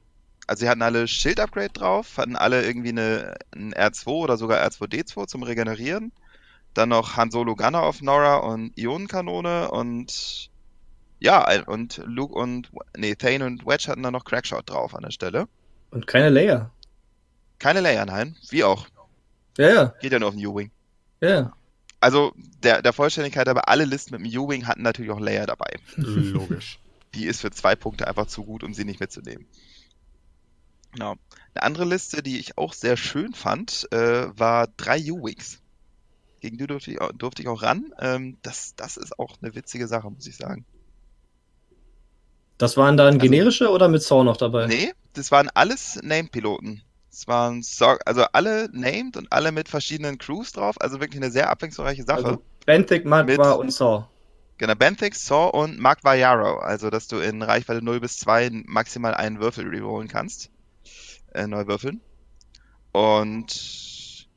[0.47, 5.27] Also sie hatten alle Schild-Upgrade drauf, hatten alle irgendwie eine, ein R2 oder sogar R2D2
[5.27, 6.11] zum Regenerieren.
[6.73, 10.49] Dann noch Han Solo Gunner auf Nora und Ionenkanone und
[11.19, 15.11] ja, und Luke und nee, Thane und Wedge hatten dann noch Crackshot drauf an der
[15.11, 15.47] Stelle.
[15.89, 16.71] Und keine Layer.
[17.59, 18.35] Keine Layer, nein.
[18.49, 18.87] Wie auch.
[19.57, 20.71] Ja, ja, Geht ja nur auf den U-Wing.
[21.21, 21.53] ja.
[21.99, 22.31] Also
[22.61, 25.79] der, der Vollständigkeit aber alle Listen mit dem U-Wing hatten natürlich auch Layer dabei.
[25.95, 26.79] Logisch.
[27.15, 29.47] Die ist für zwei Punkte einfach zu gut, um sie nicht mitzunehmen.
[30.91, 31.15] Genau.
[31.55, 35.59] Eine andere Liste, die ich auch sehr schön fand, äh, war drei U-Wings.
[36.39, 37.91] Gegen die durfte ich, auch- durfte ich auch ran.
[37.99, 40.65] Ähm, das, das ist auch eine witzige Sache, muss ich sagen.
[42.59, 44.67] Das waren dann Also- generische oder mit Saw noch dabei?
[44.67, 46.83] Nee, das waren alles Named-Piloten.
[47.17, 50.75] Es waren so also alle named und alle mit verschiedenen Crews drauf.
[50.79, 52.23] Also wirklich eine sehr abwechslungsreiche Sache.
[52.23, 54.05] Also Benthic, Magma Mit- und Saw.
[54.59, 56.59] Genau, Benthic, Saw und Mark Vajaro.
[56.59, 60.51] Also, dass du in Reichweite 0 bis 2 maximal einen Würfel rerollen kannst.
[61.33, 62.01] Äh, neu würfeln.
[62.91, 64.27] Und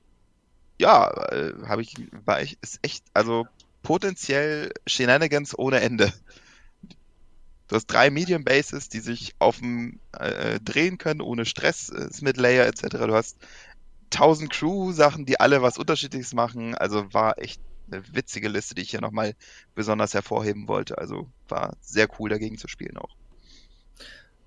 [0.79, 1.95] ja, äh, habe ich,
[2.25, 3.47] war ich, ist echt, also
[3.83, 6.11] potenziell Shenanigans ohne Ende.
[7.71, 12.13] Du hast drei Medium Bases, die sich auf dem äh, drehen können, ohne Stress, äh,
[12.13, 12.89] Smith Layer etc.
[13.07, 13.37] Du hast
[14.13, 16.75] 1000 Crew-Sachen, die alle was Unterschiedliches machen.
[16.75, 19.37] Also war echt eine witzige Liste, die ich hier nochmal
[19.77, 20.99] besonders hervorheben wollte.
[20.99, 23.15] Also war sehr cool dagegen zu spielen auch.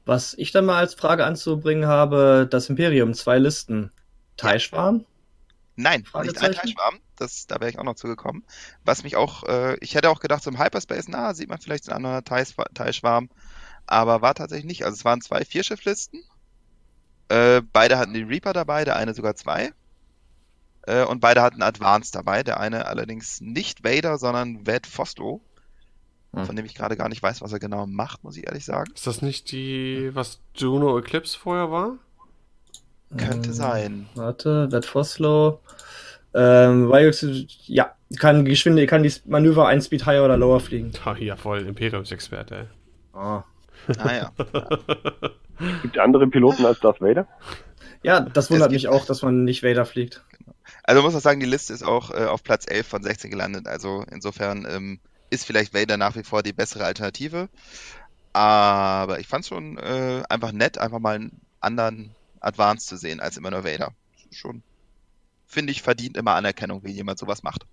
[0.04, 3.94] Was ich dann mal als Frage anzubringen habe, das Imperium, zwei Listen.
[4.36, 5.06] Teichschwarm?
[5.76, 6.54] Nein, nicht ein Fragezeichen?
[6.54, 7.00] Teilschwarm.
[7.16, 8.44] Das, da wäre ich auch noch zugekommen.
[8.84, 11.90] Was mich auch, äh, ich hätte auch gedacht, so im Hyperspace, na, sieht man vielleicht
[11.90, 13.30] einen anderen Teilschwa- Teilschwarm.
[13.86, 14.86] Aber war tatsächlich nicht.
[14.86, 16.24] Also es waren zwei Vierschifflisten.
[17.30, 19.74] Äh, beide hatten den Reaper dabei, der eine sogar zwei.
[20.84, 22.44] Äh, und beide hatten Advanced dabei.
[22.44, 25.42] Der eine allerdings nicht Vader, sondern Ved Foslo.
[26.34, 26.46] Hm.
[26.46, 28.92] Von dem ich gerade gar nicht weiß, was er genau macht, muss ich ehrlich sagen.
[28.94, 31.98] Ist das nicht die, was Juno Eclipse vorher war?
[33.18, 34.06] Könnte Ähm, sein.
[34.16, 35.60] Warte, That Foslow.
[36.36, 40.92] Ähm, Vioxy- ja, kann geschwinde, kann die Manöver ein Speed higher oder lower fliegen.
[41.06, 42.70] Ha, ja, voll Imperiumsexperte.
[43.14, 43.44] Ah.
[44.00, 44.32] Ah ja.
[45.82, 47.28] Gibt es andere Piloten als Darth Vader?
[48.02, 50.24] Ja, das wundert Es mich auch, dass man nicht Vader fliegt.
[50.84, 53.30] Also man muss auch sagen, die Liste ist auch äh, auf Platz 11 von 16
[53.30, 53.68] gelandet.
[53.68, 55.00] Also insofern ähm,
[55.30, 57.50] ist vielleicht Vader nach wie vor die bessere Alternative.
[58.34, 63.38] Aber ich fand schon äh, einfach nett, einfach mal einen anderen Advance zu sehen als
[63.38, 63.94] immer nur Vader.
[64.32, 64.64] Schon,
[65.46, 67.66] finde ich, verdient immer Anerkennung, wie jemand sowas macht.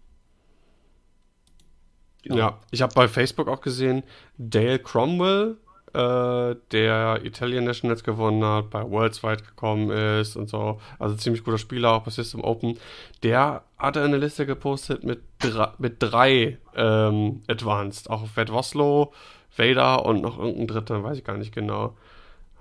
[2.23, 4.03] Ja, ich habe bei Facebook auch gesehen,
[4.37, 5.57] Dale Cromwell,
[5.95, 10.81] äh, der Italian Nationals gewonnen hat, bei Worlds weit gekommen ist und so.
[10.99, 12.79] Also ziemlich guter Spieler, auch bei System Open.
[13.23, 18.11] Der hatte eine Liste gepostet mit, dre mit drei ähm, Advanced.
[18.11, 19.13] Auch Ved Voslo,
[19.57, 21.97] Vader und noch irgendein dritter, weiß ich gar nicht genau.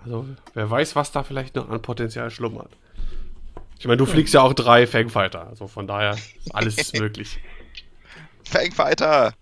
[0.03, 2.71] Also wer weiß, was da vielleicht noch an Potenzial schlummert.
[3.79, 7.39] Ich meine, du fliegst ja auch drei Fangfighter, also von daher ist alles möglich.
[8.43, 9.33] Fangfighter!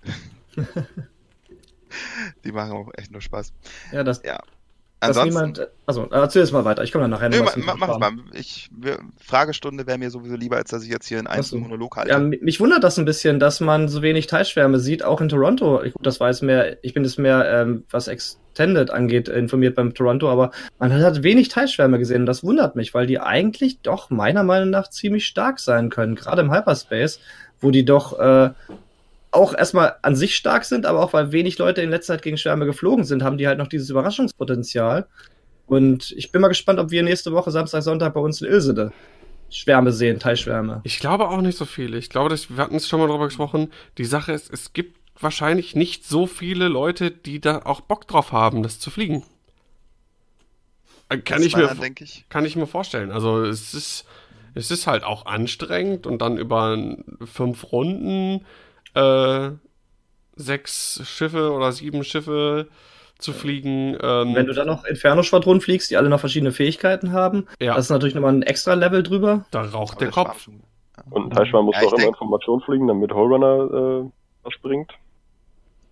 [2.43, 3.53] die machen auch echt nur Spaß.
[3.91, 4.39] Ja, das, Ja.
[4.99, 5.67] Dass niemand.
[5.85, 6.83] Also, erzähl es mal weiter.
[6.83, 8.11] Ich komme dann nachher nö, noch ma, mach mal.
[8.33, 8.69] Ich,
[9.19, 11.69] Fragestunde wäre mir sowieso lieber, als dass ich jetzt hier einen einzelnen so.
[11.69, 12.11] Monolog halte.
[12.11, 15.29] Ja, mi- mich wundert das ein bisschen, dass man so wenig Teilschwärme sieht, auch in
[15.29, 15.83] Toronto.
[15.83, 19.93] Ich, das war jetzt mehr, ich bin jetzt mehr, ähm, was Extended angeht, informiert beim
[19.93, 24.09] Toronto, aber man hat wenig Teilschwärme gesehen und das wundert mich, weil die eigentlich doch
[24.09, 27.19] meiner Meinung nach ziemlich stark sein können, gerade im Hyperspace,
[27.59, 28.49] wo die doch äh,
[29.37, 32.37] auch erstmal an sich stark sind, aber auch weil wenig Leute in letzter Zeit gegen
[32.37, 35.07] Schwärme geflogen sind, haben die halt noch dieses Überraschungspotenzial.
[35.65, 38.91] Und ich bin mal gespannt, ob wir nächste Woche Samstag, Sonntag bei uns in Ilsede
[39.49, 40.81] Schwärme sehen, Teilschwärme.
[40.83, 41.97] Ich glaube auch nicht so viele.
[41.97, 43.71] Ich glaube, das, wir hatten es schon mal drüber gesprochen.
[43.97, 48.31] Die Sache ist, es gibt wahrscheinlich nicht so viele Leute, die da auch Bock drauf
[48.31, 49.23] haben, das zu fliegen.
[51.09, 52.25] Äh, Kann ich, mir, denke ich.
[52.29, 53.11] kann ich mir vorstellen.
[53.11, 54.05] Also es ist,
[54.53, 56.77] es ist halt auch anstrengend und dann über
[57.25, 58.45] fünf Runden
[58.97, 59.51] äh,
[60.35, 62.67] sechs Schiffe oder sieben Schiffe
[63.19, 63.97] zu fliegen.
[64.01, 67.85] Ähm, Wenn du dann noch Inferno-Schwadron fliegst, die alle noch verschiedene Fähigkeiten haben, ja, das
[67.85, 69.45] ist natürlich nochmal ein extra Level drüber.
[69.51, 70.47] da raucht Aber der Kopf.
[71.09, 74.09] Und ein Teilschwarm muss Ja, doch immer denk- Information fliegen, damit Hallrunner äh,
[74.43, 74.91] was springt.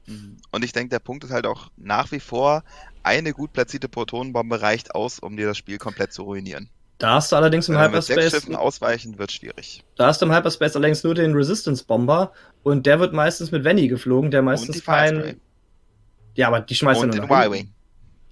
[0.07, 0.38] Mhm.
[0.52, 2.64] Und ich denke, der Punkt ist halt auch nach wie vor,
[3.03, 6.69] eine gut platzierte Protonenbombe reicht aus, um dir das Spiel komplett zu ruinieren.
[6.98, 9.84] Da hast du allerdings im wir mit sechs Hyperspace, Schiffen ausweichen, wird schwierig.
[9.98, 12.32] da hast du im Hyperspace allerdings nur den Resistance-Bomber
[12.66, 15.40] und der wird meistens mit Venny geflogen, der meistens kein.
[16.34, 17.74] Ja, aber die schmeißt ja nur nach hinten.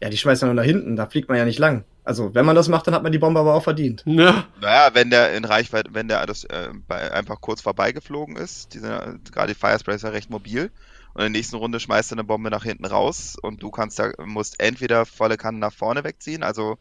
[0.02, 1.86] Ja, die schmeißt ja nur nach hinten, da fliegt man ja nicht lang.
[2.04, 4.04] Also, wenn man das macht, dann hat man die Bombe aber auch verdient.
[4.06, 8.74] Ja, Naja, wenn der in Reichweite, wenn der das äh, bei, einfach kurz vorbeigeflogen ist,
[8.74, 10.72] die sind, ja- gerade die Firespray ist ja recht mobil,
[11.14, 14.00] und in der nächsten Runde schmeißt er eine Bombe nach hinten raus und du kannst
[14.00, 16.78] da, musst entweder volle Kanne nach vorne wegziehen, also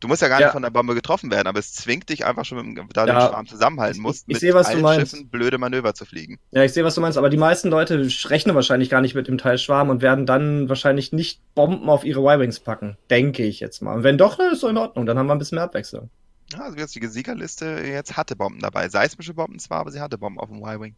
[0.00, 0.46] du musst ja gar Ja.
[0.46, 3.04] nicht von der Bombe getroffen werden, aber es zwingt dich einfach schon, mit, dem- da
[3.06, 3.18] du Ja.
[3.20, 5.10] den Schwarm zusammenhalten Ich- musst, ich sehe, was du allen meinst.
[5.12, 6.38] Schiffen blöde Manöver zu fliegen.
[6.52, 9.28] Ja, ich sehe, was du meinst, aber die meisten Leute rechnen wahrscheinlich gar nicht mit
[9.28, 12.96] dem Teil Schwarm und werden dann wahrscheinlich nicht Bomben auf ihre Y-Wings packen.
[13.10, 13.94] Denke ich jetzt mal.
[13.94, 16.10] Und wenn doch, dann ist doch in Ordnung, dann haben wir ein bisschen mehr Abwechslung.
[16.52, 18.88] Ja, also jetzt die Siegerliste jetzt hatte Bomben dabei.
[18.88, 20.94] Seismische Bomben zwar, aber sie hatte Bomben auf dem Y-Wing.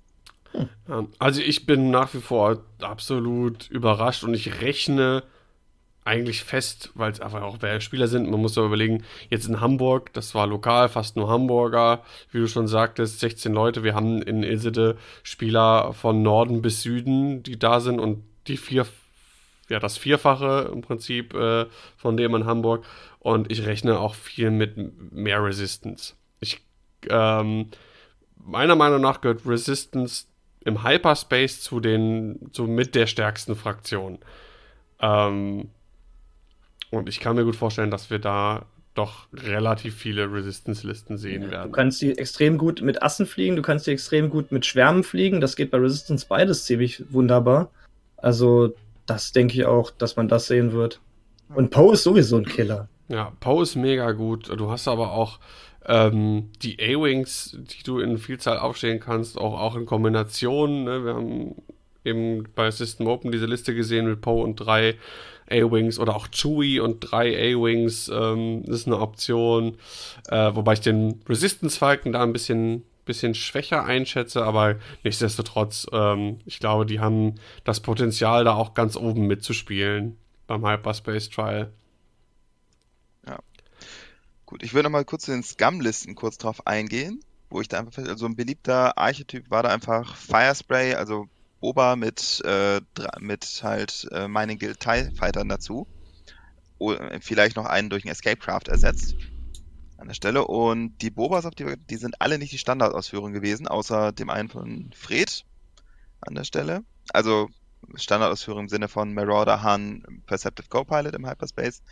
[0.89, 5.23] Ja, Also ich bin nach wie vor absolut überrascht und ich rechne
[6.11, 8.29] eigentlich fest, weil es einfach auch Spieler sind.
[8.29, 12.49] Man muss ja überlegen, jetzt in Hamburg, das war lokal, fast nur Hamburger, wie du
[12.49, 13.85] schon sagtest, 16 Leute.
[13.85, 18.89] Wir haben in Ilsede Spieler von Norden bis Süden, die da sind und die vier,
[19.69, 21.67] ja, das Vierfache im Prinzip äh,
[21.97, 22.85] von dem in Hamburg.
[23.21, 26.15] Und ich rechne auch viel mit mehr Resistance.
[26.41, 26.61] Ich,
[27.09, 27.69] ähm,
[28.37, 30.25] meiner Meinung nach gehört Resistance
[30.65, 34.19] im Hyperspace zu den, zu mit der stärksten Fraktion.
[34.99, 35.69] Ähm,
[36.91, 41.51] und ich kann mir gut vorstellen, dass wir da doch relativ viele Resistance-Listen sehen Du
[41.51, 41.73] werden.
[41.73, 45.41] kannst die extrem gut mit Assen fliegen, du kannst die extrem gut mit Schwärmen fliegen.
[45.41, 47.71] Das geht bei Resistance beides ziemlich wunderbar.
[48.17, 48.75] Also,
[49.07, 51.01] das denke ich auch, dass man das sehen wird.
[51.55, 52.89] Und Poe ist sowieso ein Killer.
[53.09, 54.49] Ja, Poe ist mega gut.
[54.57, 55.39] Du hast aber auch
[55.87, 60.85] ähm, die A-Wings, die du in Vielzahl aufstellen kannst, auch, auch in Kombination.
[60.85, 61.05] Ne?
[61.05, 61.55] Wir haben
[62.05, 64.97] eben bei System Open diese Liste gesehen mit Poe und drei
[65.51, 69.77] A-Wings oder auch Chewie und drei A-Wings ähm, ist eine Option.
[70.29, 76.41] Äh, wobei ich den Resistance Falcon da ein bisschen, bisschen schwächer einschätze, aber nichtsdestotrotz, ähm,
[76.47, 80.17] ich glaube, die haben das Potenzial, da auch ganz oben mitzuspielen
[80.47, 81.73] beim Hyperspace Trial.
[84.51, 87.79] Gut, ich würde noch mal kurz zu den Scum-Listen kurz drauf eingehen, wo ich da
[87.79, 91.29] einfach, also ein beliebter Archetyp war da einfach Firespray, also
[91.61, 92.81] Boba mit, äh,
[93.19, 95.87] mit halt äh, Mining Guild TIE Fightern dazu.
[96.79, 99.15] Oder vielleicht noch einen durch einen Escape Craft ersetzt
[99.99, 100.47] an der Stelle.
[100.47, 104.91] Und die Bobas, die, die sind alle nicht die Standardausführung gewesen, außer dem einen von
[104.97, 105.45] Fred
[106.23, 106.83] an der Stelle.
[107.13, 107.49] Also
[107.95, 111.83] Standardausführung im Sinne von Marauder, Han, Perceptive Co-Pilot im Hyperspace.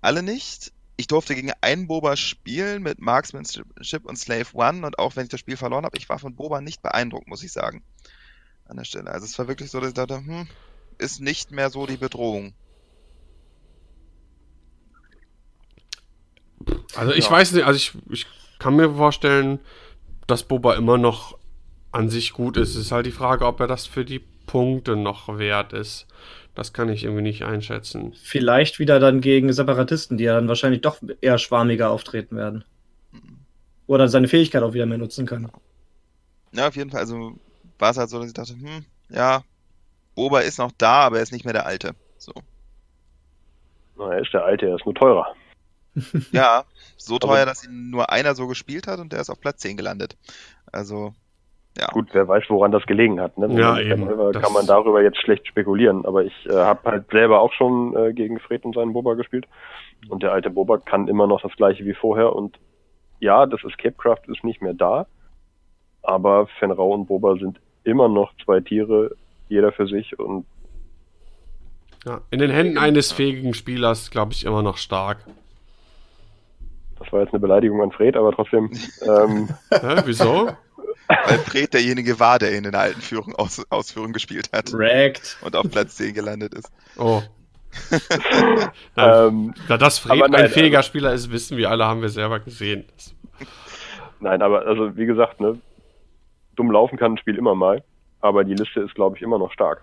[0.00, 0.72] Alle nicht.
[0.98, 5.28] Ich durfte gegen einen Boba spielen mit Marksmanship und Slave One und auch wenn ich
[5.28, 7.82] das Spiel verloren habe, ich war von Boba nicht beeindruckt, muss ich sagen.
[8.68, 9.10] An der Stelle.
[9.10, 10.48] Also es war wirklich so, dass ich dachte, hm,
[10.98, 12.54] ist nicht mehr so die Bedrohung.
[16.94, 17.30] Also ich Ja.
[17.30, 18.26] weiß nicht, also ich, ich
[18.58, 19.60] kann mir vorstellen,
[20.26, 21.38] dass Boba immer noch
[21.92, 22.70] an sich gut ist.
[22.70, 26.06] Es ist halt die Frage, ob er das für die Punkte noch wert ist.
[26.54, 28.14] Das kann ich irgendwie nicht einschätzen.
[28.22, 32.64] Vielleicht wieder dann gegen Separatisten, die ja dann wahrscheinlich doch eher schwarmiger auftreten werden.
[33.86, 35.50] Oder seine Fähigkeit auch wieder mehr nutzen kann.
[36.52, 37.00] Ja, auf jeden Fall.
[37.00, 37.38] Also
[37.78, 39.42] war es halt so, dass ich dachte, hm, ja,
[40.14, 41.94] Boba ist noch da, aber er ist nicht mehr der Alte.
[42.18, 42.32] So.
[43.98, 45.34] Na, er ist der Alte, er ist nur teurer.
[46.32, 46.64] Ja,
[46.96, 49.60] so Aber- teuer, dass ihn nur einer so gespielt hat und der ist auf Platz
[49.60, 50.16] 10 gelandet.
[50.70, 51.12] Also,
[51.78, 51.88] Ja.
[51.88, 53.36] Gut, wer weiß, woran das gelegen hat.
[53.36, 53.48] Ne?
[53.60, 54.06] Ja, eben.
[54.06, 56.06] Selber Das- kann man darüber jetzt schlecht spekulieren.
[56.06, 59.46] Aber ich äh, habe halt selber auch schon äh, gegen Fred und seinen Boba gespielt.
[60.08, 62.34] Und der alte Boba kann immer noch das gleiche wie vorher.
[62.34, 62.58] Und
[63.20, 65.06] ja, das Escapecraft ist nicht mehr da.
[66.02, 69.14] Aber Fenrau und Boba sind immer noch zwei Tiere,
[69.48, 70.18] jeder für sich.
[70.18, 70.44] Und
[72.04, 75.18] Ja, in den Händen eines fähigen Spielers, glaube ich, immer noch stark.
[76.98, 78.70] das war jetzt eine Beleidigung an Fred, aber trotzdem.
[79.02, 80.50] ähm, Hä, wieso?
[81.08, 85.36] Weil Fred derjenige war, der ihn in der alten Führung aus, Ausführung gespielt hat Correct.
[85.42, 86.68] und auf Platz 10 gelandet ist.
[86.96, 87.22] Oh.
[88.96, 92.00] Nein, ähm, da das Fred nein, ein fähiger also- Spieler ist, wissen wir alle, haben
[92.02, 92.84] wir selber gesehen.
[94.18, 95.60] Nein, aber also wie gesagt, ne,
[96.56, 97.84] dumm laufen kann ein Spiel immer mal,
[98.20, 99.82] aber die Liste ist, glaube ich, immer noch stark.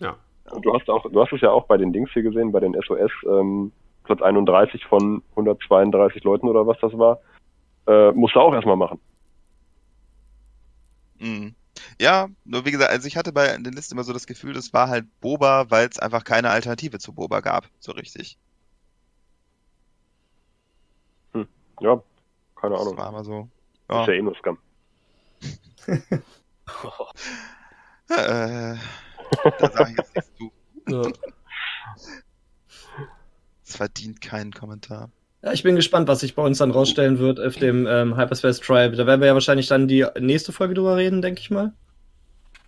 [0.00, 0.16] ja.
[0.50, 2.60] Und du hast auch, du hast es ja auch bei den Dings hier gesehen, bei
[2.60, 3.72] den SOS, ähm,
[4.04, 7.20] Platz 31 von 132 Leuten oder was das war,
[7.86, 9.00] äh, musst du auch erstmal machen.
[11.18, 11.54] Mhm.
[12.00, 14.72] Ja, nur wie gesagt, also ich hatte bei der Liste immer so das Gefühl, das
[14.72, 18.38] war halt Boba, weil es einfach keine Alternative zu Boba gab, so richtig.
[21.80, 22.02] Ja,
[22.56, 22.96] keine Das Ahnung.
[22.96, 23.50] war immer so.
[23.92, 24.58] Ist Ja, ja eh nur Scam.
[28.08, 28.76] äh,
[29.58, 30.52] da sage ich jetzt nichts zu.
[30.88, 31.02] Ja.
[33.66, 35.10] Es verdient keinen Kommentar.
[35.42, 38.60] Ja, ich bin gespannt, was sich bei uns dann rausstellen wird auf dem ähm, Hyperspace
[38.60, 38.96] Tribe.
[38.96, 41.72] Da werden wir ja wahrscheinlich dann die nächste Folge drüber reden, denke ich mal.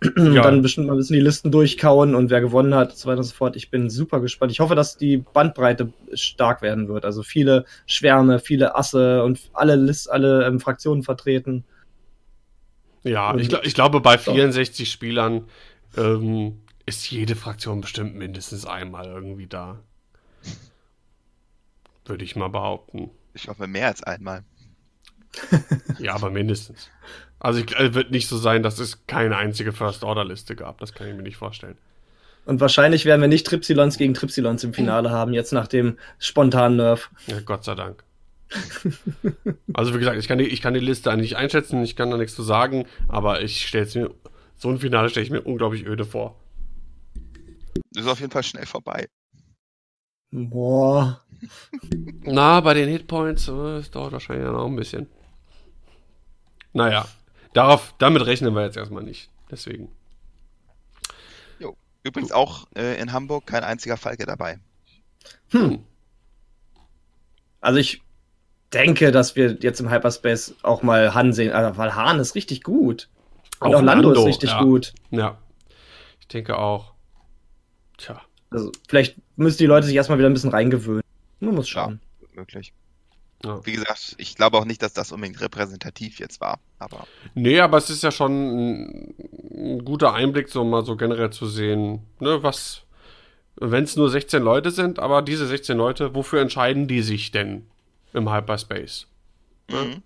[0.03, 0.43] Und Ja.
[0.43, 3.17] Dann bestimmt mal ein bisschen die Listen durchkauen und wer gewonnen hat und so weiter
[3.17, 3.55] und so fort.
[3.55, 4.51] Ich bin super gespannt.
[4.51, 7.03] Ich hoffe, dass die Bandbreite stark werden wird.
[7.03, 11.65] Also viele Schwärme, viele Asse und alle List, alle ähm, Fraktionen vertreten.
[13.07, 14.33] Ja, ich, ich glaube, bei So.
[14.33, 15.47] 64 Spielern
[15.95, 19.79] ähm, ist jede Fraktion bestimmt mindestens einmal irgendwie da.
[22.05, 23.09] Würde ich mal behaupten.
[23.33, 24.43] Ich hoffe mehr als einmal.
[25.99, 26.89] Ja, aber mindestens.
[27.39, 30.79] Also ich, äh, wird nicht so sein, dass es keine einzige First-Order-Liste gab.
[30.79, 31.77] Das kann ich mir nicht vorstellen.
[32.45, 36.77] Und wahrscheinlich werden wir nicht Tripsilons gegen Tripsilons im Finale haben, jetzt nach dem spontanen
[36.77, 37.09] Nerf.
[37.27, 38.03] Ja, Gott sei Dank.
[39.73, 42.09] Also wie gesagt, ich kann die, ich kann die Liste eigentlich nicht einschätzen, ich kann
[42.09, 44.13] da nichts zu sagen, aber ich stelle es mir,
[44.55, 46.39] so ein Finale stelle ich mir unglaublich öde vor.
[47.91, 49.07] Das ist auf jeden Fall schnell vorbei.
[50.31, 51.21] Boah.
[52.23, 55.07] Na, bei den Hitpoints, äh, es dauert wahrscheinlich ja noch ein bisschen.
[56.73, 57.07] Naja,
[57.53, 59.29] darauf, damit rechnen wir jetzt erstmal nicht.
[59.49, 59.89] Deswegen.
[62.07, 64.59] Übrigens auch äh, in Hamburg kein einziger Falke dabei.
[65.49, 65.83] Hm.
[67.59, 68.01] Also ich
[68.73, 72.63] denke, dass wir jetzt im Hyperspace auch mal Han sehen, also, weil Han ist richtig
[72.63, 73.09] gut.
[73.59, 74.61] Und auch, Lando, ist richtig ja.
[74.61, 74.93] gut.
[75.09, 75.37] Ja.
[76.19, 76.93] Ich denke auch.
[77.97, 78.21] Tja.
[78.49, 81.03] Also vielleicht müssen die Leute sich erstmal wieder ein bisschen reingewöhnen.
[81.39, 81.99] Man muss schauen.
[82.33, 82.73] Möglich.
[83.43, 83.65] Ja.
[83.65, 86.59] Wie gesagt, ich glaube auch nicht, dass das unbedingt repräsentativ jetzt war.
[86.79, 89.15] Aber Nee, aber es ist ja schon ein,
[89.51, 92.83] ein guter Einblick, so mal so generell zu sehen, ne, was,
[93.55, 97.67] wenn es nur 16 Leute sind, aber diese 16 Leute, wofür entscheiden die sich denn
[98.17, 99.07] im Hyperspace?
[99.69, 100.03] mhm.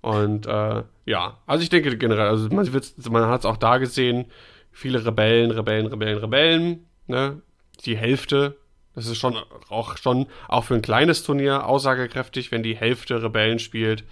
[0.00, 2.70] Und äh, ja, also ich denke generell, also man,
[3.10, 4.26] man hat es auch da gesehen,
[4.72, 7.42] viele Rebellen, Rebellen, Rebellen, Rebellen, ne?
[7.84, 8.56] Die Hälfte,
[8.94, 9.36] das ist schon
[9.68, 14.04] auch schon auch für ein kleines Turnier aussagekräftig, wenn die Hälfte Rebellen spielt.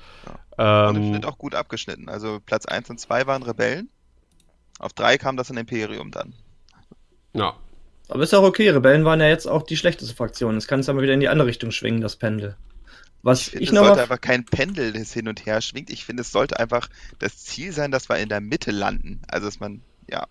[0.86, 2.09] und im Ähm, Schnitt auch gut abgeschnitten.
[2.09, 3.90] Also Platz 1 und 2 waren Rebellen.
[4.78, 6.35] Auf 3 kam das in Imperium dann.
[7.35, 7.56] ja,
[8.09, 10.56] Aber ist auch okay, Rebellen waren ja jetzt auch die schlechteste Fraktion.
[10.56, 12.56] Es kann es aber wieder in die andere Richtung schwingen, das Pendel.
[13.22, 15.90] Was Ich ich, es sollte einfach kein Pendel, das hin und her schwingt.
[15.90, 16.88] Ich finde, es sollte einfach
[17.18, 19.20] das Ziel sein, dass wir in der Mitte landen.
[19.28, 20.26] Also, dass man, ja.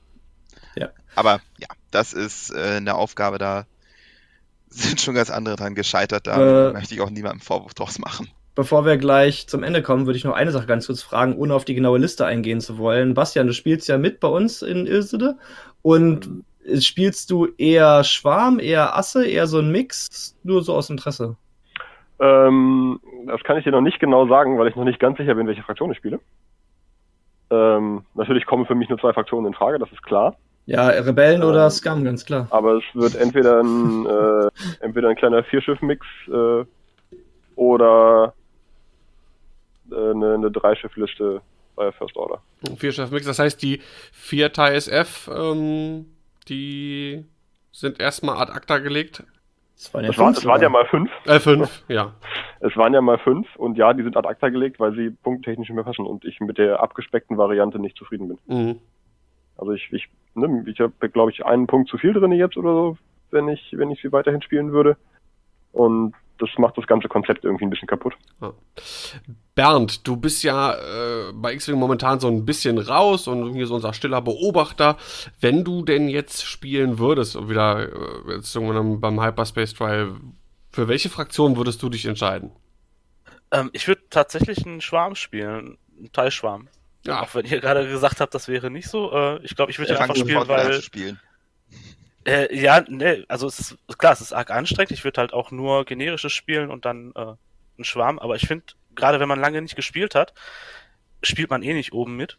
[0.76, 0.90] Ja.
[1.16, 3.66] Aber ja, das ist äh, eine Aufgabe, da
[4.70, 6.28] sind schon ganz andere dran gescheitert.
[6.28, 6.74] Da Äh.
[6.74, 8.30] möchte ich auch niemandem Vorwurf draus machen.
[8.56, 11.54] Bevor wir gleich zum Ende kommen, würde ich noch eine Sache ganz kurz fragen, ohne
[11.54, 13.14] auf die genaue Liste eingehen zu wollen.
[13.14, 15.38] Bastian, du spielst ja mit bei uns in Ilsede
[15.82, 16.30] und
[16.80, 21.36] spielst du eher Schwarm, eher Asse, eher so ein Mix, nur so aus Interesse?
[22.20, 25.36] Ähm, das kann ich dir noch nicht genau sagen, weil ich noch nicht ganz sicher
[25.36, 26.20] bin, welche Fraktion ich spiele.
[27.50, 30.36] Ähm, natürlich kommen für mich nur zwei Fraktionen in Frage, das ist klar.
[30.66, 31.50] Ja, Rebellen Ähm.
[31.50, 32.48] oder Scum, ganz klar.
[32.50, 36.66] Aber es wird entweder ein, äh, entweder ein kleiner Vierschiff-Mix äh,
[37.56, 38.34] oder
[39.92, 41.42] äh, eine, eine Dreischiff-Liste
[41.76, 42.42] bei First Order.
[42.78, 43.82] vier Chefmix, das heißt, die
[44.12, 46.06] vier TSF, ähm,
[46.48, 47.26] die
[47.72, 49.24] sind erstmal ad acta gelegt.
[49.76, 51.12] Das waren ja, Es, war, fünf es waren ja mal fünf.
[51.26, 52.14] Äh, fünf, ja.
[52.62, 55.70] Es waren ja mal fünf und ja, die sind ad acta gelegt, weil sie punkttechnisch
[55.70, 58.38] nicht mehr passen und ich mit der abgespeckten Variante nicht zufrieden bin.
[58.48, 58.80] Mhm.
[59.58, 62.74] Also ich, ich, ne, ich habe, glaube ich, einen Punkt zu viel drin jetzt oder
[62.74, 62.98] so,
[63.32, 64.98] wenn ich, wenn ich sie weiterhin spielen würde.
[65.72, 68.14] Und das macht das ganze Konzept irgendwie ein bisschen kaputt.
[68.42, 68.54] Ja.
[69.56, 73.76] Bernd, du bist ja äh, bei X-Wing momentan so ein bisschen raus und hier so
[73.76, 74.98] unser stiller Beobachter.
[75.40, 80.12] Wenn du denn jetzt spielen würdest und wieder äh, jetzt irgendwann beim Hyperspace Trial,
[80.72, 82.52] für welche Fraktion würdest du dich entscheiden?
[83.52, 86.68] Ähm, ich würde tatsächlich einen Schwarm spielen, einen Teilschwarm.
[87.06, 87.22] Ja.
[87.22, 89.12] Auch wenn ihr gerade gesagt habt, das wäre nicht so.
[89.14, 90.82] Äh, ich glaube, ich würde ja, einfach spielen, weil.
[90.82, 91.20] Spielen.
[92.26, 94.92] Äh, ja, ne, also es ist klar, es ist arg anstrengend.
[94.92, 98.20] Ich würde halt auch nur generisches spielen und dann äh, einen Schwarm.
[98.20, 98.66] Aber ich finde,
[98.96, 100.34] gerade wenn man lange nicht gespielt hat,
[101.22, 102.38] spielt man eh nicht oben mit.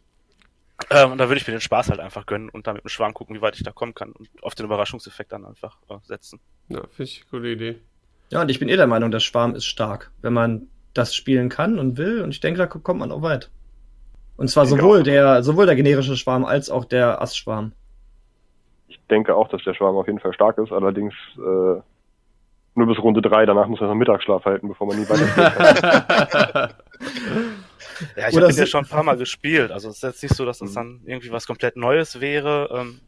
[0.89, 2.89] Ähm, und da würde ich mir den Spaß halt einfach gönnen und dann mit dem
[2.89, 5.95] Schwarm gucken, wie weit ich da kommen kann und auf den Überraschungseffekt dann einfach äh,
[6.03, 6.39] setzen.
[6.69, 7.81] Ja, finde ich eine gute Idee.
[8.29, 11.49] Ja, und ich bin eh der Meinung, der Schwarm ist stark, wenn man das spielen
[11.49, 12.21] kann und will.
[12.21, 13.49] Und ich denke, da kommt man auch weit.
[14.35, 17.71] Und zwar sowohl der, sowohl der generische Schwarm als auch der Astschwarm
[19.07, 21.81] denke auch, dass der Schwarm auf jeden Fall stark ist, allerdings äh,
[22.77, 26.75] nur bis Runde 3, danach muss er noch Mittagsschlaf halten, bevor man nie weiter
[28.15, 30.45] Ja, ich habe ja schon ein paar Mal gespielt, also es ist jetzt nicht so,
[30.45, 30.75] dass das mhm.
[30.75, 32.69] dann irgendwie was komplett Neues wäre.
[32.71, 33.01] Ähm,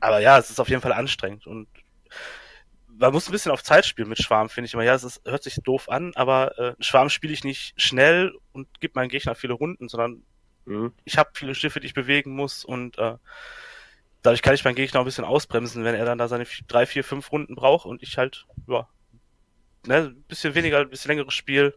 [0.00, 1.68] aber ja, es ist auf jeden Fall anstrengend und
[3.00, 4.84] man muss ein bisschen auf Zeit spielen mit Schwarm, finde ich immer.
[4.84, 8.68] Ja, es ist, hört sich doof an, aber äh, Schwarm spiele ich nicht schnell und
[8.80, 10.22] gebe meinen Gegner viele Runden, sondern
[10.66, 10.92] mhm.
[11.04, 13.16] ich habe viele Schiffe, die ich bewegen muss und äh,
[14.22, 17.04] dadurch kann ich meinen Gegner ein bisschen ausbremsen, wenn er dann da seine drei, vier,
[17.04, 18.88] fünf Runden braucht und ich halt, ja,
[19.86, 21.74] ne, ein bisschen weniger, ein bisschen längeres Spiel.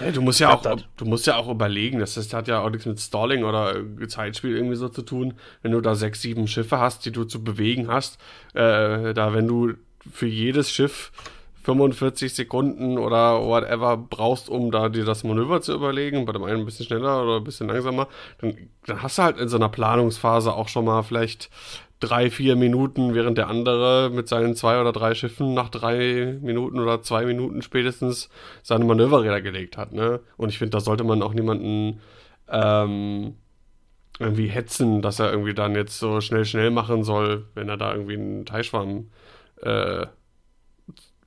[0.00, 0.88] Ja, du musst ja auch, hat.
[0.96, 3.76] du musst ja auch überlegen, das, das hat ja auch nichts mit Stalling oder
[4.08, 5.34] Zeitspiel irgendwie so zu tun.
[5.62, 8.18] Wenn du da sechs, sieben Schiffe hast, die du zu bewegen hast,
[8.54, 9.74] äh, da wenn du
[10.10, 11.12] für jedes Schiff
[11.64, 16.60] 45 Sekunden oder whatever brauchst, um da dir das Manöver zu überlegen, bei dem einen
[16.60, 18.08] ein bisschen schneller oder ein bisschen langsamer,
[18.38, 21.50] dann, dann hast du halt in so einer Planungsphase auch schon mal vielleicht
[22.00, 26.78] drei, vier Minuten, während der andere mit seinen zwei oder drei Schiffen nach drei Minuten
[26.78, 28.28] oder zwei Minuten spätestens
[28.62, 29.92] seine Manöverräder gelegt hat.
[29.92, 30.20] Ne?
[30.36, 32.00] Und ich finde, da sollte man auch niemanden
[32.48, 33.34] ähm,
[34.18, 37.94] irgendwie hetzen, dass er irgendwie dann jetzt so schnell, schnell machen soll, wenn er da
[37.94, 39.08] irgendwie einen Teilschwamm
[39.62, 40.06] äh,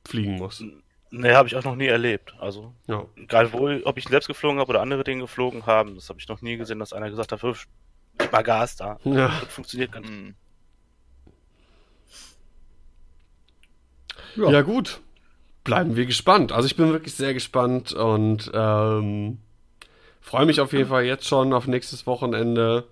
[0.08, 0.64] fliegen muss.
[1.10, 2.34] Nee, habe ich auch noch nie erlebt.
[2.40, 3.06] Also, ja.
[3.16, 6.28] egal wo, ob ich selbst geflogen habe oder andere Dinge geflogen haben, das habe ich
[6.28, 7.42] noch nie gesehen, dass einer gesagt hat,
[8.18, 9.00] gib mal Gas da.
[9.04, 9.28] Ja.
[9.42, 10.36] Das funktioniert ganz gut.
[14.36, 14.52] Ja.
[14.52, 14.62] ja.
[14.62, 15.00] gut.
[15.64, 16.52] Bleiben wir gespannt.
[16.52, 19.40] Also ich bin wirklich sehr gespannt und ähm,
[20.22, 22.86] freue mich auf jeden Fall jetzt schon auf nächstes Wochenende.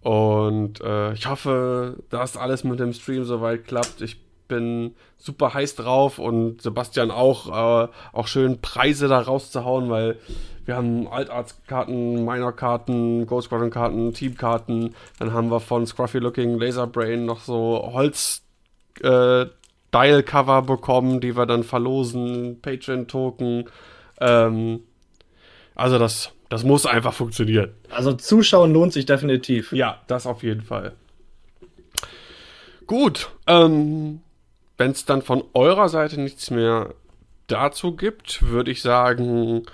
[0.00, 4.00] Und äh, ich hoffe, dass alles mit dem Stream soweit klappt.
[4.00, 10.18] Ich bin super heiß drauf und Sebastian auch, äh, auch schön Preise da rauszuhauen, weil
[10.64, 17.24] wir haben Altarts-Karten, Minor-Karten, Ghost Squadron-Karten, Team-Karten, dann haben wir von Scruffy Looking Laser Brain
[17.24, 18.42] noch so Holz
[19.02, 19.46] äh,
[19.94, 23.64] Dial-Cover bekommen, die wir dann verlosen, Patreon-Token.
[24.20, 24.80] Ähm,
[25.74, 27.72] also das, das muss einfach funktionieren.
[27.90, 29.72] Also Zuschauen lohnt sich definitiv.
[29.72, 30.92] Ja, das auf jeden Fall.
[32.86, 34.20] Gut, ähm,
[34.78, 36.94] wenn es dann von eurer Seite nichts mehr
[37.48, 39.66] dazu gibt, würde ich sagen,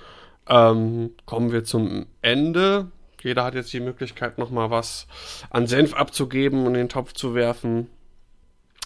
[0.49, 2.91] ähm, kommen wir zum Ende.
[3.23, 5.07] Jeder hat jetzt die Möglichkeit, nochmal was
[5.51, 7.89] an Senf abzugeben und in den Topf zu werfen,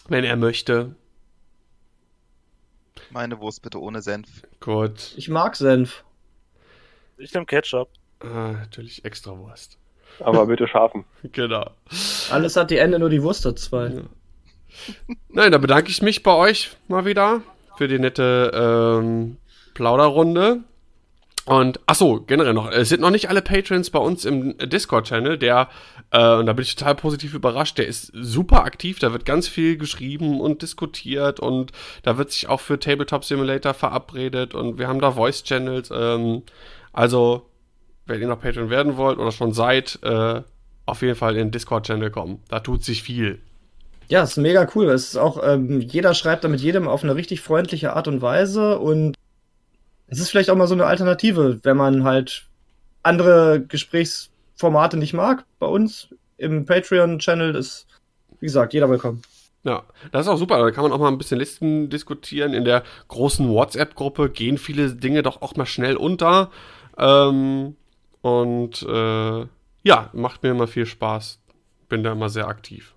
[0.07, 0.95] wenn er möchte.
[3.11, 4.43] Meine Wurst bitte ohne Senf.
[4.59, 5.13] Gut.
[5.17, 6.03] Ich mag Senf.
[7.17, 7.89] Ich nehme Ketchup.
[8.19, 9.77] Ah, natürlich extra Wurst.
[10.19, 11.05] Aber bitte scharfen.
[11.31, 11.71] genau.
[12.29, 13.87] Alles hat die Ende, nur die Wurst hat zwei.
[13.87, 14.01] Ja.
[15.29, 17.41] Nein, da bedanke ich mich bei euch mal wieder
[17.77, 19.37] für die nette ähm,
[19.73, 20.63] Plauderrunde.
[21.45, 25.39] Und ach so, generell noch, es sind noch nicht alle Patrons bei uns im Discord-Channel,
[25.39, 25.69] der,
[26.11, 29.47] äh, und da bin ich total positiv überrascht, der ist super aktiv, da wird ganz
[29.47, 31.71] viel geschrieben und diskutiert und
[32.03, 35.89] da wird sich auch für Tabletop Simulator verabredet und wir haben da Voice-Channels.
[35.91, 36.43] Ähm,
[36.93, 37.49] also,
[38.05, 40.43] wenn ihr noch Patron werden wollt oder schon seid, äh,
[40.85, 42.43] auf jeden Fall in den Discord-Channel kommen.
[42.49, 43.41] Da tut sich viel.
[44.09, 44.89] Ja, ist mega cool.
[44.89, 48.21] Es ist auch, ähm, jeder schreibt da mit jedem auf eine richtig freundliche Art und
[48.21, 49.15] Weise und
[50.07, 52.47] es ist vielleicht auch mal so eine Alternative, wenn man halt
[53.03, 55.45] andere Gesprächsformate nicht mag.
[55.59, 57.85] Bei uns im Patreon-Channel ist,
[58.39, 59.21] wie gesagt, jeder willkommen.
[59.63, 60.57] Ja, das ist auch super.
[60.57, 62.55] Da kann man auch mal ein bisschen Listen diskutieren.
[62.55, 66.49] In der großen WhatsApp-Gruppe gehen viele Dinge doch auch mal schnell unter.
[66.97, 67.75] Ähm,
[68.21, 69.45] und äh,
[69.83, 71.39] ja, macht mir immer viel Spaß.
[71.89, 72.95] Bin da immer sehr aktiv.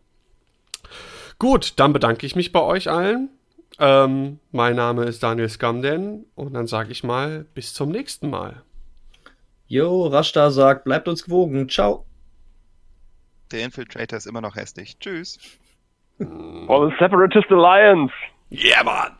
[1.42, 3.28] Gut, dann bedanke ich mich bei euch allen.
[3.80, 8.62] Ähm, mein Name ist Daniel Skamden und dann sage ich mal bis zum nächsten Mal.
[9.66, 11.68] Jo, Rashta sagt, bleibt uns gewogen.
[11.68, 12.06] Ciao.
[13.50, 15.00] Der Infiltrator ist immer noch hässlich.
[15.00, 15.40] Tschüss.
[16.18, 18.14] For the Separatist Alliance.
[18.52, 19.18] Yeah, man.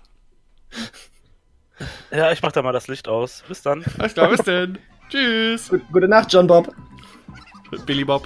[2.13, 3.43] Ja, ich mach da mal das Licht aus.
[3.49, 3.85] Bis dann.
[3.99, 4.79] Alles klar, bis denn.
[5.09, 5.71] Tschüss.
[5.71, 6.73] Gut, gute Nacht, John Bob.
[7.85, 8.25] Billy Bob.